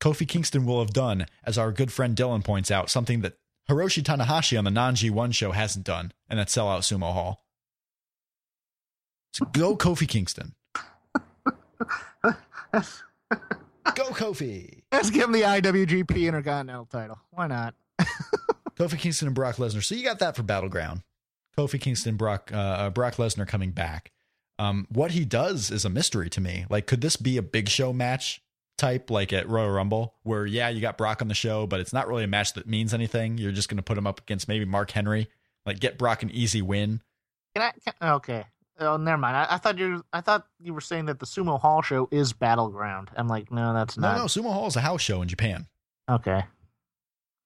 Kofi 0.00 0.26
Kingston 0.28 0.66
will 0.66 0.80
have 0.80 0.92
done, 0.92 1.26
as 1.44 1.56
our 1.56 1.72
good 1.72 1.92
friend 1.92 2.16
Dylan 2.16 2.44
points 2.44 2.70
out, 2.70 2.90
something 2.90 3.20
that 3.20 3.34
Hiroshi 3.68 4.02
Tanahashi 4.02 4.58
on 4.58 4.64
the 4.64 4.70
non 4.70 4.94
G1 4.94 5.34
show 5.34 5.52
hasn't 5.52 5.84
done, 5.84 6.12
and 6.28 6.38
that's 6.38 6.52
sell 6.52 6.68
out 6.68 6.82
Sumo 6.82 7.12
Hall. 7.12 7.44
So 9.32 9.46
go 9.46 9.76
Kofi 9.76 10.08
Kingston. 10.08 10.54
Go 13.94 14.04
Kofi. 14.10 14.80
Let's 14.90 15.10
give 15.10 15.24
him 15.24 15.32
the 15.32 15.42
IWGP 15.42 16.26
Intercontinental 16.26 16.86
title. 16.86 17.18
Why 17.30 17.46
not? 17.46 17.74
Kofi 18.76 18.98
Kingston 18.98 19.28
and 19.28 19.34
Brock 19.34 19.56
Lesnar. 19.56 19.84
So 19.84 19.94
you 19.94 20.02
got 20.02 20.20
that 20.20 20.36
for 20.36 20.42
Battleground. 20.42 21.02
Kofi 21.56 21.80
Kingston, 21.80 22.16
Brock, 22.16 22.50
uh, 22.52 22.56
uh, 22.56 22.90
Brock 22.90 23.16
Lesnar 23.16 23.46
coming 23.46 23.70
back. 23.70 24.10
Um, 24.58 24.86
what 24.88 25.12
he 25.12 25.24
does 25.24 25.70
is 25.70 25.84
a 25.84 25.90
mystery 25.90 26.30
to 26.30 26.40
me. 26.40 26.64
Like, 26.70 26.86
could 26.86 27.00
this 27.00 27.16
be 27.16 27.36
a 27.36 27.42
big 27.42 27.68
show 27.68 27.92
match 27.92 28.42
type, 28.84 29.10
like 29.10 29.32
at 29.32 29.48
Royal 29.48 29.70
Rumble, 29.70 30.14
where 30.22 30.44
yeah, 30.46 30.68
you 30.68 30.80
got 30.80 30.98
Brock 30.98 31.22
on 31.22 31.28
the 31.28 31.34
show, 31.34 31.66
but 31.66 31.80
it's 31.80 31.92
not 31.92 32.06
really 32.08 32.24
a 32.24 32.28
match 32.28 32.52
that 32.54 32.66
means 32.66 32.92
anything. 32.92 33.38
You're 33.38 33.52
just 33.52 33.68
going 33.68 33.76
to 33.78 33.82
put 33.82 33.96
him 33.96 34.06
up 34.06 34.20
against 34.20 34.48
maybe 34.48 34.64
Mark 34.64 34.90
Henry, 34.90 35.28
like 35.66 35.80
get 35.80 35.98
Brock 35.98 36.22
an 36.22 36.30
easy 36.30 36.62
win. 36.62 37.00
Can 37.54 37.62
I? 37.62 37.72
Can, 37.84 38.10
okay. 38.14 38.44
Oh, 38.80 38.96
never 38.96 39.16
mind. 39.18 39.36
I, 39.36 39.46
I 39.50 39.58
thought 39.58 39.78
you. 39.78 40.04
I 40.12 40.20
thought 40.20 40.46
you 40.60 40.74
were 40.74 40.80
saying 40.80 41.06
that 41.06 41.20
the 41.20 41.26
Sumo 41.26 41.60
Hall 41.60 41.80
show 41.80 42.08
is 42.10 42.32
Battleground. 42.32 43.10
I'm 43.16 43.28
like, 43.28 43.50
no, 43.52 43.72
that's 43.72 43.96
No, 43.96 44.08
not. 44.08 44.16
no, 44.16 44.22
no. 44.22 44.26
Sumo 44.26 44.52
Hall 44.52 44.66
is 44.66 44.76
a 44.76 44.80
house 44.80 45.00
show 45.00 45.22
in 45.22 45.28
Japan. 45.28 45.66
Okay. 46.10 46.44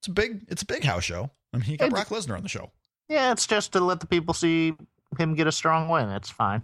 It's 0.00 0.08
a 0.08 0.12
big, 0.12 0.44
it's 0.48 0.62
a 0.62 0.66
big 0.66 0.84
house 0.84 1.04
show. 1.04 1.30
I 1.52 1.58
mean, 1.58 1.70
you 1.70 1.76
got 1.76 1.90
Brock 1.90 2.08
Lesnar 2.08 2.36
on 2.36 2.42
the 2.42 2.48
show. 2.48 2.70
Yeah, 3.08 3.32
it's 3.32 3.46
just 3.46 3.72
to 3.72 3.80
let 3.80 4.00
the 4.00 4.06
people 4.06 4.34
see 4.34 4.74
him 5.18 5.34
get 5.34 5.46
a 5.46 5.52
strong 5.52 5.88
win. 5.88 6.08
It's 6.10 6.30
fine. 6.30 6.62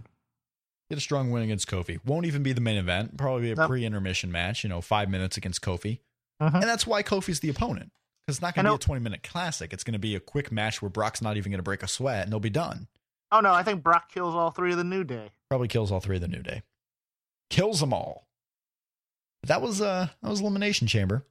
Get 0.89 0.97
a 0.97 1.01
strong 1.01 1.31
win 1.31 1.43
against 1.43 1.67
Kofi. 1.67 1.99
Won't 2.05 2.25
even 2.27 2.43
be 2.43 2.53
the 2.53 2.61
main 2.61 2.77
event. 2.77 3.17
Probably 3.17 3.43
be 3.43 3.51
a 3.51 3.55
Nope. 3.55 3.67
pre-intermission 3.69 4.31
match. 4.31 4.63
You 4.63 4.69
know, 4.69 4.81
five 4.81 5.09
minutes 5.09 5.35
against 5.37 5.61
Kofi. 5.61 5.99
Mhm. 6.41 6.53
And 6.55 6.63
that's 6.63 6.85
why 6.85 7.01
Kofi's 7.01 7.39
the 7.39 7.49
opponent. 7.49 7.91
Because 8.25 8.37
it's 8.37 8.41
not 8.41 8.53
going 8.55 8.65
to 8.65 8.71
be 8.71 8.75
a 8.75 8.79
20 8.79 9.01
minute 9.01 9.23
classic. 9.23 9.73
It's 9.73 9.83
going 9.83 9.93
to 9.93 9.99
be 9.99 10.15
a 10.15 10.19
quick 10.19 10.51
match 10.51 10.81
where 10.81 10.89
Brock's 10.89 11.21
not 11.21 11.37
even 11.37 11.51
going 11.51 11.59
to 11.59 11.63
break 11.63 11.81
a 11.83 11.87
sweat 11.87 12.23
and 12.23 12.31
they'll 12.31 12.39
be 12.39 12.49
done. 12.49 12.87
Oh 13.31 13.39
no, 13.39 13.51
I 13.53 13.63
think 13.63 13.81
Brock 13.83 14.11
kills 14.11 14.35
all 14.35 14.51
three 14.51 14.71
of 14.71 14.77
the 14.77 14.83
New 14.83 15.03
Day. 15.03 15.31
Probably 15.49 15.67
kills 15.67 15.91
all 15.91 15.99
three 15.99 16.15
of 16.17 16.21
the 16.21 16.27
New 16.27 16.41
Day. 16.43 16.61
Kills 17.49 17.79
them 17.79 17.93
all. 17.93 18.27
That 19.43 19.61
was 19.61 19.81
uh 19.81 20.07
that 20.21 20.29
was 20.29 20.41
Elimination 20.41 20.87
Chamber. 20.87 21.25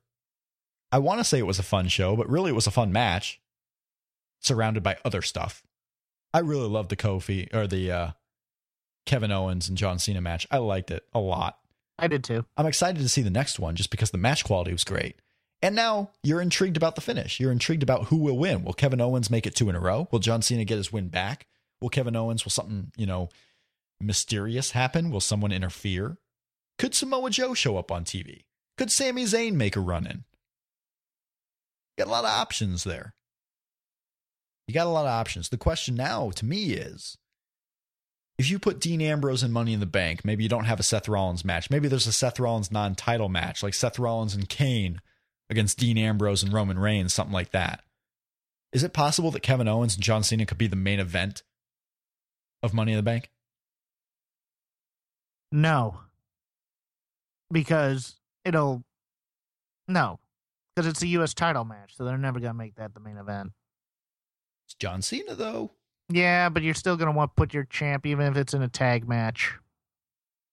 I 0.92 0.98
want 0.98 1.18
to 1.20 1.24
say 1.24 1.38
it 1.38 1.46
was 1.46 1.58
a 1.58 1.64
fun 1.64 1.88
show, 1.88 2.14
but 2.16 2.28
really 2.28 2.50
it 2.50 2.54
was 2.54 2.66
a 2.66 2.70
fun 2.72 2.92
match 2.92 3.40
surrounded 4.40 4.82
by 4.82 4.96
other 5.04 5.22
stuff. 5.22 5.62
I 6.32 6.40
really 6.40 6.68
loved 6.68 6.90
the 6.90 6.96
Kofi 6.96 7.52
or 7.54 7.66
the 7.66 7.90
uh 7.90 8.10
Kevin 9.06 9.32
Owens 9.32 9.68
and 9.68 9.78
John 9.78 9.98
Cena 9.98 10.20
match. 10.20 10.46
I 10.50 10.58
liked 10.58 10.90
it 10.90 11.04
a 11.12 11.18
lot. 11.18 11.58
I 11.98 12.08
did 12.08 12.24
too. 12.24 12.44
I'm 12.56 12.66
excited 12.66 13.00
to 13.00 13.08
see 13.08 13.22
the 13.22 13.30
next 13.30 13.58
one 13.58 13.76
just 13.76 13.90
because 13.90 14.10
the 14.10 14.18
match 14.18 14.44
quality 14.44 14.72
was 14.72 14.84
great. 14.84 15.16
And 15.62 15.74
now 15.74 16.10
you're 16.22 16.40
intrigued 16.40 16.76
about 16.76 16.94
the 16.94 17.00
finish. 17.00 17.40
You're 17.40 17.52
intrigued 17.52 17.82
about 17.82 18.06
who 18.06 18.16
will 18.16 18.36
win. 18.36 18.64
Will 18.64 18.72
Kevin 18.72 19.00
Owens 19.00 19.30
make 19.30 19.46
it 19.46 19.54
two 19.54 19.70
in 19.70 19.76
a 19.76 19.80
row? 19.80 20.08
Will 20.10 20.18
John 20.18 20.42
Cena 20.42 20.64
get 20.64 20.76
his 20.76 20.92
win 20.92 21.08
back? 21.08 21.46
Will 21.80 21.88
Kevin 21.88 22.16
Owens, 22.16 22.44
will 22.44 22.50
something, 22.50 22.92
you 22.96 23.06
know, 23.06 23.28
mysterious 24.00 24.72
happen? 24.72 25.10
Will 25.10 25.20
someone 25.20 25.52
interfere? 25.52 26.18
Could 26.78 26.94
Samoa 26.94 27.30
Joe 27.30 27.54
show 27.54 27.78
up 27.78 27.90
on 27.90 28.04
TV? 28.04 28.44
Could 28.76 28.90
Sami 28.90 29.24
Zayn 29.24 29.54
make 29.54 29.76
a 29.76 29.80
run 29.80 30.06
in? 30.06 30.24
Got 31.96 32.08
a 32.08 32.10
lot 32.10 32.24
of 32.24 32.30
options 32.30 32.84
there. 32.84 33.14
You 34.66 34.74
got 34.74 34.86
a 34.86 34.90
lot 34.90 35.06
of 35.06 35.12
options. 35.12 35.48
The 35.48 35.56
question 35.56 35.94
now 35.94 36.30
to 36.30 36.44
me 36.44 36.72
is 36.72 37.16
if 38.38 38.50
you 38.50 38.58
put 38.58 38.80
Dean 38.80 39.00
Ambrose 39.00 39.42
and 39.42 39.52
Money 39.52 39.72
in 39.72 39.80
the 39.80 39.86
Bank, 39.86 40.24
maybe 40.24 40.42
you 40.42 40.48
don't 40.48 40.64
have 40.64 40.80
a 40.80 40.84
Seth 40.84 41.08
Rollins 41.08 41.44
match. 41.44 41.70
Maybe 41.70 41.88
there's 41.88 42.06
a 42.06 42.12
Seth 42.12 42.40
Rollins 42.40 42.72
non 42.72 42.94
title 42.94 43.28
match, 43.28 43.62
like 43.62 43.74
Seth 43.74 43.98
Rollins 43.98 44.34
and 44.34 44.48
Kane 44.48 45.00
against 45.48 45.78
Dean 45.78 45.98
Ambrose 45.98 46.42
and 46.42 46.52
Roman 46.52 46.78
Reigns, 46.78 47.14
something 47.14 47.32
like 47.32 47.52
that. 47.52 47.82
Is 48.72 48.82
it 48.82 48.92
possible 48.92 49.30
that 49.30 49.42
Kevin 49.42 49.68
Owens 49.68 49.94
and 49.94 50.02
John 50.02 50.24
Cena 50.24 50.46
could 50.46 50.58
be 50.58 50.66
the 50.66 50.74
main 50.74 50.98
event 50.98 51.44
of 52.62 52.74
Money 52.74 52.92
in 52.92 52.96
the 52.96 53.02
Bank? 53.02 53.30
No. 55.52 56.00
Because 57.52 58.16
it'll 58.44 58.82
no. 59.86 60.18
Because 60.74 60.88
it's 60.88 61.02
a 61.02 61.06
US 61.08 61.34
title 61.34 61.64
match, 61.64 61.96
so 61.96 62.04
they're 62.04 62.18
never 62.18 62.40
gonna 62.40 62.54
make 62.54 62.74
that 62.74 62.94
the 62.94 63.00
main 63.00 63.16
event. 63.16 63.52
It's 64.66 64.74
John 64.74 65.02
Cena, 65.02 65.36
though. 65.36 65.70
Yeah, 66.08 66.48
but 66.48 66.62
you're 66.62 66.74
still 66.74 66.96
gonna 66.96 67.12
want 67.12 67.30
to 67.32 67.34
put 67.36 67.54
your 67.54 67.64
champ 67.64 68.06
even 68.06 68.26
if 68.26 68.36
it's 68.36 68.54
in 68.54 68.62
a 68.62 68.68
tag 68.68 69.08
match. 69.08 69.54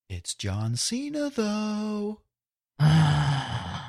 It's 0.09 0.33
John 0.35 0.75
Cena, 0.75 1.29
though. 1.29 2.21
I 2.79 3.79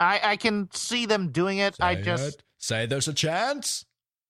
I 0.00 0.36
can 0.36 0.68
see 0.72 1.06
them 1.06 1.30
doing 1.30 1.58
it. 1.58 1.76
I 1.80 1.94
just 1.94 2.36
it. 2.38 2.42
say 2.58 2.86
there's 2.86 3.08
a 3.08 3.14
chance. 3.14 3.84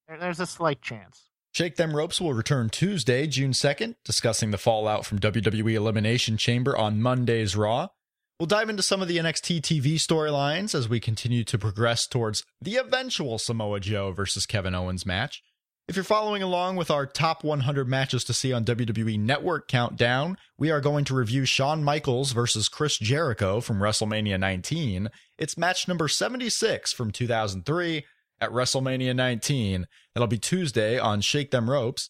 there- 0.09 0.18
there's 0.18 0.40
a 0.40 0.46
slight 0.46 0.82
chance. 0.82 1.28
Shake 1.52 1.76
Them 1.76 1.94
Ropes 1.94 2.20
will 2.20 2.34
return 2.34 2.68
Tuesday, 2.68 3.28
June 3.28 3.52
2nd, 3.52 3.94
discussing 4.05 4.50
the 4.50 4.59
fallout 4.59 5.07
from 5.07 5.20
WWE 5.20 5.74
Elimination 5.74 6.36
Chamber 6.36 6.76
on 6.76 7.00
Monday's 7.00 7.55
Raw. 7.55 7.88
We'll 8.40 8.48
dive 8.48 8.68
into 8.68 8.82
some 8.82 9.00
of 9.00 9.07
the 9.07 9.18
NXT 9.18 9.61
TV 9.61 9.94
storylines 9.94 10.74
as 10.74 10.88
we 10.88 10.98
continue 10.98 11.44
to 11.44 11.57
progress 11.57 12.09
towards 12.09 12.42
the 12.61 12.74
eventual 12.74 13.38
Samoa 13.38 13.78
Joe 13.78 14.11
versus 14.11 14.46
Kevin 14.46 14.74
Owens 14.74 15.07
match. 15.07 15.44
If 15.87 15.97
you're 15.97 16.05
following 16.05 16.43
along 16.43 16.76
with 16.76 16.91
our 16.91 17.05
top 17.05 17.45
100 17.45 17.87
matches 17.87 18.24
to 18.24 18.32
see 18.32 18.55
on 18.55 18.64
WWE 18.64 19.18
Network 19.20 19.68
Countdown, 19.68 20.39
we 20.57 20.70
are 20.70 20.80
going 20.80 21.05
to 21.05 21.14
review 21.14 21.45
Shawn 21.45 21.85
Michaels 21.85 22.32
versus 22.32 22.70
Chris 22.70 22.97
Jericho 22.97 23.61
from 23.61 23.80
WrestleMania 23.80 24.41
19. 24.41 25.11
It's 25.37 25.59
match 25.59 25.87
number 25.87 26.09
76 26.09 26.91
from 26.95 27.11
2003 27.11 28.03
at 28.41 28.51
WrestleMania 28.51 29.14
19. 29.14 29.87
That'll 30.14 30.26
be 30.26 30.39
Tuesday 30.39 30.99
on 30.99 31.20
Shake 31.20 31.51
Them 31.51 31.68
Ropes. 31.68 32.09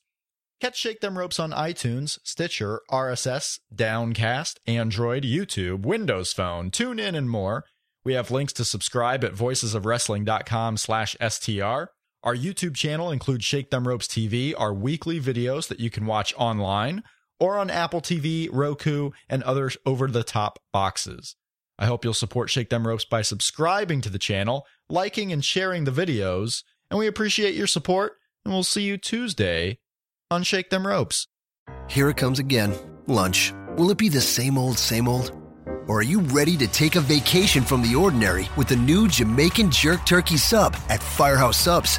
Catch 0.61 0.79
Shake 0.79 1.01
Them 1.01 1.18
Ropes 1.18 1.41
on 1.41 1.51
iTunes, 1.51 2.20
Stitcher, 2.22 2.81
RSS, 2.93 3.59
Downcast, 3.75 4.61
Android, 4.68 5.25
YouTube, 5.25 5.85
Windows 5.85 6.33
Phone, 6.33 6.70
TuneIn, 6.70 7.16
and 7.16 7.29
more. 7.29 7.64
We 8.05 8.14
have 8.14 8.31
links 8.31 8.53
to 8.53 8.64
subscribe 8.64 9.25
at 9.25 9.35
voicesofwrestling.com 9.35 10.77
slash 10.77 11.16
STR. 11.20 11.87
Our 12.25 12.35
YouTube 12.35 12.75
channel 12.75 13.11
includes 13.11 13.45
Shake 13.45 13.70
Them 13.70 13.87
Ropes 13.87 14.07
TV, 14.07 14.55
our 14.57 14.72
weekly 14.72 15.20
videos 15.20 15.68
that 15.68 15.79
you 15.79 15.91
can 15.91 16.07
watch 16.07 16.33
online 16.39 17.03
or 17.39 17.59
on 17.59 17.68
Apple 17.68 18.01
TV, 18.01 18.49
Roku, 18.51 19.11
and 19.29 19.43
other 19.43 19.70
over 19.85 20.09
the 20.09 20.25
top 20.25 20.59
boxes. 20.72 21.37
I 21.79 21.85
hope 21.85 22.03
you'll 22.03 22.14
support 22.14 22.49
Shake 22.49 22.70
Them 22.70 22.89
Ropes 22.89 23.05
by 23.05 23.20
subscribing 23.20 24.01
to 24.01 24.09
the 24.09 24.18
channel, 24.18 24.66
liking 24.89 25.33
and 25.33 25.45
sharing 25.45 25.85
the 25.85 25.91
videos, 25.91 26.62
and 26.91 26.99
we 26.99 27.07
appreciate 27.07 27.55
your 27.55 27.66
support, 27.66 28.14
and 28.43 28.55
we'll 28.55 28.62
see 28.62 28.85
you 28.85 28.97
Tuesday 28.97 29.79
on 30.31 30.45
Shake 30.45 30.70
Them 30.70 30.87
Ropes. 30.87 31.29
Here 31.91 32.09
it 32.09 32.16
comes 32.16 32.39
again. 32.39 32.75
Lunch. 33.07 33.53
Will 33.77 33.91
it 33.91 33.99
be 33.99 34.09
the 34.09 34.22
same 34.22 34.57
old, 34.57 34.79
same 34.79 35.09
old? 35.09 35.39
Or 35.89 35.99
are 35.99 36.03
you 36.03 36.20
ready 36.20 36.57
to 36.57 36.66
take 36.68 36.97
a 36.97 37.03
vacation 37.03 37.64
from 37.64 37.83
the 37.83 37.95
ordinary 37.95 38.49
with 38.57 38.68
the 38.68 38.77
new 38.77 39.09
Jamaican 39.09 39.70
Jerk 39.70 40.07
Turkey 40.07 40.39
Sub 40.39 40.75
at 40.89 41.03
Firehouse 41.03 41.59
Subs? 41.59 41.99